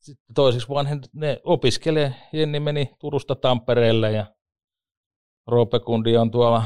[0.00, 2.14] sitten toiseksi vanhin, ne opiskelee.
[2.32, 4.26] Jenni meni Turusta Tampereelle ja
[5.46, 6.64] Roope Kundi on tuolla,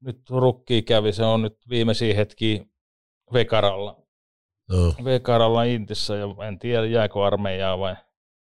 [0.00, 2.64] nyt rukki kävi, se on nyt viimeisiä hetkiä
[3.32, 4.05] Vekaralla.
[4.70, 5.04] No.
[5.04, 7.96] Vekaralla Intissä ja en tiedä jääkö armeijaa vai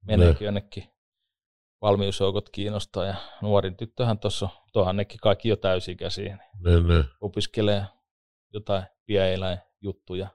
[0.05, 0.83] meneekö jonnekin
[1.81, 3.05] valmiusjoukot kiinnostaa.
[3.05, 7.03] Ja nuorin tyttöhän tuossa, tuohan nekin kaikki jo täysikäisiä, Ne, ne.
[7.21, 7.83] opiskelee
[8.53, 10.27] jotain pieeläinjuttuja.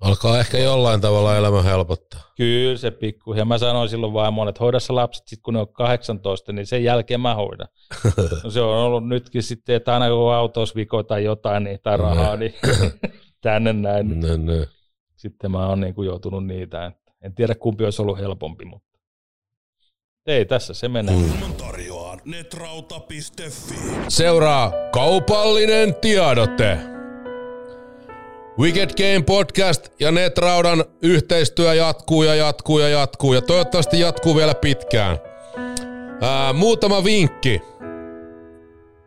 [0.00, 2.20] Alkaa ehkä jollain tavalla elämä helpottaa.
[2.36, 3.34] Kyllä se pikku.
[3.34, 6.84] Ja mä sanoin silloin vaimolle, että hoida lapset sit kun ne on 18, niin sen
[6.84, 7.68] jälkeen mä hoidan.
[8.44, 11.96] No se on ollut nytkin sitten, että aina kun autossa viko tai jotain niin, tai
[11.96, 12.54] rahaa, niin
[13.42, 14.08] tänne näin.
[14.08, 14.66] Niin Ne, ne.
[15.18, 16.86] Sitten mä oon niin kuin joutunut niitä.
[16.86, 18.88] Että en tiedä kumpi olisi ollut helpompi, mutta
[20.26, 21.16] ei tässä se menee.
[21.16, 21.54] Mm.
[21.54, 23.20] Tarjoaa Netrauta.fi.
[24.08, 26.78] Seuraa kaupallinen tiedote.
[28.58, 34.54] Wicked Game Podcast ja Netraudan yhteistyö jatkuu ja jatkuu ja jatkuu ja toivottavasti jatkuu vielä
[34.54, 35.18] pitkään.
[36.20, 37.62] Ää, muutama vinkki.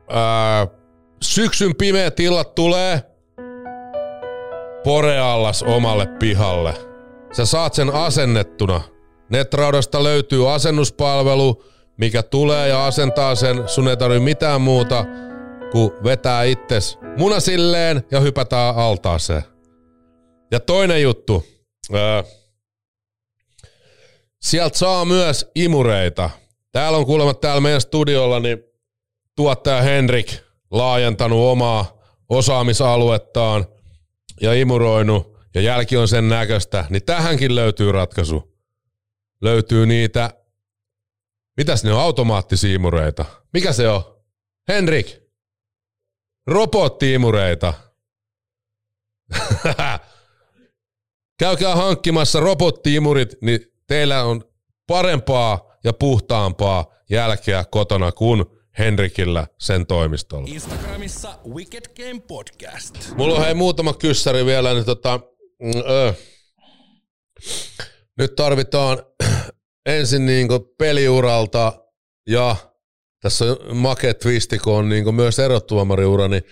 [0.09, 0.67] Ää,
[1.21, 3.10] syksyn pimeät illat tulee
[4.83, 6.73] Poreallas omalle pihalle.
[7.31, 8.81] Sä saat sen asennettuna.
[9.29, 11.63] Netraudasta löytyy asennuspalvelu,
[11.97, 13.67] mikä tulee ja asentaa sen.
[13.67, 15.05] Sun ei tarvi mitään muuta
[15.71, 19.43] kuin vetää itses munasilleen ja hypätään altaaseen.
[20.51, 21.45] Ja toinen juttu.
[21.93, 22.23] Ää,
[24.41, 26.29] sieltä saa myös imureita.
[26.71, 28.57] Täällä on kuulemma täällä meidän studiolla niin
[29.35, 30.33] tuottaja Henrik
[30.71, 31.97] laajentanut omaa
[32.29, 33.65] osaamisaluettaan
[34.41, 38.57] ja imuroinut ja jälki on sen näköistä, niin tähänkin löytyy ratkaisu.
[39.41, 40.33] Löytyy niitä,
[41.57, 43.25] mitäs ne on, automaattisimmureita.
[43.53, 44.03] Mikä se on?
[44.67, 45.17] Henrik,
[46.47, 47.73] robottiimureita.
[51.39, 54.43] Käykää hankkimassa robottiimurit, niin teillä on
[54.87, 58.45] parempaa ja puhtaampaa jälkeä kotona kuin
[58.79, 60.47] Henrikillä sen toimistolla.
[60.51, 63.15] Instagramissa Wicked Game Podcast.
[63.15, 65.19] Mulla on hei muutama kyssäri vielä, niin tota,
[65.61, 66.13] mm, ö,
[68.17, 68.97] nyt tarvitaan
[69.85, 71.85] ensin niinku peliuralta
[72.27, 72.55] ja
[73.21, 76.43] tässä on make twisti, kun on niinku myös erotuomariura, niin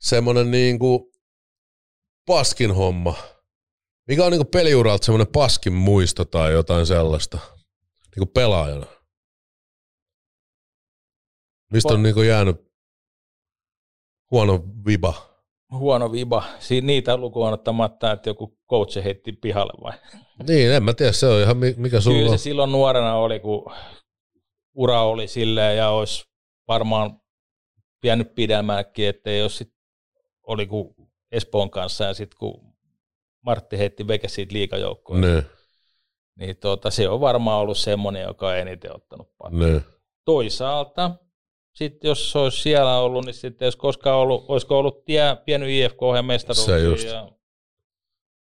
[0.00, 1.12] semmonen niinku
[2.26, 3.16] paskin homma.
[4.08, 7.38] Mikä on niinku peliuralta semmonen paskin muisto tai jotain sellaista?
[8.16, 8.86] Niinku pelaajana.
[11.72, 12.56] Mistä on niinku jäänyt
[14.30, 15.14] huono viba?
[15.72, 16.44] Huono viba.
[16.58, 19.92] Siinä niitä lukuun ottamatta, että joku coach heitti pihalle vai?
[20.48, 22.38] Niin, en mä tiedä, se on ihan mi- mikä sulla Kyllä on.
[22.38, 23.72] se silloin nuorena oli, kun
[24.74, 26.24] ura oli silleen ja olisi
[26.68, 27.20] varmaan
[28.00, 29.74] pitänyt pidemmälläkin, että jos sit
[30.42, 30.94] oli kun
[31.32, 32.74] Espoon kanssa ja sitten kun
[33.40, 35.42] Martti heitti veke siitä liikajoukkoon, Niin,
[36.38, 39.72] niin tota, se on varmaan ollut semmoinen, joka on eniten ottanut paljon.
[39.72, 39.84] niin.
[40.24, 41.10] Toisaalta,
[41.74, 45.80] sitten jos se olisi siellä ollut, niin sitten jos koskaan ollut, olisiko ollut tie, pieni
[45.80, 46.64] IFK ja mestaruus.
[46.66, 47.06] Se just.
[47.06, 47.30] Ja,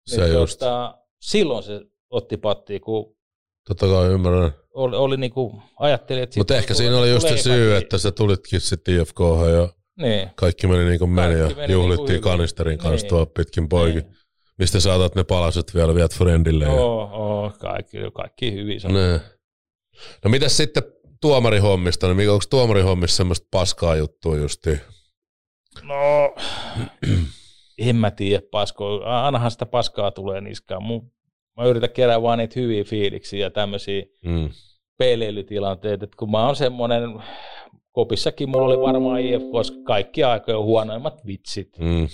[0.07, 0.59] Se niin just.
[0.59, 1.81] Tota, silloin se
[2.11, 3.17] otti pattiin, kun
[3.69, 4.53] Totta kai ymmärrän.
[4.75, 6.41] oli, oli niin kuin, ajattelin, että...
[6.41, 9.19] Mutta ehkä siinä oli just se syy, että sä tulitkin sitten IFK
[9.53, 9.69] ja
[9.99, 12.23] Niin, kaikki meni niin kuin meni Kaikki ja meni juhlittiin niinku hyvin.
[12.23, 13.09] kanisterin kanssa Niin.
[13.09, 14.03] tuolla pitkin poikin.
[14.03, 14.17] Niin.
[14.59, 16.65] Mistä saatat ne palaset vielä viet friendille.
[16.65, 16.71] Ja...
[16.71, 18.81] Oo, oo, kaikki, kaikki hyvin.
[18.89, 19.21] Ne.
[20.25, 20.83] No mitäs sitten
[21.23, 22.15] tuomarihommista?
[22.15, 24.81] Niin onko tuomarihommissa semmoista paskaa juttua justiin?
[25.83, 26.35] No,
[27.79, 29.01] en mä tiedä pasko.
[29.05, 30.83] Ainahan sitä paskaa tulee niskaan.
[30.83, 31.13] Mun,
[31.57, 34.51] mä yritän kerää vaan niitä hyviä fiiliksiä ja tämmöisiä Mm.
[34.99, 36.05] peleilytilanteita.
[36.05, 37.03] Et kun mä oon semmoinen,
[37.93, 41.79] kopissakin mulla oli varmaan IFK kaikki aikojen huonoimmat vitsit.
[41.79, 42.09] Mm.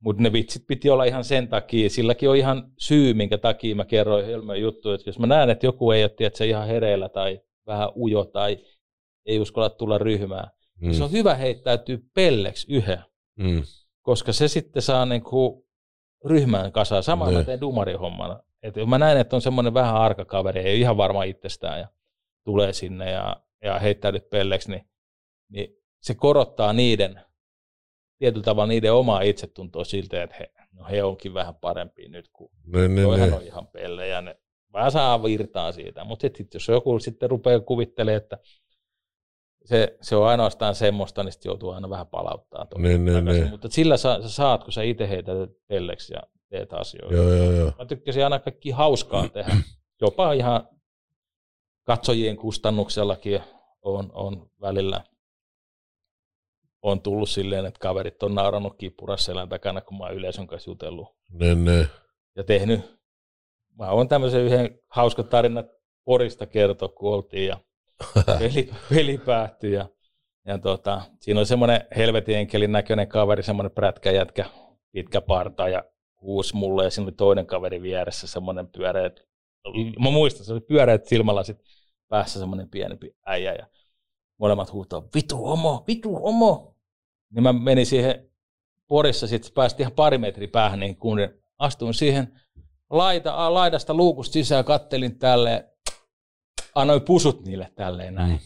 [0.00, 1.90] Mutta ne vitsit piti olla ihan sen takia.
[1.90, 4.90] Silläkin on ihan syy, minkä takia mä kerroin Helmen juttu.
[4.92, 8.58] Että jos mä näen, että joku ei ole tiedätkö, ihan hereillä tai vähän ujo tai
[9.26, 10.86] ei uskalla tulla ryhmään, Mm.
[10.88, 12.98] niin se on hyvä heittäytyy pelleksi yhden,
[13.38, 13.62] Mm.
[14.02, 15.66] koska se sitten saa niinku
[16.24, 17.02] ryhmään kasaan.
[17.02, 17.46] Sama mä Niin.
[17.46, 18.42] teen dumarihommana.
[18.62, 21.88] Et mä näen, että on semmoinen vähän arka kaveri, ei ole ihan varma itsestään ja
[22.44, 24.88] tulee sinne ja, ja heittäytyy pelleksi, niin,
[25.48, 27.20] niin se korottaa niiden,
[28.18, 32.50] tietyllä tavalla niiden omaa itsetuntoa siltä, että he, no he onkin vähän parempia nyt, kun
[32.66, 33.38] Niin, niin, toihan niin.
[33.38, 34.20] on ihan pellejä.
[34.20, 34.38] Ne
[34.72, 38.38] vähän saa virtaa siitä, mutta sitten jos joku sitten rupeaa kuvittelemaan, että
[39.64, 42.66] se, se on ainoastaan semmoista, niin sitten joutuu aina vähän palauttaa.
[42.78, 43.50] Niin, niin, niin.
[43.50, 47.14] Mutta sillä sä, sä saat, kun sä itse heität pelleksi ja teet asioita.
[47.14, 47.72] Joo, joo, joo.
[47.78, 49.56] Mä tykkäsin aina kaikki hauskaa tehdä.
[50.00, 50.68] Jopa ihan
[51.82, 53.40] katsojien kustannuksellakin
[53.82, 55.04] on, on välillä
[56.82, 60.70] on tullut silleen, että kaverit on naurannut kippurassa selän takana, kun mä oon yleisön kanssa
[60.70, 61.86] jutellut Niin, niin.
[62.36, 63.01] ja tehnyt.
[63.78, 65.64] Mä oon tämmöisen yhden hauskan tarinan
[66.04, 67.56] Porista kertoa, kun oltiin ja
[68.38, 69.88] peli, peli päättyi ja,
[70.46, 74.44] ja tota, siinä oli semmoinen helvetin enkelin näköinen kaveri, semmoinen prätkäjätkä,
[74.92, 75.84] pitkä parta ja
[76.20, 79.20] huusi mulle ja siinä oli toinen kaveri vieressä, semmoinen pyöreät,
[79.98, 81.58] mä muistan, se oli pyöreät silmälasit
[82.08, 83.66] päässä semmoinen pienempi äijä ja
[84.38, 86.76] molemmat huutaa, vitu homo, vitu homo.
[87.34, 88.30] Niin mä menin siihen
[88.88, 91.18] Porissa, sitten päästiin ihan pari metriä päähän, niin kun
[91.58, 92.40] astuin siihen
[92.92, 95.64] laita, laidasta luukusta sisään, kattelin tälleen,
[96.74, 98.40] annoin pusut niille tälleen näin.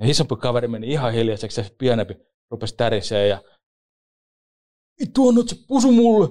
[0.00, 2.16] Ja isompi kaveri meni ihan hiljaiseksi ja se pienempi
[2.50, 3.42] rupesi tärisee ja
[5.00, 6.28] vittu annat se pusu mulle.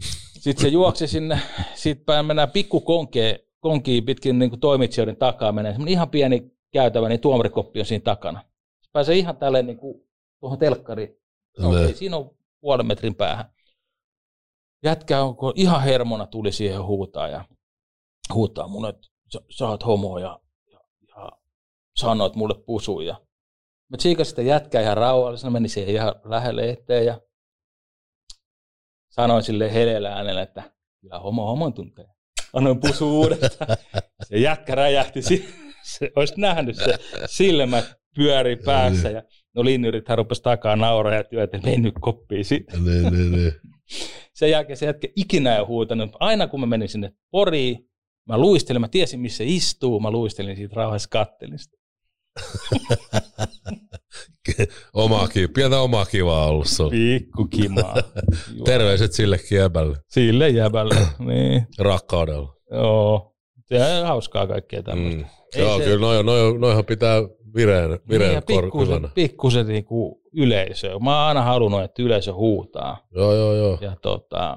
[0.42, 1.40] Sitten se juoksi sinne,
[1.74, 5.72] sitten päin mennään pikku konkeen, konkiin pitkin niin kuin toimitsijoiden takaa menee.
[5.72, 8.40] Semmoinen ihan pieni käytävä, niin tuomarikoppi on siinä takana.
[8.80, 10.08] Se pääsee ihan tälleen niin kuin
[10.40, 11.16] tuohon telkkariin.
[11.58, 13.44] No, ei, siinä on puolen metrin päähän.
[14.84, 17.44] Jätkä on kun ihan hermona tuli siihen huutaa ja
[18.34, 20.40] huutaa mun, että sä, sä oot homo ja,
[20.72, 21.32] ja, ja
[21.96, 23.06] sanoit mulle pusuun.
[23.06, 23.20] Ja
[23.88, 27.20] mä tsiikasin sitä jätkää ihan rauhallisena, menin siihen ihan lähelle eteen ja
[29.08, 30.62] sanoin sille heleellä äänellä, että
[31.00, 32.06] kyllä homo homon tuntee.
[32.52, 33.76] Annoin pusu uudestaan.
[34.28, 35.22] Se jätkä räjähti.
[35.22, 35.48] si-
[35.82, 37.84] Se, olisi nähnyt se silmät
[38.18, 39.22] pyöri päässä ja
[39.54, 42.72] no linjurithan rupesi takaa nauraa ja työtä, että mene nyt koppiin siitä.
[42.76, 43.52] Niin, niin, niin.
[44.38, 46.10] Sen jälkeen se jätkä ikinä ei huutanut.
[46.20, 47.88] Aina kun mä menin sinne Poriin,
[48.28, 51.78] mä luistelin, mä tiesin missä istuu, mä luistelin siitä rauhassa kattelin sitä.
[54.94, 56.90] Omaa kiva, pientä omaa kivaa ollut sulla.
[56.90, 57.96] Pikku kimaa.
[58.64, 60.94] Terveiset sillekin jäbälle, Sille jäbälle,
[61.28, 61.66] niin.
[61.78, 62.54] rakkaudella.
[62.70, 63.34] Joo.
[63.64, 65.22] Se on hauskaa kaikkea tämmöistä.
[65.22, 65.26] Mm.
[65.60, 67.22] Joo, se- kyllä noi, noi, noihan pitää
[67.54, 70.98] vireen, Niin, vireen ja kor- pikkusen, pikkusen niinku yleisö.
[70.98, 73.06] Mä oon aina halunnut, että yleisö huutaa.
[73.14, 73.78] Joo, joo, joo.
[73.80, 74.56] Ja tota,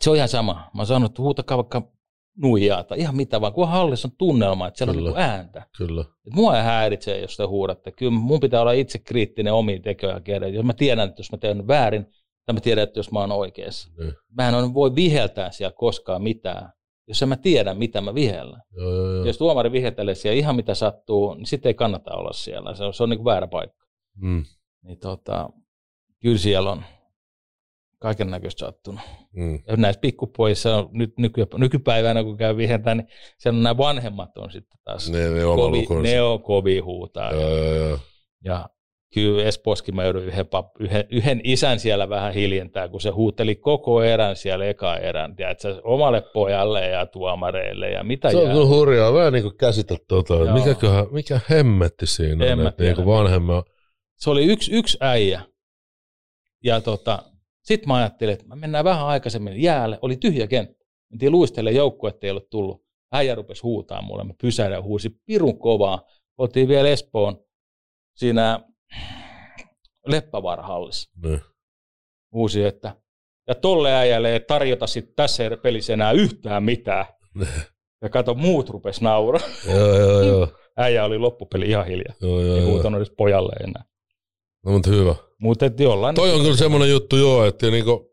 [0.00, 0.54] se on ihan sama.
[0.54, 1.92] Mä oon sanonut, että huutakaa vaikka
[2.36, 5.10] nuijaa tai ihan mitä vaan, kun hallissa on tunnelma, että siellä Kyllä.
[5.10, 5.66] on niinku ääntä.
[5.76, 6.00] Kyllä.
[6.00, 7.90] Et mua ei häiritse, jos te huudatte.
[7.92, 9.82] Kyllä mun pitää olla itse kriittinen omiin
[10.24, 10.54] kerran.
[10.54, 12.06] Jos mä tiedän, että jos mä teen väärin,
[12.46, 13.90] tai mä tiedän, että jos mä oon oikeassa.
[13.98, 14.14] Niin.
[14.36, 16.72] Mä en voi viheltää siellä koskaan mitään,
[17.08, 18.62] jos en mä tiedä, mitä mä vihellän.
[18.76, 19.24] Joo, joo, joo.
[19.24, 22.74] Jos tuomari viheltelee siellä ihan mitä sattuu, niin sitten ei kannata olla siellä.
[22.74, 23.86] Se on, se on niin kuin väärä paikka.
[24.16, 24.44] Mm,
[24.82, 25.50] Niin tota,
[26.20, 26.84] kyllä siellä on
[27.98, 29.00] kaiken näköistä sattunut.
[29.32, 29.62] mm.
[29.66, 33.06] Ja näissä pikkupojissa on nyt nyky, nykypäivänä, kun käy viheltää, niin
[33.38, 35.10] siellä on nämä vanhemmat on sitten taas.
[35.10, 37.32] Ne, ne kovi, ne on kovia huutaa.
[37.32, 37.98] Joo, joo, joo.
[38.44, 38.68] Ja
[39.14, 43.54] kyllä Espooskin mä joudun yhden, pap, yhden, yhden, isän siellä vähän hiljentää, kun se huuteli
[43.54, 48.52] koko erän siellä eka erän, tiedätkö, omalle pojalle ja tuomareille ja mitä Se on jää.
[48.52, 49.12] kyllä hurjaa.
[49.12, 50.34] Mä en niin käsitä tuota.
[50.52, 53.06] Mikäköhän, mikä hemmetti siinä on, mä että niin tiedä.
[53.06, 53.62] vanhemman.
[54.18, 55.42] Se oli yksi, yksi äijä.
[56.64, 57.22] Ja tota,
[57.62, 59.98] sitten mä ajattelin, että me mennään vähän aikaisemmin jäälle.
[60.02, 60.84] Oli tyhjä kenttä.
[61.10, 62.82] Mentiin luistelemaan joukko, ettei ole tullut.
[63.12, 64.24] Äijä rupesi huutaa mulle.
[64.24, 66.02] Mä pysähdin ja huusin pirun kovaa.
[66.38, 67.36] Oltiin vielä Espoon
[68.16, 68.60] siinä
[70.06, 71.10] Leppävaarahallissa.
[71.22, 71.40] Niin.
[72.32, 72.96] Huusi, että
[73.48, 77.06] ja tolle äijälle ei tarjota sit tässä pelissä enää yhtään mitään.
[78.02, 79.40] Ja kato, muut rupes nauraa.
[79.74, 80.48] Joo, joo, joo.
[80.76, 82.14] Äijä oli loppupeli ihan hiljaa.
[82.20, 83.84] joo, joo, Ei huutanut edes pojalle enää.
[84.64, 85.14] No, mutta hyvä.
[85.38, 86.14] Mutta jollain...
[86.14, 88.10] Toi on kyllä semmoinen juttu joo, että niinku,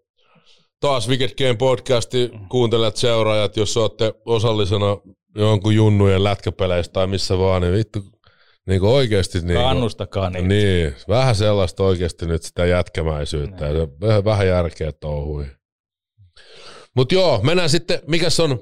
[0.79, 4.97] taas Wicked Game podcasti kuuntelijat, seuraajat, jos olette osallisena
[5.35, 7.99] jonkun junnujen lätkäpeleissä tai missä vaan, niin vittu
[8.69, 10.47] niinku oikeasti niinku, Kannustakaa niitä.
[10.47, 15.45] niin, vähän sellaista oikeasti nyt sitä jätkämäisyyttä ja se vähän, vähän järkeä touhui.
[16.95, 18.59] Mutta joo, mennään sitten, mikäs on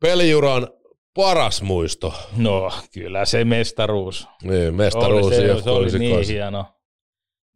[0.00, 0.68] peliuran
[1.14, 2.14] paras muisto?
[2.36, 4.26] No, kyllä se mestaruus.
[4.42, 6.34] Niin, mestaruus oli se, se oli niin 98.
[6.34, 6.66] hieno,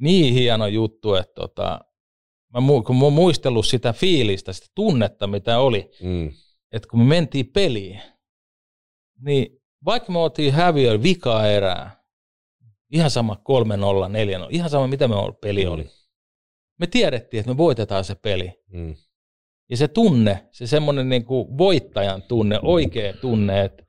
[0.01, 1.81] niin hieno juttu, että tota,
[2.55, 6.31] mä, mu- kun mä oon muistellut sitä fiilistä, sitä tunnetta, mitä oli, Mm,
[6.73, 8.01] että kun me mentiin peliin,
[9.21, 12.03] niin vaikka me oltiin häviö vika erää,
[12.93, 13.39] ihan sama 3-0,
[14.45, 15.73] 4-0, ihan sama mitä me ol- peli Mm.
[15.73, 15.87] oli.
[16.81, 18.53] Me tiedettiin, että me voitetaan se peli.
[18.73, 18.95] mm,
[19.71, 23.83] Ja se tunne, se semmoinen niin kuin voittajan tunne, oikea tunne, että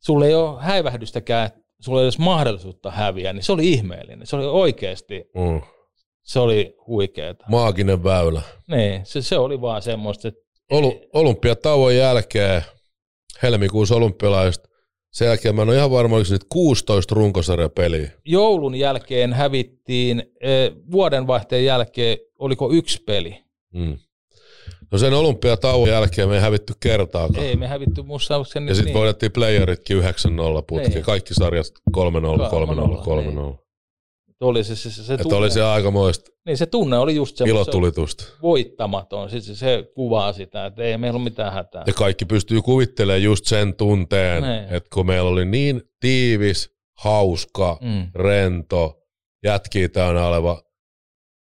[0.00, 4.26] sulla ei ole häivähdystäkään, että sulla ei ole edes mahdollisuutta häviä, niin se oli ihmeellinen.
[4.26, 5.60] Se oli oikeasti, mm.
[6.22, 7.44] se oli huikeeta.
[7.48, 8.42] Maaginen väylä.
[8.68, 10.40] Niin, se, se oli vaan semmoista, että
[10.70, 12.62] Olu, olympiatauon jälkeen,
[13.42, 14.69] helmikuussa olympialaiset,
[15.10, 18.10] sen jälkeen mä en ole ihan varma, oliko se nyt 16 runkosarjapeliä.
[18.24, 23.44] joulun jälkeen hävittiin, eh, vuodenvaihteen jälkeen, oliko yksi peli?
[23.74, 23.98] Mm.
[24.92, 27.46] No sen olympiatauon jälkeen me ei hävitty kertaakaan.
[27.46, 28.98] Ei, me hävitty muistaakseni ja sitten niin.
[28.98, 30.02] voitettiin playeritkin 9-0
[30.66, 30.90] putkeen.
[30.90, 31.04] Niin.
[31.04, 31.66] Kaikki sarjat
[31.96, 32.00] 3-0,
[32.48, 33.69] 3-0, 3-0.
[34.40, 37.70] Oli se, se, se, se tunne, oli se aikamoista niin se tunne oli just semmoista
[37.70, 38.24] ilotulitusta.
[38.42, 39.30] voittamaton.
[39.30, 41.84] Siis se, se kuvaa sitä, että ei meillä ole mitään hätää.
[41.86, 44.64] Ja kaikki pystyy kuvittelemaan just sen tunteen, Niin.
[44.74, 48.06] että kun meillä oli niin tiivis, hauska, Mm.
[48.14, 48.98] rento,
[49.44, 50.62] jätkiä täynnä oleva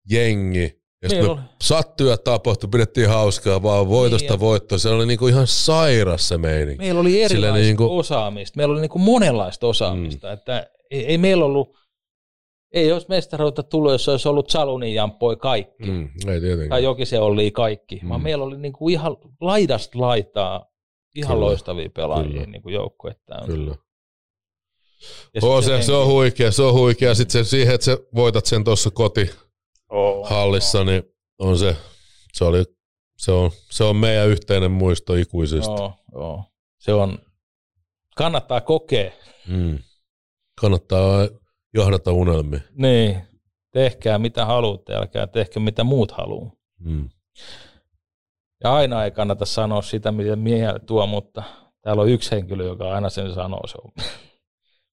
[0.09, 0.81] jengi.
[1.03, 4.80] Ja sitten me oli- sattui ja tapahtui, pidettiin hauskaa vaan voitosta Niin, voittoon.
[4.80, 6.84] Se oli niinku ihan sairas se meininki.
[6.84, 10.34] Meillä oli erilaista Sillä niinku- osaamista, meillä oli niinku monenlaista osaamista, mm.
[10.34, 11.77] että ei, ei meillä ollut,
[12.73, 16.10] ei olisi mestaruutta tullut, jos olisi ollut Salunin jamppoi kaikki, mm.
[16.27, 16.69] Ei tietenkään.
[16.69, 18.10] tai Jokisen Olli kaikki, Mm.
[18.10, 20.65] vaan meillä oli niinku ihan laidasta laitaa
[21.15, 21.45] ihan Kyllä.
[21.45, 22.45] loistavia pelaajia Kyllä.
[22.45, 23.35] niin kuin joukkuetta.
[23.41, 23.48] on.
[23.48, 23.76] Kyllä.
[25.34, 27.15] Ja sit Oh, se, se on huikea, se on huikea.
[27.15, 31.03] Sitten se, siihen, että sä voitat sen tuossa kotihallissa, Oo, niin
[31.39, 31.76] on se,
[32.34, 32.64] se, oli,
[33.18, 35.72] se, on, se on meidän yhteinen muisto ikuisesti.
[35.72, 36.43] Joo, joo.
[36.80, 37.19] Se on,
[38.18, 39.11] kannattaa kokea.
[39.48, 39.80] Mm.
[40.61, 41.27] Kannattaa
[41.73, 42.60] Johdata unelmia.
[42.76, 43.18] Niin,
[43.73, 46.52] tehkää mitä haluatte, älkää tehkö mitä muut haluaa.
[46.80, 47.10] Mm.
[48.64, 51.43] Ja aina ei kannata sanoa sitä, mitä miehelle tuo, mutta
[51.81, 53.68] täällä on yksi henkilö, joka aina sen sanoo.
[53.68, 53.91] Se on.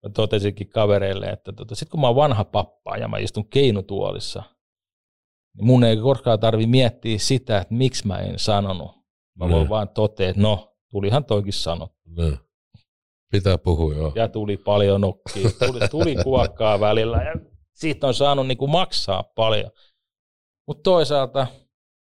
[0.04, 4.44] Mä totesinkin kavereille, että tota, sitten kun mä oon vanha pappa ja mä istun keinutuolissa,
[5.58, 8.92] niin mun ei koskaan tarvi miettiä sitä, että miksi mä en sanonut.
[9.40, 9.70] Mä voin Mm.
[9.70, 12.10] vaan totea, että no, tulihan toikin sanottu.
[12.10, 12.38] Ne.
[13.32, 14.12] Pitää puhua, joo.
[14.16, 17.34] Ja tuli paljon nokkia, tuli, tuli kuokkaa välillä ja
[17.74, 19.72] siitä on saanut niin kuin maksaa paljon.
[20.68, 21.48] Mutta toisaalta,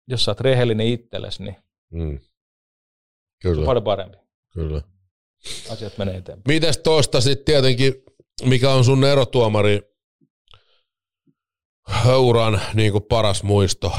[0.07, 1.56] jos sä oot rehellinen itsellesi, niin
[1.91, 2.19] Mm.
[3.41, 4.18] se on Kyllä, paljon parempi.
[4.53, 4.81] kyllä.
[5.72, 6.56] Asiat menee eteenpäin.
[6.56, 7.94] Mites tosta sitten tietenkin,
[8.45, 9.81] mikä on sun erotuomari
[12.18, 13.91] uran niin kuin paras muisto?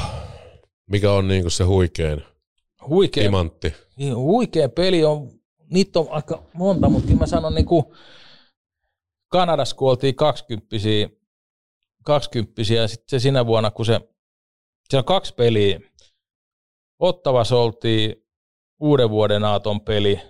[0.89, 2.23] Mikä on niin kuin se huikein
[2.87, 3.73] Huikea, timantti?
[3.95, 5.29] niin, huikea peli on,
[5.71, 7.83] niitä on aika monta, mutta kyllä mä sanon niin kuin
[9.31, 10.75] Kanadassa, kun oltiin 20
[12.03, 13.99] 20 ja sitten se sinä vuonna, kun se,
[14.89, 15.79] se on kaksi peliä.
[16.99, 18.15] Ottavassa oltiin
[18.81, 20.21] uuden vuoden aaton peli,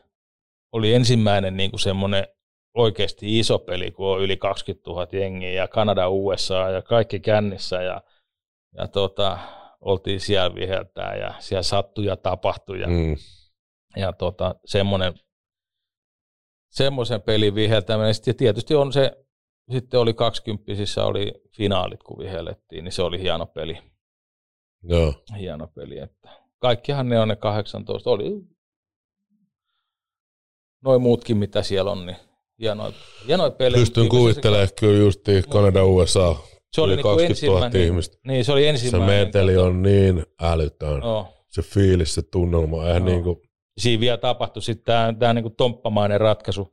[0.72, 2.28] oli ensimmäinen niin kuin semmoinen
[2.74, 7.82] oikeasti iso peli, kun on yli 20 000 jengiä ja Kanada, USA ja kaikki kännissä
[7.82, 8.02] ja,
[8.78, 9.40] ja tota,
[9.82, 13.16] oltiin siellä viheltää ja siellä sattui ja tapahtui ja, Mm.
[13.96, 15.14] ja tota, semmoinen,
[16.72, 18.14] semmoisen pelin viheltäminen.
[18.16, 19.12] Sitten tietysti on se,
[19.72, 20.64] sitten oli 20
[21.06, 23.78] oli finaalit, kun vihellettiin, niin se oli hieno peli.
[24.84, 25.14] Joo.
[25.40, 26.00] Hieno peli.
[26.00, 26.30] Että
[26.60, 28.10] kaikkihan ne on ne 18.
[28.10, 28.42] Oli
[30.82, 32.18] noin muutkin, mitä siellä on, niin
[32.60, 32.92] hienoja,
[33.28, 33.80] hienoja pelejä.
[33.82, 36.36] Pystyn Kyllä se- kuvittelemaan kyllä justiin Kanada, USA.
[36.74, 37.82] Se oli niinku 20 000 ensimmäinen.
[37.88, 38.18] ihmistä.
[38.28, 39.26] Niin, se oli Se ensimmäinen.
[39.28, 41.02] meteli on niin älytön.
[41.04, 41.28] Joo.
[41.50, 42.88] Se fiilis, se tunnelma.
[42.88, 43.10] Eihän Joo.
[43.10, 43.42] niin kuin,
[43.82, 46.72] siinä vielä tapahtui sitten tämä, tämä niin tomppamainen ratkaisu,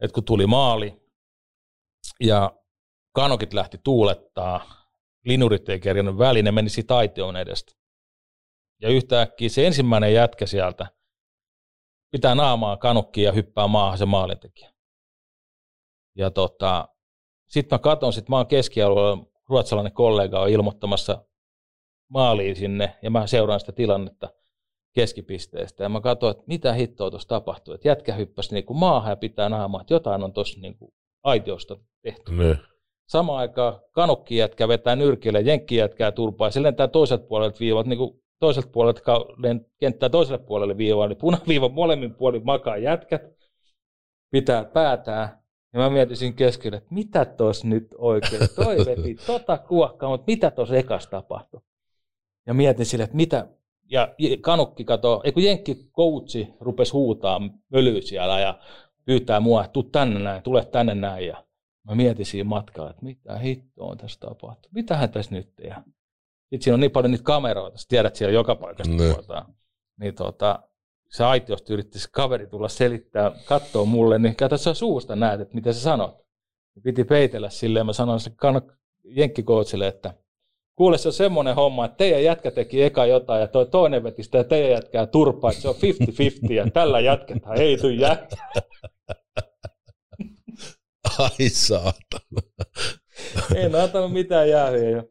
[0.00, 1.02] että kun tuli maali
[2.20, 2.52] ja
[3.12, 4.60] kanokit lähti tuulettaa,
[5.24, 7.72] linurit ei kerjännyt väliin, ne meni siitä aitioon edestä.
[8.82, 10.86] Ja yhtäkkiä se ensimmäinen jätkä sieltä
[12.10, 14.72] pitää naamaa kanukkiin ja hyppää maahan se maalintekijä.
[16.16, 16.88] Ja tota,
[17.48, 21.24] sitten mä katson, sit mä oon keskialueella, ruotsalainen kollega on ilmoittamassa
[22.08, 24.28] maaliin sinne, ja mä seuraan sitä tilannetta
[24.98, 25.82] keskipisteestä.
[25.82, 27.74] Ja mä katsoin, että mitä hittoa tuossa tapahtuu.
[27.74, 30.92] Että jätkä hyppäsi niin kuin maahan ja pitää naamaa, että jotain on tuossa niin kuin
[31.24, 32.32] aitiosta tehty.
[32.32, 32.58] niin.
[33.08, 37.86] Samaan aikaan kanukki jätkä vetää nyrkille, jenkki jätkää turpaa, ja se lentää toiselta puolelta viivat,
[37.86, 39.02] niin kuin toiselta puolelta
[39.80, 43.22] kenttää toiselle puolelle viivaa, niin punaviiva molemmin puolin makaa jätkät,
[44.30, 45.28] pitää päätään.
[45.72, 50.24] Ja mä mietin siinä keskellä, että mitä tuossa nyt oikein, toi veti tota kuokkaa, mutta
[50.26, 51.60] mitä tuossa ekas tapahtui.
[52.46, 53.46] Ja mietin sille, että mitä,
[53.90, 58.58] ja kanukki kato, ei kun jenkki coachi rupesi huutaa mölyä siellä ja
[59.04, 61.26] pyytää mua, että tuu tänne näin, tule tänne näin.
[61.26, 61.44] Ja
[61.88, 65.84] mä mietin siinä matkalla, että mitä hittoa on tässä tapahtunut, mitähän tässä nyt tehdään.
[66.40, 68.94] Sitten siinä on niin paljon niitä kameroita, sä tiedät siellä joka paikasta.
[68.94, 69.14] Ne.
[69.14, 69.46] Tuota,
[70.00, 70.62] niin tuota,
[71.10, 75.54] se aitiosta yritti se kaveri tulla selittää, katsoo mulle, niin kato sä suusta näet, että
[75.54, 76.28] mitä sä sanot.
[76.82, 78.72] Piti peitellä silleen, mä sanoin se kan-
[79.04, 80.14] jenkkikootsille, että
[80.78, 84.22] kuule se on semmoinen homma, että teidän jätkä teki eka jotain ja toi toinen veti
[84.22, 85.74] sitä ja teidän jätkää turpaa, että se on
[86.48, 88.36] 50-50 ja tällä jatketaan, ei tuu jätkä.
[91.18, 92.42] Ai saatana.
[93.54, 95.02] En antanut mitään jäähyä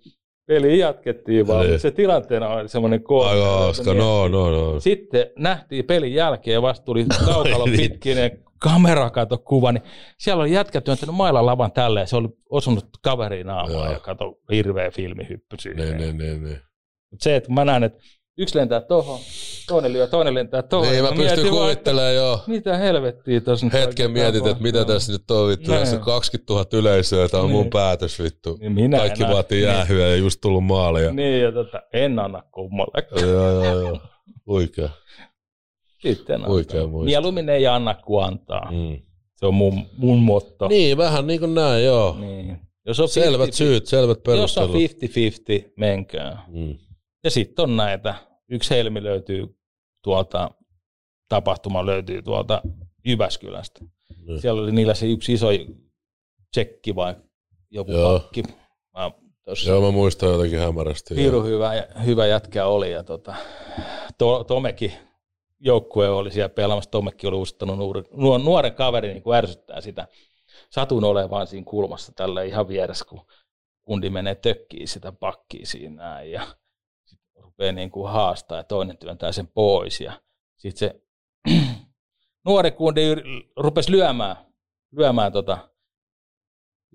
[0.47, 1.69] peli jatkettiin vaan, Niin.
[1.71, 3.31] mutta se tilanteena oli semmoinen koolla.
[3.31, 3.93] Aika hauska.
[3.93, 4.79] No, no, no.
[4.79, 7.79] Sitten nähtiin pelin jälkeen vasta tuli kaukalon Niin.
[7.91, 9.83] pitkinen kamera kato kuva, niin
[10.17, 13.91] siellä oli jätkä työntänyt mailan lavan tälle ja se oli osunut kaveriin Joo.
[13.91, 15.79] ja kato hirveä filmihyppy siihen.
[15.85, 16.59] Niin, niin, niin, niin.
[17.11, 17.99] Mut se, että mä näen, että
[18.37, 19.19] yksi lentää tohon,
[19.67, 20.91] toinen lyö, toinen lentää tohon.
[20.91, 22.33] Niin, mä pystyn kuvittelemaan jo.
[22.33, 25.71] että Mitä helvettiä tuossa nyt Hetken mietit, että mitä tässä nyt on vittu.
[25.71, 25.79] Näin.
[25.81, 27.69] Tässä on 20 000 yleisöä, tämä on mun Niin.
[27.69, 28.57] päätös vittu.
[28.59, 29.67] Niin minä Kaikki enää- vaatii niin.
[29.67, 31.03] jäähyä ja just tullut maali.
[31.03, 31.11] Ja...
[31.13, 33.07] Niin, ja tota, en anna kummalle.
[33.21, 33.99] Joo, joo, joo.
[34.47, 34.89] Huikea.
[36.01, 36.91] Sitten Huikea antaa.
[36.91, 37.05] muisto.
[37.05, 38.71] Mieluummin ei anna kuin antaa.
[38.71, 38.97] Mm.
[39.35, 40.67] Se on mun, mun motto.
[40.67, 42.15] Niin, vähän niin kuin näin, joo.
[42.19, 42.57] Niin.
[42.85, 44.23] Jos on Selvät 50-50 syyt, selvät Jos on
[44.69, 44.75] perustelut.
[44.75, 46.43] 50-50, menkää.
[46.47, 46.75] Mm.
[47.23, 48.15] Ja sitten on näitä.
[48.49, 49.57] Yksi helmi löytyy
[50.03, 50.51] tuolta,
[51.29, 52.61] tapahtuma löytyy tuolta
[53.05, 53.79] Jyväskylästä.
[54.25, 54.41] Niin.
[54.41, 55.47] Siellä oli niillä se yksi iso
[56.51, 57.15] tsekki vai
[57.71, 58.19] joku Joo.
[58.19, 58.43] pakki.
[58.93, 59.11] Mä
[59.45, 61.15] tossa Joo, mä muistan jotenkin hämärästi.
[61.15, 61.71] Piru hyvä,
[62.05, 63.35] hyvä jätkä oli ja tota,
[64.17, 64.91] to, Tomekin
[65.59, 66.91] joukkue oli siellä pelaamassa.
[66.91, 70.07] Tomekin oli uskottanut nuori, nuor- nuoren kaveri niin kuin ärsyttää sitä.
[70.69, 73.21] Satun olemaan vaan siinä kulmassa tällä ihan vieressä, kun
[73.83, 76.47] kundi menee tökkiin sitä pakkia siinä ja
[77.57, 80.21] rupeaa niin kuin haastaa ja toinen työntää sen pois ja
[80.57, 81.01] sitten se
[82.45, 83.01] nuori kundi
[83.55, 84.35] rupesi lyömään,
[84.91, 85.69] lyömään tota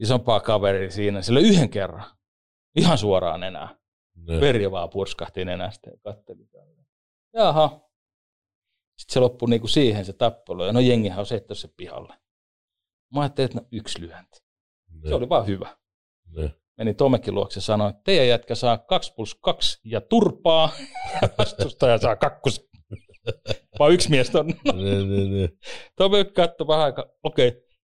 [0.00, 2.04] isompaa kaveria siinä, sillä yhden kerran,
[2.76, 3.82] ihan suoraan enää.
[4.14, 4.40] Ne.
[4.40, 6.84] Veri vaan purskahti nenästä ja katteli tälle.
[7.34, 7.68] Jaha.
[8.98, 10.64] Sitten se loppui niinku siihen se tappelu.
[10.64, 12.14] Ja no jengihän on se se pihalle.
[13.14, 14.40] Mä ajattelin, että no yksi lyönti.
[14.90, 15.08] Ne.
[15.08, 15.76] Se oli vaan hyvä.
[16.26, 16.54] Ne.
[16.78, 20.70] Meni Tomekin luokse ja sanoi, että teidän jätkä saa 2 plus 2 ja turpaa.
[21.22, 22.68] Ja vastustaja saa kakkos.
[23.78, 24.46] Vaan yksi mies on.
[24.46, 25.48] Ne, ne, ne.
[25.96, 27.04] Tome katsoi vähän aikaa.
[27.22, 27.52] Okei,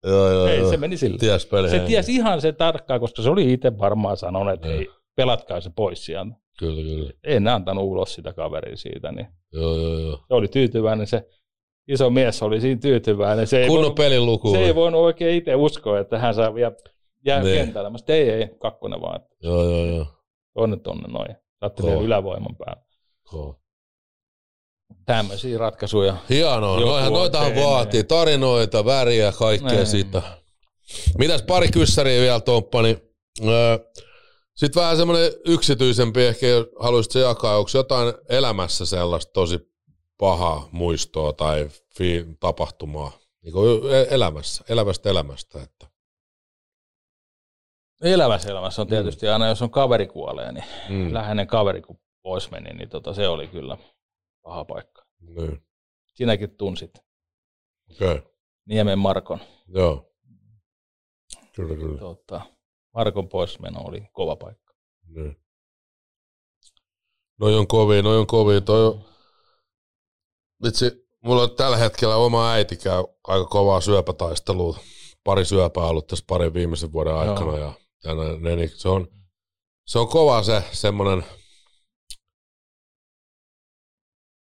[0.07, 0.71] Joo, joo, ei joo.
[0.71, 1.19] se meni sillä.
[1.19, 5.61] Ties Se tiesi ihan se tarkkaan, koska se oli itse varmaan sanonut, että ei, pelatkaa
[5.61, 6.31] se pois sieltä.
[6.59, 7.11] Kyllä, kyllä.
[7.25, 10.17] Ei ne antanut ulos sitä kaveria siitä, niin Joo, joo, joo.
[10.29, 11.29] se oli tyytyväinen, se
[11.89, 13.47] iso mies oli siinä tyytyväinen.
[13.47, 14.51] Se ei, Kunnon voinut, pelin luku.
[14.53, 16.73] se ei voinut oikein itse uskoa, että hän saa vielä
[17.27, 17.57] jää Niin.
[17.59, 17.91] kentällä.
[17.91, 20.07] Mä ei, ei, kakkonen vaan, että Joo, joo, joo.
[20.55, 21.37] tonne tonne noin.
[21.83, 22.83] Vielä ylävoiman päällä.
[23.31, 23.55] Kova.
[25.07, 26.17] Tämmöisiä ratkaisuja.
[26.31, 27.65] Hienoa, noihän noitahan tehnyt.
[27.65, 29.87] vaatii, tarinoita, väriä, kaikkea Niin.
[29.87, 30.23] sitä.
[31.19, 33.01] Mitäs pari kyssäriä vielä, Tomppa, niin
[34.55, 39.59] sitten vähän semmoinen yksityisempi ehkä, jos haluaisit se jakaa, onko jotain elämässä sellaista tosi
[40.19, 43.13] pahaa muistoa tai fi- tapahtumaa
[43.43, 43.55] niin
[44.11, 45.86] elämässä, elävästä elämästä, että
[48.03, 52.51] Elävässä elämässä on tietysti aina, jos on kaveri kuolee, niin mm, läheinen kaveri kun pois
[52.51, 53.77] meni, niin tota, se oli kyllä
[54.43, 55.07] paha paikka.
[55.21, 55.63] niin,
[56.15, 56.91] Sinäkin tunsit
[57.91, 58.23] okei, okay.
[58.67, 59.39] Niemen Markon.
[59.69, 60.13] joo,
[61.55, 62.41] kyllä, kyllä, Tota,
[62.95, 64.75] Markon poismeno oli kova paikka.
[65.07, 65.37] niin.
[67.41, 69.05] Noi on kovia, noi on kovia, toi on,
[70.65, 74.79] vitsi, mulla on tällä hetkellä oma äiti käy aika kovaa syöpätaistelua.
[75.25, 77.59] Pari syöpää ollut tässä parin viimeisen vuoden aikana.
[77.59, 77.59] Joo.
[77.59, 77.73] Ja,
[78.07, 79.09] ja ne, niin se, on,
[79.87, 81.25] se on kova se semmoinen,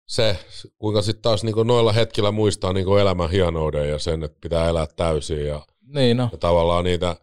[0.08, 0.38] se,
[0.78, 4.86] kuinka sitten taas niin noilla hetkillä muistaa niin elämän hienouden ja sen, että pitää elää
[4.86, 7.16] täysin ja, Niin no, ja tavallaan niitä,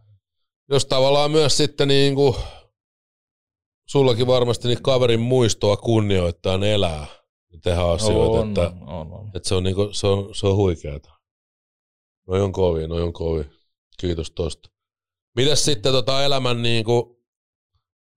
[0.69, 2.35] jos tavallaan myös sitten niin kuin,
[3.89, 7.07] sullakin varmasti niin kaverin muistoa kunnioittaa elää
[7.51, 9.31] ja tehdä asioita, on, että, on, on.
[9.35, 11.09] että se on, niinku, se on, se on huikeeta.
[12.27, 13.45] Noi on kovia, noi on kovia.
[13.99, 14.69] Kiitos tosta.
[15.39, 17.23] Mitäs sitten tota elämän, niinku,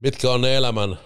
[0.03, 0.99] mitkä on ne elämän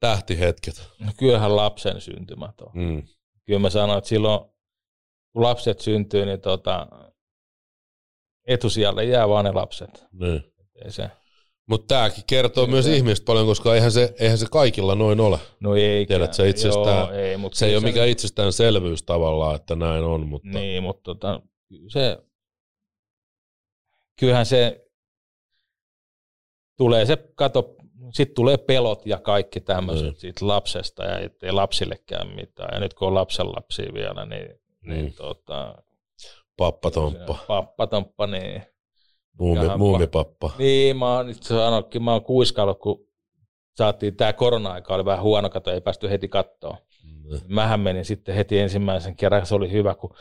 [0.00, 0.88] tähtihetket?
[0.98, 2.70] No, kyllähän lapsen syntymät on.
[2.74, 3.02] Mm.
[3.46, 4.40] Kyllä mä sanoin, että silloin
[5.32, 6.86] kun lapset syntyy, niin tota,
[8.46, 10.04] etusijalle jää vaan ne lapset.
[10.12, 10.44] Niin.
[10.84, 11.10] Ei se,
[11.66, 15.20] Mutta tämäkin kertoo Kyllä myös se- ihmistä paljon, koska eihän se, eihän se kaikilla noin
[15.20, 15.38] ole.
[15.60, 16.06] no ei.
[16.06, 20.04] Tiedät sä itsestään- Joo, ei, mutta Se ei kyllä ole mikään itsestäänselvyys tavallaan, että näin
[20.04, 21.40] on, mutta Niin, mutta tota,
[21.88, 22.18] se,
[24.20, 24.86] kyllähän se
[26.76, 27.74] tulee se, kato,
[28.12, 30.16] sitten tulee pelot ja kaikki tämmöiset Niin.
[30.20, 32.68] siitä lapsesta ja ettei lapsillekään mitään.
[32.74, 35.12] Ja nyt kun on lapsenlapsia vielä, niin, niin Mm.
[35.12, 35.82] tota,
[36.56, 38.62] pappatomppa, pappatomppa, niin
[39.38, 40.50] muumi, muumipappa.
[40.58, 43.06] Niin, mä oon nyt sanonutkin, mä oon kuiskaillut, kun
[43.76, 46.76] saatiin tää korona-aika, oli vähän huono, kato, ei päästy heti kattoon.
[47.04, 47.40] Mm.
[47.48, 50.14] Mähän menin sitten heti ensimmäisen kerran, se oli hyvä, kun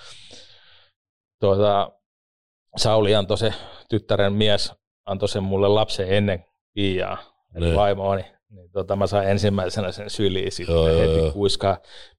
[1.40, 1.92] tuota,
[2.78, 3.54] Sauli antoi se
[3.90, 4.74] tyttären mies,
[5.06, 7.18] antoi sen mulle lapsen ennen Piaa,
[7.56, 7.76] eli Niin.
[7.76, 8.26] vaimoani.
[8.50, 11.32] Niin tota, mä sain ensimmäisenä sen syliin sitten Joo, joo, heti joo.
[11.32, 11.78] kuiskaa,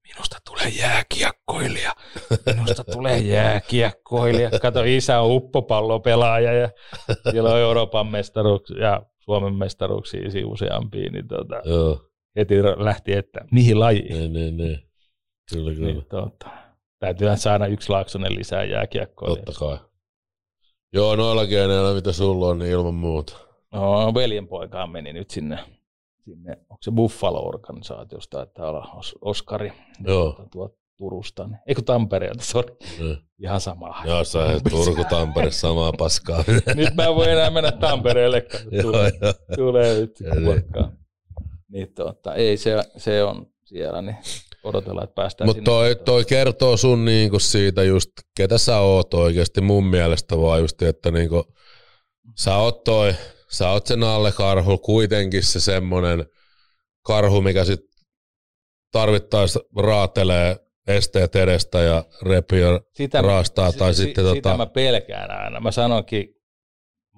[0.08, 1.92] minusta tulee jääkiekkoilija,
[2.56, 4.50] minusta tulee jääkiekkoilija.
[4.62, 6.68] Kato, isä on uppopallopelaaja ja
[7.30, 12.00] siellä on Euroopan mestaruuksia ja Suomen mestaruuksia useampia, niin tota, Joo,
[12.36, 14.12] heti lähti, että mihin lajiin.
[14.14, 14.88] niin, niin, niin.
[15.52, 15.86] Kyllä, kyllä.
[15.86, 16.48] Niin, tota,
[16.98, 19.28] täytyyhän saada yksi Laaksonen lisää jääkiekkoa.
[19.28, 19.78] Totta kai.
[20.94, 23.36] Joo, noilla geeneillä, mitä sulla on, niin ilman muuta.
[23.72, 25.58] No, veljenpoikaan meni nyt sinne,
[26.24, 29.72] sinne onko se Buffalo-organisaatiosta, että olla Os- Oskari
[30.06, 30.32] Joo.
[30.32, 31.46] Tuota, tuolta Turusta.
[31.46, 32.76] Niin, eikö Tampereelta, sori.
[32.98, 33.18] Niin.
[33.38, 33.94] Ihan sama.
[34.04, 34.38] Joo, sä
[34.70, 36.44] Turku, Tampere, samaa paskaa.
[36.74, 38.40] Nyt mä en voi enää mennä Tampereelle,
[38.82, 39.12] tulee,
[39.56, 40.92] tulee nyt Eli- kuokkaa.
[41.68, 44.16] Niin, tota, ei se, se on siellä, niin
[44.64, 49.60] odotellaan, että päästään Mutta toi, toi kertoo sun niinku siitä just, ketä sä oot oikeasti
[49.60, 51.44] mun mielestä vaan just, että niinku,
[52.38, 53.14] sä oot toi,
[53.50, 56.26] sä oot sen alle karhu, kuitenkin se semmonen
[57.02, 57.80] karhu, mikä sit
[58.92, 64.50] tarvittaessa raatelee esteet edestä ja repii ja sitä, mä- raastaa, si- tai si- sitten sitä
[64.54, 65.60] tota- mä pelkään aina.
[65.60, 66.28] Mä sanonkin,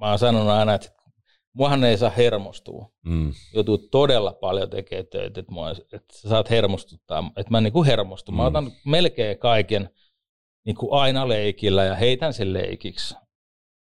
[0.01, 0.89] mä oon sanonut aina, että
[1.57, 2.91] muahan ei saa hermostua.
[3.05, 7.85] mm, Joutuu todella paljon tekemään töitä, että, mua, että sä saat hermostuttaa, että mä niinku
[7.85, 8.37] hermostun.
[8.37, 8.47] Mä Mm.
[8.47, 9.91] otan melkein kaiken
[10.66, 13.15] niinku aina leikillä ja heitän sen leikiksi.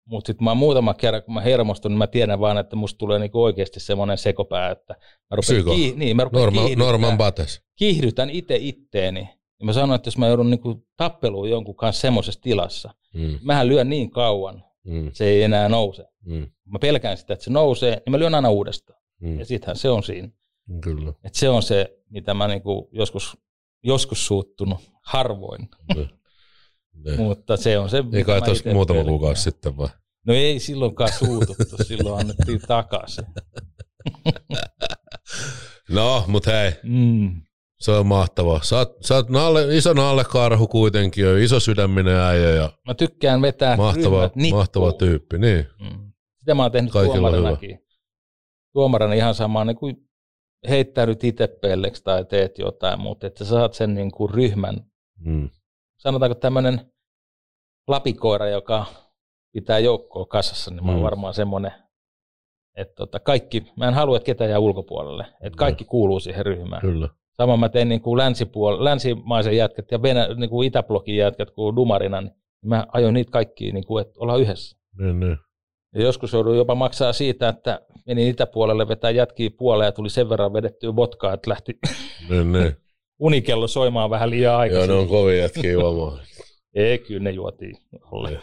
[0.05, 3.19] Mutta sitten mä muutama kerran, kun mä hermostun, niin mä tiedän vaan, että musta tulee
[3.19, 4.95] niinku oikeasti semmoinen sekopää, että
[5.31, 7.63] mä rupean, kii- niin, mä rupean Norman, kiihdyttää- Norman Bates.
[7.77, 9.21] kiihdytän itse itteeni.
[9.61, 13.69] Ja mä sanoin, että jos mä joudun niinku tappeluun jonkun kanssa semmoisessa tilassa, Mm, mähän
[13.69, 16.05] lyön niin kauan, Mm, se ei enää nouse.
[16.29, 19.01] Mm, Mä pelkään sitä, että se nousee, niin mä lyön aina uudestaan.
[19.21, 20.29] mm, Ja sittenhän se on siinä.
[20.81, 21.13] kyllä.
[21.25, 23.37] Et se on se, mitä mä niinku joskus,
[23.83, 25.69] joskus suuttunut, harvoin.
[27.05, 27.17] Ne.
[27.17, 29.07] Mutta se on se, Ei mitä mä muutama pelkään.
[29.07, 29.89] kuukausi sitten vai?
[30.27, 33.25] No ei silloinkaan suututtu, silloin annettiin takaisin.
[35.91, 37.43] No, mut hei, Mm.
[37.81, 38.61] se on mahtavaa.
[38.63, 43.43] Sä oot, sä oot nalle, iso nallekarhu kuitenkin, ja iso sydäminen äijä ja Mä tykkään
[43.43, 45.39] vetää mahtava, mahtava tyyppi.
[45.39, 46.08] Niin, Mm.
[46.49, 47.79] Sitä mä oon tehnyt Kaikilla tuomarinakin.
[48.73, 49.97] Tuomarina ihan sama, niin kuin
[50.69, 54.77] heittänyt itse pelleksi tai teet jotain, mutta että sä saat sen niin kuin ryhmän,
[55.19, 55.51] mm,
[55.99, 56.93] sanotaanko tämmöinen
[57.89, 58.87] lapikoira, joka
[59.53, 61.05] pitää joukkoa kasassa, niin mä oon Mm.
[61.05, 61.73] varmaan semmoinen,
[62.77, 66.81] että tota kaikki, mä en halua, että ketään jää ulkopuolelle, että kaikki kuuluu siihen ryhmään.
[66.81, 67.09] kyllä.
[67.37, 71.77] Sama mä tein niin kuin länsipuol- länsimaisen jätkät ja Venä, niin kuin itäblokin jätkät kuin
[71.77, 72.33] Dumarina, niin
[72.65, 74.77] mä ajoin niitä kaikkia, niin kuin, että ollaan yhdessä.
[74.99, 75.39] Niin, niin.
[75.95, 80.29] Ja joskus jouduin jopa maksaa siitä, että menin itäpuolelle vetää jätkiä puoleen ja tuli sen
[80.29, 81.79] verran vedettyä botkaa, että lähti
[82.31, 82.77] niin, niin.
[83.19, 84.89] unikello soimaan vähän liian Joo, aikaisin.
[84.89, 86.19] ne on kovin jätkiä juomaan
[86.75, 87.77] Ei, kyllä ne juotiin.
[88.11, 88.39] Oli.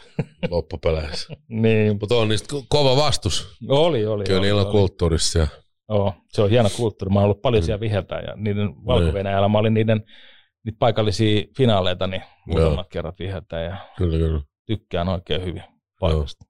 [0.49, 1.33] loppupeleissä.
[1.49, 3.57] niin, Mutta on niistä ko- kova vastus.
[3.69, 4.23] oli, oli.
[4.23, 4.71] Kyllä oli, niillä on oli.
[4.71, 5.39] kulttuurissa.
[5.39, 5.47] Ja,
[5.89, 7.13] Joo, se on hieno kulttuuri.
[7.13, 7.65] Mä oon ollut paljon Mm.
[7.65, 9.11] siellä viheltä ja niiden valko
[9.51, 10.03] Mä olin niiden
[10.65, 12.85] niitä paikallisia finaaleita niin muutamat Joo.
[12.89, 14.41] kerrat viheltä ja kyllä, kyllä.
[14.67, 15.63] tykkään oikein hyvin
[15.99, 16.45] paikasta.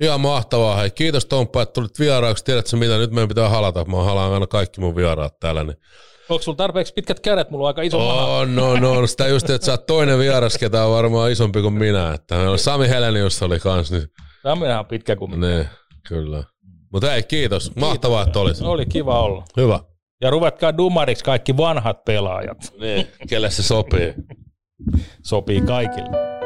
[0.00, 0.76] Ihan mahtavaa.
[0.76, 2.44] Hei, kiitos Tomppa, että tulit vieraaksi.
[2.44, 3.84] Tiedätkö mitä, nyt meidän pitää halata.
[3.84, 5.64] Mä halaan aina kaikki mun vieraat täällä.
[5.64, 5.76] Niin.
[6.28, 7.50] Onko sulla tarpeeksi pitkät kädet?
[7.50, 7.98] Mulla on aika iso.
[7.98, 11.74] Oh, no, no, sitä just, että sä oot toinen vieras, ketä on varmaan isompi kuin
[11.74, 12.14] minä.
[12.14, 14.08] Että Sami Helenius oli kans, niin,
[14.42, 15.68] Tämä on pitkä kuin niin
[16.08, 16.44] kyllä.
[16.92, 17.76] Mutta hei, kiitos.
[17.76, 18.60] Mahtavaa, että olit.
[18.60, 19.44] Oli kiva olla.
[19.56, 19.80] Hyvä.
[20.22, 22.72] Ja ruvetkaa dumariksi kaikki vanhat pelaajat.
[22.80, 24.14] Niin, kelle se sopii.
[25.22, 26.39] Sopii kaikille.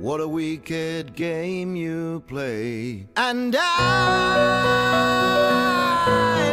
[0.00, 3.08] What a wicked game you play.
[3.16, 3.64] And I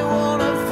[0.04, 0.68] wanna